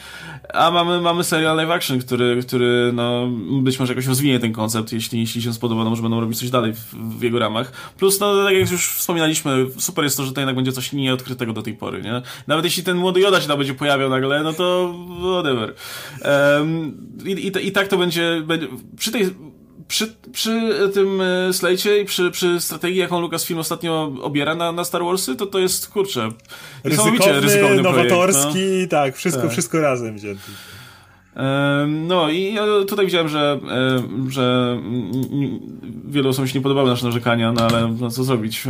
[0.54, 3.28] a mamy, mamy serial live action, który, który, no,
[3.62, 6.50] być może jakoś rozwinie ten koncept, jeśli, jeśli się spodoba, no może będą robić coś
[6.50, 7.72] dalej w, w jego ramach.
[7.98, 11.54] Plus, no, tak jak już wspominaliśmy, super jest to, że to jednak będzie coś nieodkrytego
[11.54, 12.22] do tej pory, nie?
[12.48, 15.74] Nawet jeśli ten młody Joda się tam będzie pojawiał nagle, no to whatever.
[16.58, 18.68] Um, i, i, i, tak to będzie, będzie
[18.98, 19.30] przy tej
[19.88, 24.84] przy, przy tym e, slajcie i przy, przy strategii, jaką Lucasfilm ostatnio obiera na, na
[24.84, 26.30] Star Warsy, to to jest, kurczę,
[26.84, 28.98] ryzykowny, ryzykowny nowatorski, projekt, no.
[28.98, 29.52] tak, wszystko, tak.
[29.52, 30.52] wszystko razem wzięty.
[31.88, 33.60] No i tutaj widziałem, że,
[34.30, 34.78] że
[36.06, 38.64] wielu osobom się nie podobały nasze narzekania, no ale no co zrobić.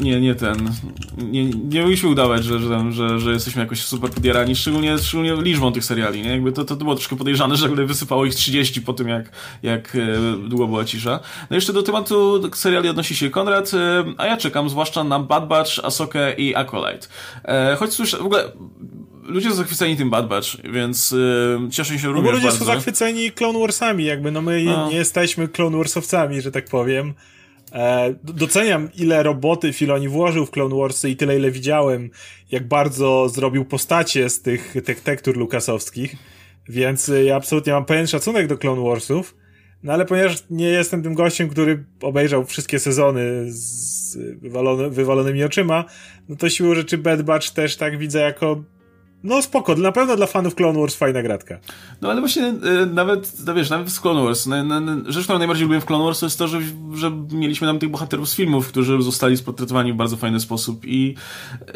[0.00, 0.70] Nie, nie ten.
[1.18, 5.72] Nie, nie mogliśmy udawać, że, że, że, że jesteśmy jakoś super podjarani, szczególnie, szczególnie liczbą
[5.72, 6.30] tych seriali, nie?
[6.30, 9.30] Jakby to, to było troszkę podejrzane, że wysypało ich 30 po tym, jak,
[9.62, 11.20] jak e, długo była cisza.
[11.50, 15.48] No jeszcze do tematu seriali odnosi się Konrad, e, a ja czekam zwłaszcza na Bad
[15.48, 17.06] Batch, Asokę i Acolyte.
[17.44, 18.52] E, choć słyszę, w ogóle
[19.22, 22.58] ludzie są zachwyceni tym Bad Batch, więc yy, cieszę się również no bo ludzie bardzo.
[22.58, 24.88] są zachwyceni Clone Warsami, jakby, no my no.
[24.90, 27.14] nie jesteśmy Clone Warsowcami, że tak powiem.
[27.72, 32.10] E, doceniam, ile roboty Filoni włożył w Clone Warsy i tyle, ile widziałem,
[32.50, 36.16] jak bardzo zrobił postacie z tych, tych tektur lukasowskich,
[36.68, 39.36] więc ja absolutnie mam pełen szacunek do Clone Warsów,
[39.82, 45.84] no ale ponieważ nie jestem tym gościem, który obejrzał wszystkie sezony z wywalony, wywalonymi oczyma,
[46.28, 48.62] no to siłą rzeczy Bad Batch też tak widzę jako
[49.26, 51.58] no spoko, na pewno dla fanów Clone Wars fajna gratka.
[52.00, 55.24] No ale właśnie e, nawet, no wiesz, nawet z Clone Wars, na, na, na, rzecz,
[55.24, 56.60] którą najbardziej lubię w Clone Wars to jest to, że,
[56.94, 61.14] że mieliśmy tam tych bohaterów z filmów, którzy zostali sportretowani w bardzo fajny sposób i,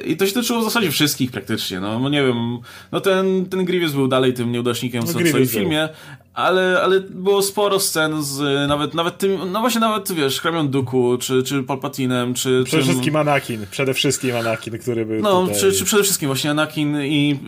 [0.04, 2.58] i to się tyczyło w zasadzie wszystkich praktycznie, no, no nie wiem,
[2.92, 5.88] no ten, ten Grievous był dalej tym nieudacznikiem, no, co, w filmie,
[6.34, 11.18] ale, ale było sporo scen z nawet, nawet tym, no właśnie nawet, wiesz, Hramią Duku,
[11.20, 12.62] czy, czy Palpatinem, czy...
[12.64, 15.60] Przede wszystkim Anakin, przede wszystkim Anakin, który był No, tutaj...
[15.60, 17.38] czy, czy przede wszystkim właśnie Anakin i,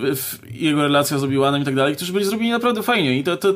[0.51, 3.37] i jego relacja z Obi-Wanem i tak dalej, którzy byli zrobieni naprawdę fajnie i to,
[3.37, 3.55] to,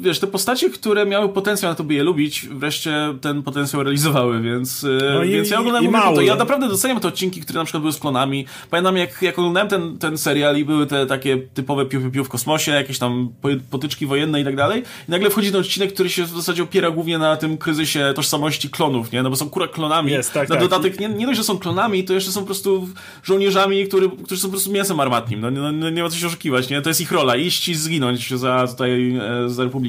[0.00, 4.42] wiesz, te postacie, które miały potencjał na to, by je lubić, wreszcie ten potencjał realizowały,
[4.42, 6.20] więc, e, no i, więc ja oglądałem to.
[6.20, 8.46] Ja naprawdę doceniam te odcinki, które na przykład były z klonami.
[8.70, 12.24] Pamiętam, jak, jak oglądałem ten, ten serial i były te takie typowe piu, piu, piu
[12.24, 13.28] w kosmosie, jakieś tam
[13.70, 16.90] potyczki wojenne i tak dalej, i nagle wchodzi ten odcinek, który się w zasadzie opiera
[16.90, 19.22] głównie na tym kryzysie tożsamości klonów, nie?
[19.22, 20.12] No bo są kura klonami.
[20.12, 20.64] Jest, tak, na tak.
[20.64, 22.88] dodatek nie, nie dość, że są klonami, to jeszcze są po prostu
[23.22, 25.40] żołnierzami, który, którzy są po prostu mięsem armatnim.
[25.40, 26.82] No, no, no nie ma co się oszukiwać, nie?
[26.82, 27.36] To jest ich rola.
[27.36, 29.85] Iść i zginąć za tutaj, e, za Republikę.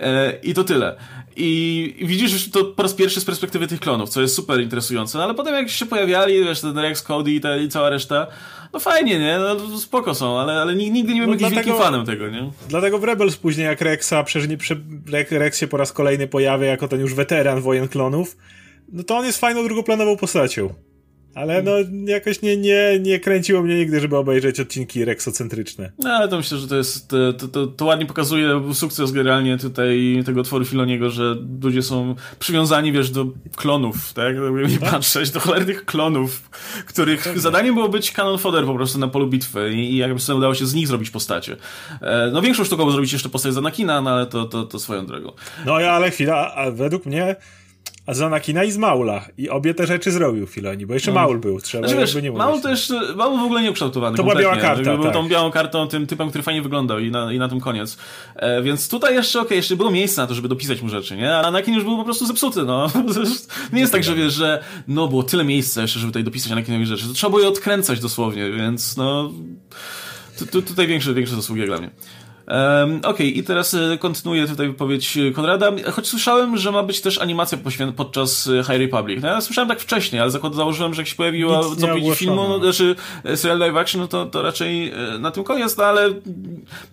[0.00, 0.96] E, I to tyle.
[1.36, 5.18] I, widzisz to po raz pierwszy z perspektywy tych klonów, co jest super interesujące.
[5.18, 8.26] No ale potem jak się pojawiali, wiesz, ten Rex, Cody i, te, i cała reszta,
[8.72, 9.38] no fajnie, nie?
[9.38, 12.50] No spoko są, ale, ale nigdy nie byłem no jakimś wielkim fanem tego, nie?
[12.68, 14.58] Dlatego w Rebels później jak Rexa, przecież nie,
[15.38, 18.36] Rex się po raz kolejny pojawia jako ten już weteran wojen klonów,
[18.92, 20.74] no to on jest fajną drugoplanową postacią.
[21.34, 21.72] Ale no
[22.06, 25.92] jakoś nie, nie, nie kręciło mnie nigdy, żeby obejrzeć odcinki reksocentryczne.
[25.98, 27.08] No ale to myślę, że to jest,
[27.38, 32.92] to, to, to ładnie pokazuje sukces generalnie tutaj tego tworu Filoniego, że ludzie są przywiązani,
[32.92, 33.26] wiesz, do
[33.56, 34.36] klonów, tak?
[34.68, 34.90] Nie tak?
[34.90, 36.50] patrzeć, do cholernych klonów,
[36.86, 37.38] których tak.
[37.38, 40.54] zadaniem było być canon fodder po prostu na polu bitwy i, i jakby sobie udało
[40.54, 41.56] się z nich zrobić postacie.
[42.00, 45.06] E, no większą sztuką zrobić jeszcze postać z Anakina, no ale to, to, to swoją
[45.06, 45.32] drogą.
[45.66, 47.36] No ale chwila, a według mnie
[48.06, 49.24] a z Anakina i z Maula.
[49.38, 51.20] I obie te rzeczy zrobił Filoni, bo jeszcze no.
[51.20, 51.60] Maul był.
[51.60, 54.16] Trzeba znaczy, wiesz, nie Maul to jeszcze, Maul w ogóle nie ukształtowany.
[54.16, 54.94] To była biała karta.
[54.94, 55.12] Był tak.
[55.12, 57.98] tą białą kartą, tym typem, który fajnie wyglądał i na, i na tym koniec.
[58.36, 61.16] E, więc tutaj jeszcze, okej, okay, jeszcze było miejsce na to, żeby dopisać mu rzeczy,
[61.16, 61.36] nie?
[61.36, 62.90] A Anakin już był po prostu zepsuty, no.
[63.72, 66.86] nie jest tak, że wiesz, że no, było tyle miejsca jeszcze, żeby tutaj dopisać Anakinowi
[66.86, 67.08] rzeczy.
[67.08, 69.32] To trzeba było je odkręcać dosłownie, więc no...
[70.66, 71.90] tutaj większe, większe zasługi dla mnie.
[72.46, 77.00] Um, Okej, okay, i teraz e, kontynuuję tutaj wypowiedź Konrada, choć słyszałem, że ma być
[77.00, 77.58] też animacja
[77.96, 79.22] podczas e, High Republic.
[79.22, 82.96] No ja słyszałem tak wcześniej, ale założyłem, że jak się pojawiła zapowiedź filmu, no, znaczy
[83.24, 86.08] e, serial live action, no to, to raczej na tym koniec, no ale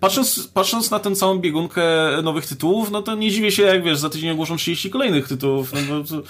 [0.00, 1.82] patrząc, patrząc na tę całą biegunkę
[2.22, 5.72] nowych tytułów, no to nie dziwię się, jak wiesz, za tydzień ogłoszą 30 kolejnych tytułów,
[5.88, 6.22] no to,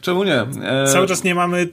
[0.00, 0.40] czemu nie?
[0.62, 0.86] E...
[0.92, 1.68] Cały czas nie mamy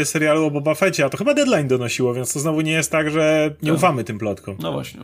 [0.00, 2.92] y, serialu o Boba Fettie, a to chyba Deadline donosiło, więc to znowu nie jest
[2.92, 3.78] tak, że nie tak.
[3.78, 4.56] ufamy tym plotkom.
[4.60, 5.00] No właśnie.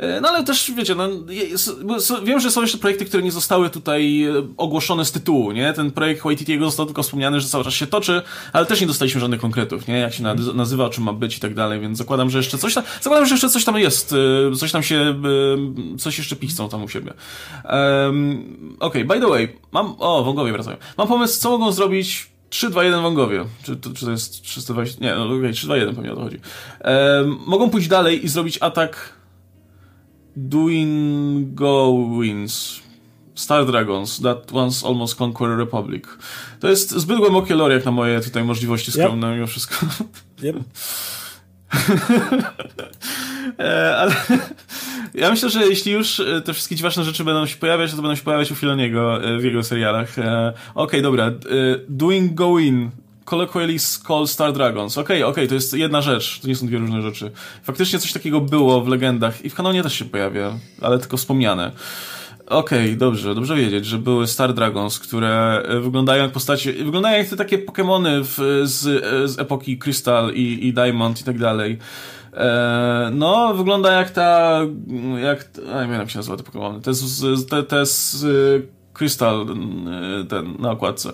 [0.00, 1.08] E, no ale też, wiecie, no,
[2.24, 5.72] wiem, że są jeszcze projekty, które nie zostały tutaj e, ogłoszone z tytułu, nie?
[5.72, 8.22] Ten projekt Waititiego został tylko wspomniany, że cały czas się toczy,
[8.52, 9.98] ale też nie dostaliśmy żadnych konkretów, nie?
[9.98, 10.22] Jak się
[10.54, 13.34] nazywa, czym ma być i tak dalej, więc zakładam, że jeszcze coś tam, zakładam, że
[13.34, 14.14] jeszcze coś tam jest,
[14.52, 15.22] e, coś tam się,
[15.98, 17.12] coś jeszcze pichcą tam u siebie.
[17.64, 20.76] Um, Okej, okay, by the way, mam, o, wągowie wracają.
[20.98, 23.44] Mam pomysł, co mogą zrobić 3-2-1 Wągowie.
[23.62, 25.04] Czy to, czy to jest 320?
[25.04, 26.40] Nie, no okej, okay, 3-2-1 pewnie o to chodzi.
[26.84, 29.19] Um, mogą pójść dalej i zrobić atak
[30.48, 32.80] Doing Goings.
[33.34, 36.04] Star Dragons, That Once Almost Conquer Republic.
[36.60, 39.34] To jest zbyt głębokie lore jak na moje tutaj możliwości skromne yep.
[39.34, 39.86] mimo wszystko.
[40.42, 40.56] Yep.
[43.58, 44.14] E, ale
[45.14, 48.14] ja myślę, że jeśli już e, te wszystkie dziwaczne rzeczy będą się pojawiać, to będą
[48.14, 50.10] się pojawiać u Filoniego e, w jego serialach.
[50.10, 51.30] Okej, okay, dobra.
[51.88, 52.90] Doing Go In
[53.30, 53.76] colloquially
[54.08, 54.98] called Star Dragons.
[54.98, 57.30] Okej, okay, okej, okay, to jest jedna rzecz, to nie są dwie różne rzeczy.
[57.62, 61.72] Faktycznie coś takiego było w legendach i w kanonie też się pojawia, ale tylko wspomniane.
[62.46, 67.18] Okej, okay, dobrze, dobrze wiedzieć, że były Star Dragons, które e, wyglądają jak postacie, wyglądają
[67.18, 68.24] jak te takie Pokémony
[68.64, 71.78] z, z epoki Crystal i, i Diamond i tak dalej.
[72.34, 74.60] E, no, wygląda jak ta,
[75.22, 78.26] jak, a nie wiem jak się nazywa te Pokémony, to jest, te, te z
[78.92, 79.46] Crystal,
[80.28, 81.12] ten, na okładce.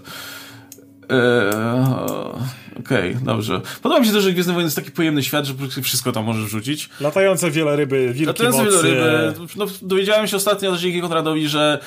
[1.08, 3.60] Eee, Okej, okay, dobrze.
[3.82, 6.50] Podoba mi się też, że Gwiezdne Wojny jest taki pojemny świat, że wszystko tam możesz
[6.50, 6.88] rzucić.
[7.00, 8.82] Latające wiele ryby, wilki Latające mocy.
[8.82, 9.46] wiele ryby.
[9.56, 11.78] No, dowiedziałem się ostatnio dzięki Konradowi, że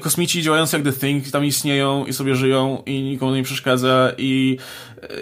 [0.00, 4.56] kosmici działający jak The Thing tam istnieją i sobie żyją i nikomu nie przeszkadza i,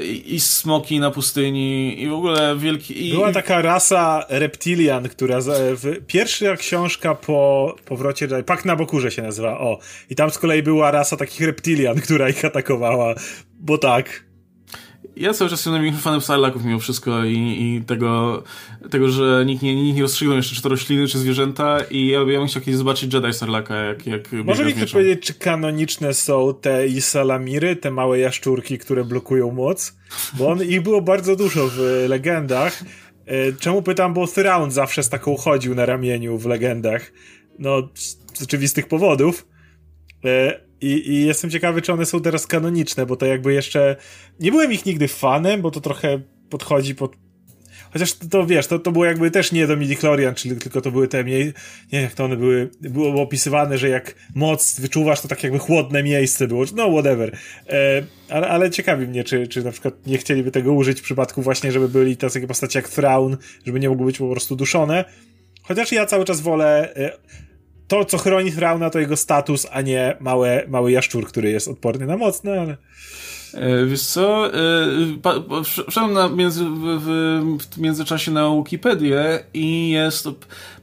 [0.02, 3.08] i, i smoki na pustyni i w ogóle wielki...
[3.08, 9.22] I, Była taka rasa reptilian, która w, pierwsza książka po powrocie Pak na Bokurze się
[9.22, 9.78] nazywa, o.
[10.10, 13.14] I tam z kolei była rasa takich reptilian, która ich atakowała,
[13.60, 14.26] bo tak
[15.16, 18.42] ja cały czas jestem największym fanem Sarlaków mimo wszystko i, i tego,
[18.90, 22.18] tego, że nikt nie, nikt nie rozstrzygnął jeszcze, czy to rośliny, czy zwierzęta i ja,
[22.18, 26.14] ja bym chciał kiedyś zobaczyć Jedi Sarlaka, jak, jak Może mi ktoś powiedzieć, czy kanoniczne
[26.14, 29.96] są te Isalamiry, te małe jaszczurki, które blokują moc?
[30.32, 32.82] Bo on, ich było bardzo dużo w legendach.
[33.26, 37.12] E, czemu pytam, bo Thrawn zawsze z taką chodził na ramieniu w legendach.
[37.58, 37.88] No,
[38.34, 39.46] z oczywistych powodów.
[40.80, 43.96] I, I jestem ciekawy, czy one są teraz kanoniczne, bo to jakby jeszcze.
[44.40, 46.20] Nie byłem ich nigdy fanem, bo to trochę
[46.50, 47.16] podchodzi pod.
[47.92, 50.90] Chociaż to, to wiesz, to, to było jakby też nie do Midichlorian, czyli tylko to
[50.90, 51.52] były te mniej.
[51.92, 52.70] Nie jak to one były.
[52.80, 56.64] Było opisywane, że jak moc wyczuwasz, to tak jakby chłodne miejsce było.
[56.74, 57.36] No, whatever.
[57.68, 61.42] E, ale, ale ciekawi mnie, czy, czy na przykład nie chcieliby tego użyć w przypadku
[61.42, 63.34] właśnie, żeby byli takie postacie jak Thrawn,
[63.66, 65.04] żeby nie mogły być po prostu duszone.
[65.62, 66.94] Chociaż ja cały czas wolę.
[66.96, 67.18] E,
[67.88, 72.06] to, co chroni Thrauna, to jego status, a nie małe, mały jaszczur, który jest odporny
[72.06, 72.76] na moc, no ale...
[73.54, 74.58] E, wiesz co, e,
[75.88, 80.28] wszedłem na między, w, w, międzyczasie na Wikipedię i jest,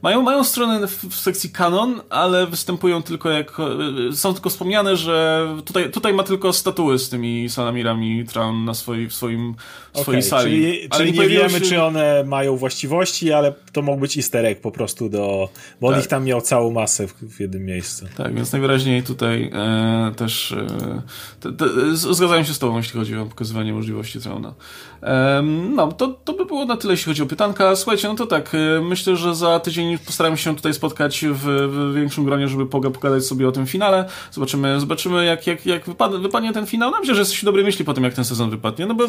[0.02, 3.70] mają, mają stronę w, w sekcji kanon, ale występują tylko jako,
[4.08, 8.74] e, są tylko wspomniane, że tutaj, tutaj ma tylko statuły z tymi salamirami Traun na
[8.74, 9.54] swoi, w swoim,
[9.94, 10.50] w swojej okay, sali.
[10.50, 11.60] Czyli, ale czyli nie, wiemy, się...
[11.60, 15.48] czy one mają właściwości, ale to mógł być easter egg po prostu do,
[15.80, 15.96] bo tak.
[15.96, 18.06] on ich tam miał całą masę w, w jednym miejscu.
[18.16, 21.02] Tak, więc najwyraźniej tutaj e, też e,
[21.40, 21.66] te, te,
[21.96, 24.54] zgadzają się się z tobą, jeśli chodzi o pokazywanie możliwości Trauna.
[25.02, 27.76] Um, no, to, to by było na tyle, jeśli chodzi o pytanka.
[27.76, 28.52] Słuchajcie, no to tak,
[28.82, 33.48] myślę, że za tydzień postaramy się tutaj spotkać w, w większym gronie, żeby pogadać sobie
[33.48, 34.04] o tym finale.
[34.30, 36.90] Zobaczymy, zobaczymy jak, jak, jak wypadnie, wypadnie ten finał.
[36.90, 39.04] No, myślę, że jesteśmy dobrej myśli po tym, jak ten sezon wypadnie, no bo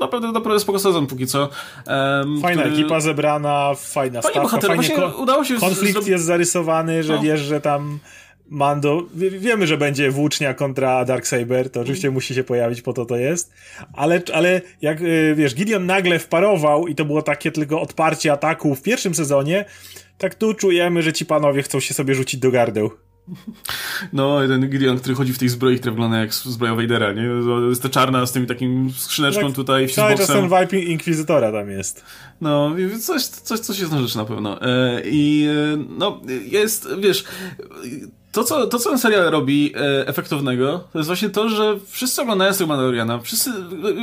[0.00, 1.40] naprawdę, naprawdę spoko sezon póki co.
[1.86, 2.76] Um, Fajna który...
[2.76, 6.06] ekipa zebrana, fajna Fajnie stawka, fajnie ko udało się konflikt z...
[6.06, 7.22] jest zarysowany, że no.
[7.22, 7.98] wiesz, że tam
[8.50, 12.14] Mando, wiemy, że będzie włócznia kontra Darksaber, to oczywiście mm.
[12.14, 13.52] musi się pojawić, po to to jest,
[13.92, 18.74] ale, ale jak, y, wiesz, Gideon nagle wparował i to było takie tylko odparcie ataku
[18.74, 19.64] w pierwszym sezonie,
[20.18, 22.90] tak tu czujemy, że ci panowie chcą się sobie rzucić do gardeł.
[24.12, 27.22] No, ten Gideon, który chodzi w tej zbroi, która wygląda jak zbroja Vadera, nie?
[27.68, 31.70] Jest to czarna z tym takim skrzyneczką tak, tutaj, Cały czas ten vibe Inkwizytora tam
[31.70, 32.04] jest.
[32.40, 34.62] No, coś, coś, coś jest na rzecz na pewno.
[34.62, 37.24] E, I e, no, jest, wiesz
[38.32, 42.22] to, co, to, co ten serial robi e, efektownego, to jest właśnie to, że wszyscy
[42.22, 43.18] oglądają tego Mandaloriana.
[43.18, 43.50] Wszyscy,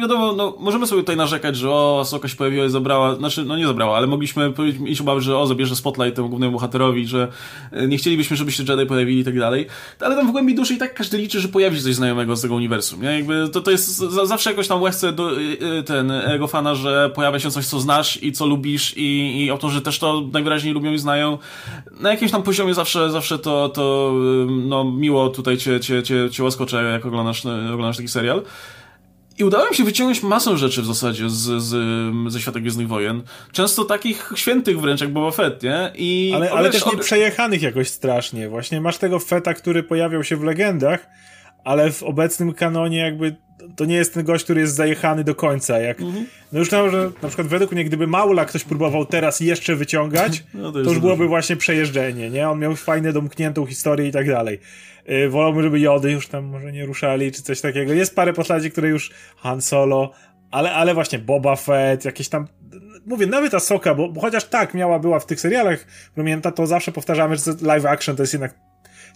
[0.02, 3.58] wiadomo, no, możemy sobie tutaj narzekać, że o, Soka się pojawiła i zabrała, znaczy, no
[3.58, 7.28] nie zabrała, ale mogliśmy mieć obawy, że o, zabierze spotlight temu głównemu bohaterowi, że
[7.72, 9.68] e, nie chcielibyśmy, żeby się Jedi pojawili i tak dalej.
[10.00, 12.42] Ale tam w głębi duszy i tak każdy liczy, że pojawi się coś znajomego z
[12.42, 13.02] tego uniwersum.
[13.02, 13.16] Nie?
[13.16, 15.36] Jakby to, to jest zawsze jakoś tam łechce do, e,
[15.80, 19.50] e, ten ego fana, że pojawia się coś, co znasz i co lubisz i, i
[19.50, 21.38] autorzy też to najwyraźniej lubią i znają.
[22.00, 24.17] Na jakimś tam poziomie zawsze, zawsze to, to
[24.50, 28.42] no, miło tutaj cię, cię, cię, cię łaskoczę, jak oglądasz, oglądasz taki serial.
[29.38, 31.76] I udało mi się wyciągnąć masę rzeczy w zasadzie z, z,
[32.32, 33.22] ze świata Gwiezdnych Wojen.
[33.52, 35.92] Często takich świętych wręcz jak Boba Fett, nie?
[35.96, 38.50] I ale, ale też nie przejechanych jakoś strasznie.
[38.50, 41.08] Właśnie masz tego Feta, który pojawiał się w legendach,
[41.68, 43.36] ale w obecnym kanonie jakby
[43.76, 45.80] to nie jest ten gość, który jest zajechany do końca.
[45.80, 46.26] Jak, mhm.
[46.52, 50.44] No już na, że na przykład według mnie, gdyby Maula ktoś próbował teraz jeszcze wyciągać,
[50.54, 52.50] no to, to, już byłoby właśnie przejeżdżenie, nie?
[52.50, 54.60] On miał fajne, domkniętą historię i tak dalej.
[55.08, 57.94] Yy, wolałbym, żeby Jody już tam może nie ruszali, czy coś takiego.
[57.94, 60.12] Jest parę postaci, które już Han Solo,
[60.52, 62.48] ale, ale właśnie Boba Fett, jakieś tam
[63.06, 65.86] mówię, nawet Asoka, bo, bo chociaż tak miała, była w tych serialach
[66.16, 68.54] pamięta, to zawsze powtarzamy, że live action to jest jednak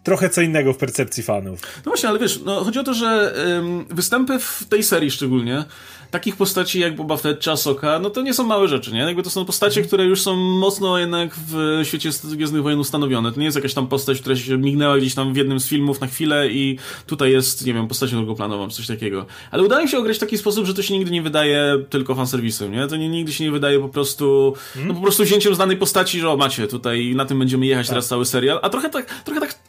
[0.04, 1.62] trochę co innego w percepcji fanów.
[1.62, 5.66] No właśnie, ale wiesz, no, chodzi o to, że ym, występy w tej serii szczególnie
[6.12, 9.00] takich postaci jak Boba Fett czy Ahsoka, no to nie są małe rzeczy, nie?
[9.00, 13.32] Jakby to są postacie, które już są mocno jednak w świecie Gwiezdnych Wojen ustanowione.
[13.32, 16.02] To nie jest jakaś tam postać, która się mignęła gdzieś tam w jednym z filmów
[16.02, 19.26] na chwilę i tutaj jest, nie wiem, postacią drugoplanową, coś takiego.
[19.52, 22.16] Ale udaje mi się ograć w taki sposób, że to się nigdy nie wydaje tylko
[22.16, 22.88] fanserwisem, nie?
[22.88, 24.54] To nie, nigdy się nie wydaje po prostu,
[24.86, 27.92] no po prostu wzięciem znanej postaci, że o, macie, tutaj na tym będziemy jechać tak.
[27.92, 29.60] teraz cały serial, a trochę tak, trochę tak,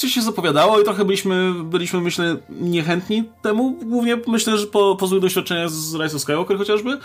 [0.00, 5.06] tak się zapowiadało i trochę byliśmy, byliśmy myślę, niechętni temu, głównie myślę, że po, po
[5.06, 6.98] złych doświadczeniach z Rise of Skywalker chociażby.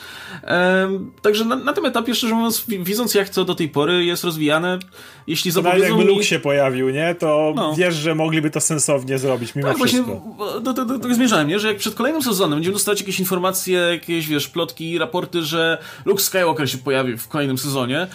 [0.44, 4.24] Ehm, także na, na, tym etapie, szczerze mówiąc, widząc jak to do tej pory jest
[4.24, 4.80] rozwijane,
[5.28, 6.06] jeśli zapowiedzą jakby mi...
[6.06, 7.16] Luke się pojawił, nie?
[7.16, 7.76] To no.
[7.76, 10.04] wiesz, że mogliby to sensownie zrobić mimo tak, wszystko.
[10.04, 11.60] właśnie do, do, do, zmierzałem, nie?
[11.60, 16.22] Że jak przed kolejnym sezonem będziemy dostać jakieś informacje, jakieś, wiesz, plotki, raporty, że Luke
[16.22, 18.08] Skywalker się pojawi w kolejnym sezonie,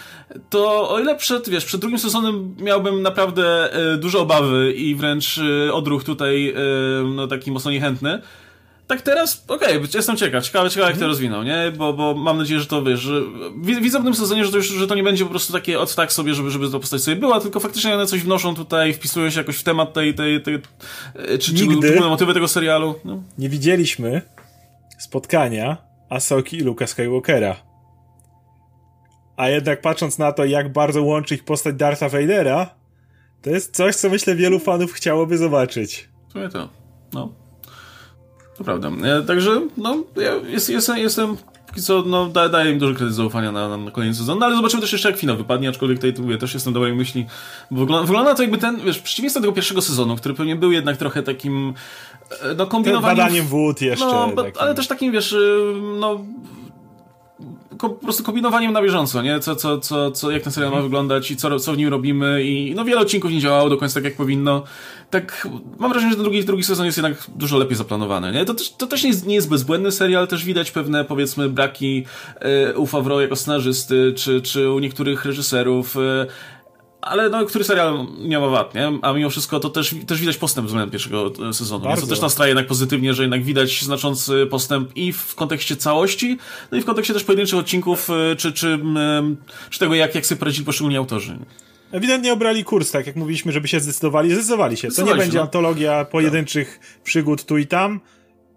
[0.50, 5.38] to o ile przed, wiesz, przed drugim sezonem miałbym naprawdę e, duże obawy i wręcz
[5.38, 6.54] e, odruch tutaj, e,
[7.14, 8.22] no taki mocno niechętny,
[8.86, 11.10] tak teraz, okej, okay, jestem ciekaw, ciekawe, ciekawe jak to mhm.
[11.10, 11.72] rozwinął, nie?
[11.76, 13.20] Bo, bo mam nadzieję, że to wiesz, że
[13.80, 15.94] widzę w tym sezonie, że to już, że to nie będzie po prostu takie od
[15.94, 19.30] tak sobie, żeby, żeby to postać sobie była, tylko faktycznie one coś wnoszą tutaj, wpisują
[19.30, 20.58] się jakoś w temat tej, tej, tej
[21.38, 22.94] czy, Nigdy czy motywy tego serialu.
[23.04, 23.22] No.
[23.38, 24.22] Nie widzieliśmy
[24.98, 25.76] spotkania
[26.10, 27.56] Asoki i Luka Skywalkera.
[29.36, 32.70] A jednak patrząc na to, jak bardzo łączy ich postać Dartha Vadera,
[33.42, 36.08] to jest coś, co myślę wielu fanów chciałoby zobaczyć.
[36.32, 36.68] To to.
[37.12, 37.32] No.
[38.56, 38.90] To prawda.
[39.04, 41.36] E, także, no, ja jest, jestem, jestem
[41.76, 44.80] co, no, da, daje im duży kredyt zaufania na, na kolejny sezon, no ale zobaczymy
[44.80, 47.26] też jeszcze jak finał wypadnie, aczkolwiek tutaj mówię, też jestem dobrej myśli,
[47.70, 50.96] bo wygląda, wygląda to jakby ten, wiesz, przeciwieństwo tego pierwszego sezonu, który pewnie był jednak
[50.96, 51.74] trochę takim,
[52.42, 53.16] e, no, kombinowaniem...
[53.16, 54.06] Badaniem wód jeszcze.
[54.06, 55.36] No, ale też takim, wiesz,
[56.00, 56.24] no,
[57.88, 59.40] po prostu kombinowaniem na bieżąco, nie?
[59.40, 60.90] Co, co, co, co, jak ten serial ma mhm.
[60.90, 63.94] wyglądać i co, co w nim robimy i no wiele odcinków nie działało do końca
[63.94, 64.64] tak jak powinno.
[65.10, 65.48] Tak,
[65.78, 68.44] mam wrażenie, że ten drugi, drugi sezon jest jednak dużo lepiej zaplanowany, nie?
[68.44, 72.04] To też, to też nie, jest, nie jest bezbłędny serial, też widać pewne, powiedzmy, braki
[72.70, 76.26] y, u Favreau jako scenarzysty, czy, czy u niektórych reżyserów, y,
[77.02, 78.92] ale no, który serial nie ma wad, nie?
[79.02, 81.84] A mimo wszystko to też, też widać postęp względem pierwszego e, sezonu.
[81.84, 82.02] Bardzo.
[82.02, 86.38] To też nastraje jednak pozytywnie, że jednak widać znaczący postęp i w kontekście całości,
[86.72, 88.78] no i w kontekście też pojedynczych odcinków, e, czy, czy,
[89.70, 91.38] czy tego, jak, jak sobie poradzili poszczególni autorzy.
[91.92, 94.30] Ewidentnie obrali kurs, tak jak mówiliśmy, żeby się zdecydowali.
[94.30, 94.88] Zdecydowali się.
[94.88, 95.42] To nie będzie no.
[95.42, 97.04] antologia pojedynczych no.
[97.04, 98.00] przygód tu i tam.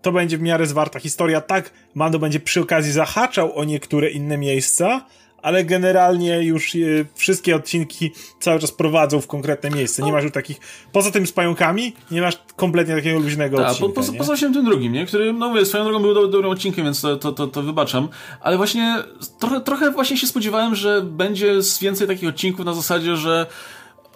[0.01, 1.41] To będzie w miarę zwarta historia.
[1.41, 5.05] Tak, Mando będzie przy okazji zahaczał o niektóre inne miejsca,
[5.45, 6.79] ale generalnie już e,
[7.15, 10.03] wszystkie odcinki cały czas prowadzą w konkretne miejsce.
[10.03, 10.59] Nie masz już takich,
[10.91, 13.93] poza tym z pająkami, nie masz kompletnie takiego luźnego Ta, odcinka.
[13.93, 15.05] Po, po, poza się tym drugim, nie?
[15.05, 18.07] który, no mówię, swoją drogą był do, dobrym odcinkiem, więc to, to, to, to wybaczam,
[18.41, 19.03] ale właśnie
[19.39, 23.45] trochę, trochę właśnie się spodziewałem, że będzie więcej takich odcinków na zasadzie, że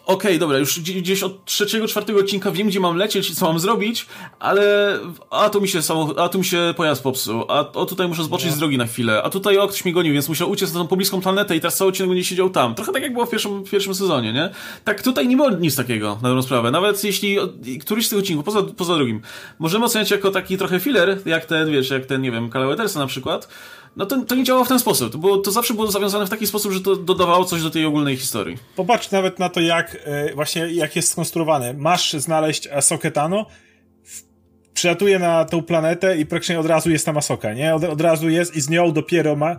[0.09, 3.45] okej, okay, dobra, już gdzieś od trzeciego, czwartego odcinka wiem, gdzie mam lecieć i co
[3.45, 4.05] mam zrobić,
[4.39, 4.99] ale
[5.29, 8.23] a tu mi się samochód, a tu mi się pojazd popsuł, a o tutaj muszę
[8.23, 8.55] zboczyć no.
[8.55, 10.87] z drogi na chwilę, a tutaj o, ktoś mnie gonił, więc musiał uciec na tą
[10.87, 12.75] pobliską planetę i teraz cały odcinek będzie siedział tam.
[12.75, 14.49] Trochę tak jak było w pierwszym, w pierwszym sezonie, nie?
[14.83, 16.71] Tak tutaj nie było nic takiego, na dobrą sprawę.
[16.71, 17.37] Nawet jeśli
[17.81, 19.21] któryś z tych odcinków, poza, poza drugim,
[19.59, 23.07] możemy oceniać jako taki trochę filler, jak ten, wiesz, jak ten, nie wiem, Kala na
[23.07, 23.47] przykład,
[23.95, 25.17] no to, to nie działało w ten sposób.
[25.17, 28.17] Było, to zawsze było zawiązane w taki sposób, że to dodawało coś do tej ogólnej
[28.17, 28.57] historii.
[28.75, 31.73] Popatrz nawet na to, jak e, właśnie jak jest skonstruowane.
[31.73, 33.45] Masz znaleźć Asokę Tano,
[34.73, 37.75] przylatuje na tą planetę i praktycznie od razu jest tam Asoka, nie?
[37.75, 39.55] Od, od razu jest i z nią dopiero ma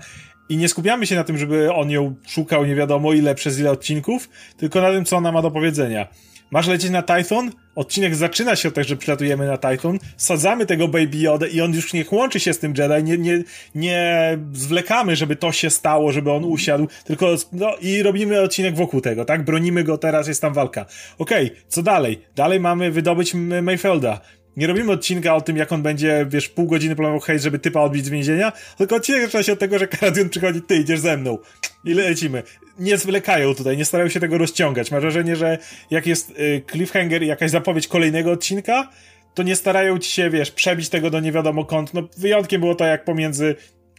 [0.48, 3.70] i nie skupiamy się na tym, żeby on ją szukał nie wiadomo ile przez ile
[3.70, 6.06] odcinków, tylko na tym, co ona ma do powiedzenia.
[6.50, 7.50] Masz lecieć na Titan?
[7.74, 11.74] Odcinek zaczyna się od tego, że przylatujemy na Titan, sadzamy tego Baby Yoda i on
[11.74, 13.42] już nie łączy się z tym Jedi, nie, nie,
[13.74, 19.00] nie zwlekamy, żeby to się stało, żeby on usiadł, tylko no i robimy odcinek wokół
[19.00, 19.44] tego, tak?
[19.44, 20.86] Bronimy go, teraz jest tam walka.
[21.18, 22.22] Okej, okay, co dalej?
[22.36, 24.20] Dalej mamy wydobyć Mayfelda.
[24.56, 27.80] Nie robimy odcinka o tym, jak on będzie, wiesz, pół godziny planował hejt, żeby typa
[27.80, 31.16] odbić z więzienia, tylko odcinek zaczyna się od tego, że Karadion przychodzi, ty idziesz ze
[31.16, 31.38] mną.
[31.84, 32.42] I lecimy.
[32.80, 34.90] Nie zwlekają tutaj, nie starają się tego rozciągać.
[34.90, 35.58] Mam wrażenie, że
[35.90, 38.90] jak jest y, cliffhanger i jakaś zapowiedź kolejnego odcinka,
[39.34, 41.94] to nie starają ci się, wiesz, przebić tego do nie wiadomo kąt.
[41.94, 43.54] No, wyjątkiem było to, jak pomiędzy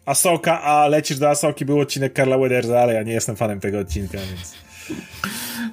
[0.06, 3.80] Asoka, a lecisz do Asoki był odcinek Karla Wedersa, ale ja nie jestem fanem tego
[3.80, 4.54] odcinka, więc...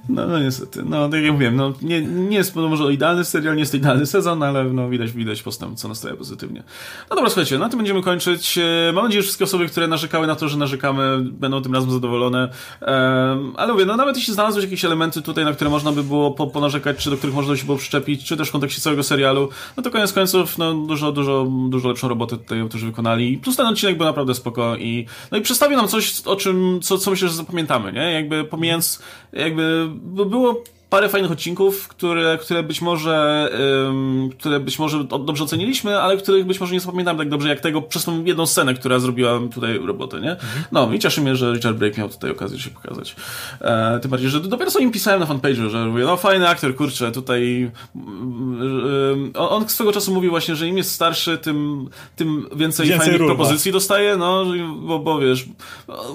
[0.09, 3.55] No, no niestety, no tak jak mówiłem, no, nie, nie jest no, może idealny serial,
[3.55, 6.63] nie jest to idealny sezon, ale no, widać, widać postęp, co nastaje pozytywnie.
[7.11, 8.59] No dobra, słuchajcie, na tym będziemy kończyć.
[8.59, 11.91] E, mam nadzieję, że wszystkie osoby, które narzekały na to, że narzekamy, będą tym razem
[11.91, 12.49] zadowolone.
[12.81, 16.31] Um, ale mówię, no nawet jeśli znalazłeś jakieś elementy tutaj, na które można by było
[16.31, 19.03] po, ponarzekać, czy do których można by się było przyczepić, czy też w kontekście całego
[19.03, 23.39] serialu, no to koniec końców, no dużo, dużo, dużo lepszą robotę tutaj autorzy wykonali.
[23.39, 26.99] Plus ten odcinek był naprawdę spoko i, no i przedstawił nam coś, o czym, co,
[26.99, 28.13] co myślę, że zapamiętamy, nie?
[28.13, 29.03] Jakby pomijając,
[29.33, 33.49] jakby było parę fajnych odcinków, które, które być może
[33.87, 37.61] um, które być może dobrze oceniliśmy, ale których być może nie zapamiętam tak dobrze jak
[37.61, 40.31] tego przez tą jedną scenę, która zrobiła tutaj robotę, nie?
[40.31, 40.65] Mhm.
[40.73, 43.17] No i cieszy mnie, że Richard Brake miał tutaj okazję się pokazać.
[43.61, 46.77] E, tym bardziej, że dopiero co im pisałem na fanpage'u, że mówię, no fajny aktor,
[46.77, 52.89] kurczę, tutaj um, on, swego czasu mówił właśnie, że im jest starszy, tym, tym więcej,
[52.89, 54.45] więcej fajnych propozycji dostaje, no,
[54.81, 55.47] bo, bo wiesz,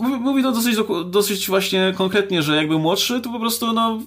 [0.01, 3.99] mówi, mówi to dosyć, dosyć właśnie konkretnie, że jakby młodszy, to po prostu, no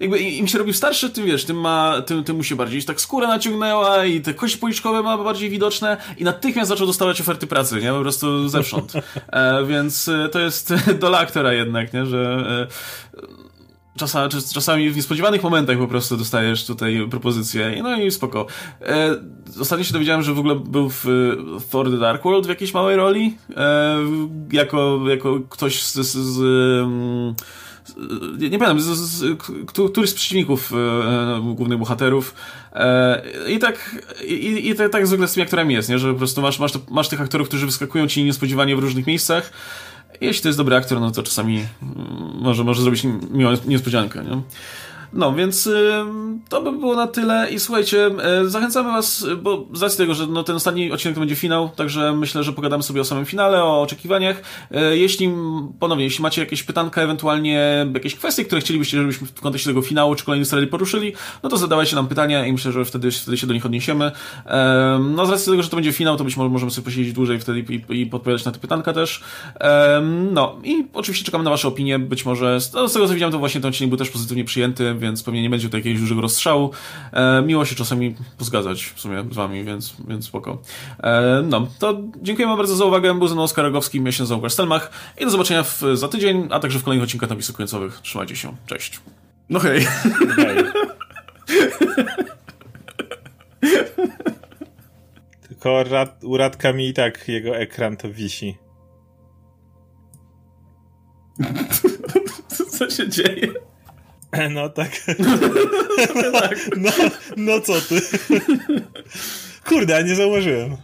[0.00, 3.00] jakby im się robił starszy, tym wiesz, tym, ma, tym, tym mu się bardziej tak
[3.00, 7.80] skóra naciągnęła i te kości policzkowe ma bardziej widoczne i natychmiast zaczął dostawać oferty pracy,
[7.82, 7.92] nie?
[7.92, 8.92] Po prostu zewsząd.
[9.32, 12.06] E, więc e, to jest dola aktora jednak, nie?
[12.06, 12.44] Że
[13.14, 18.46] e, czasami, czasami w niespodziewanych momentach po prostu dostajesz tutaj propozycję no i spoko.
[18.82, 19.16] E,
[19.60, 21.04] ostatnio się dowiedziałem, że w ogóle był w,
[21.70, 23.98] Thor The Dark World w jakiejś małej roli, e,
[24.52, 26.40] jako, jako ktoś z, z, z
[28.38, 29.38] nie pamiętam, z, z,
[29.92, 32.34] któryś z przeciwników e, głównych bohaterów.
[32.72, 35.98] E, I tak, i, i tak, tak zwykle z tymi aktorami jest, nie?
[35.98, 39.52] że po prostu masz, masz, masz tych aktorów, którzy wyskakują ci niespodziewanie w różnych miejscach.
[40.20, 41.66] Jeśli to jest dobry aktor, no to czasami mm,
[42.40, 44.24] może, może zrobić miłą niespodziankę.
[44.24, 44.42] Nie?
[45.12, 45.92] No, więc y,
[46.48, 48.10] to by było na tyle i słuchajcie,
[48.42, 51.68] y, zachęcamy was, bo z racji tego, że no, ten ostatni odcinek to będzie finał,
[51.76, 54.42] także myślę, że pogadamy sobie o samym finale, o oczekiwaniach.
[54.92, 55.32] Y, jeśli,
[55.80, 60.14] ponownie, jeśli macie jakieś pytanka, ewentualnie jakieś kwestie, które chcielibyście, żebyśmy w kontekście tego finału
[60.14, 61.12] czy kolejnej serii poruszyli,
[61.42, 64.12] no to zadawajcie nam pytania i myślę, że wtedy, wtedy się do nich odniesiemy.
[65.00, 67.40] No, z racji tego, że to będzie finał, to być może możemy sobie posiedzieć dłużej
[67.40, 69.22] wtedy i, i podpowiadać na te pytanka też.
[70.32, 73.60] No, i oczywiście czekamy na wasze opinie, być może, z tego co widziałem, to właśnie
[73.60, 76.70] ten odcinek był też pozytywnie przyjęty, więc pewnie nie będzie to jakiegoś dużego rozstrzału.
[77.12, 80.62] E, miło się czasami pozgadzać w sumie z wami, więc, więc spoko.
[81.02, 83.14] E, no, to dziękujemy bardzo za uwagę.
[83.14, 84.90] Był ze mną Oskar Rogowski, ja się nazywam Stelmach
[85.20, 88.00] i do zobaczenia w, za tydzień, a także w kolejnych odcinkach napisów końcowych.
[88.02, 88.56] Trzymajcie się.
[88.66, 89.00] Cześć.
[89.48, 89.86] No hej.
[90.36, 90.64] hej.
[95.48, 98.58] Tylko rad, u Radka mi i tak jego ekran to wisi.
[102.78, 103.48] Co się dzieje?
[104.50, 104.90] No tak.
[105.18, 106.58] No, tak.
[106.76, 106.90] no,
[107.36, 108.00] no co ty?
[109.68, 110.76] Kurde, ja nie zauważyłem.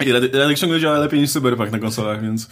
[0.00, 2.48] I Radek ciągle działa lepiej niż Cyberpunk na konsolach, więc...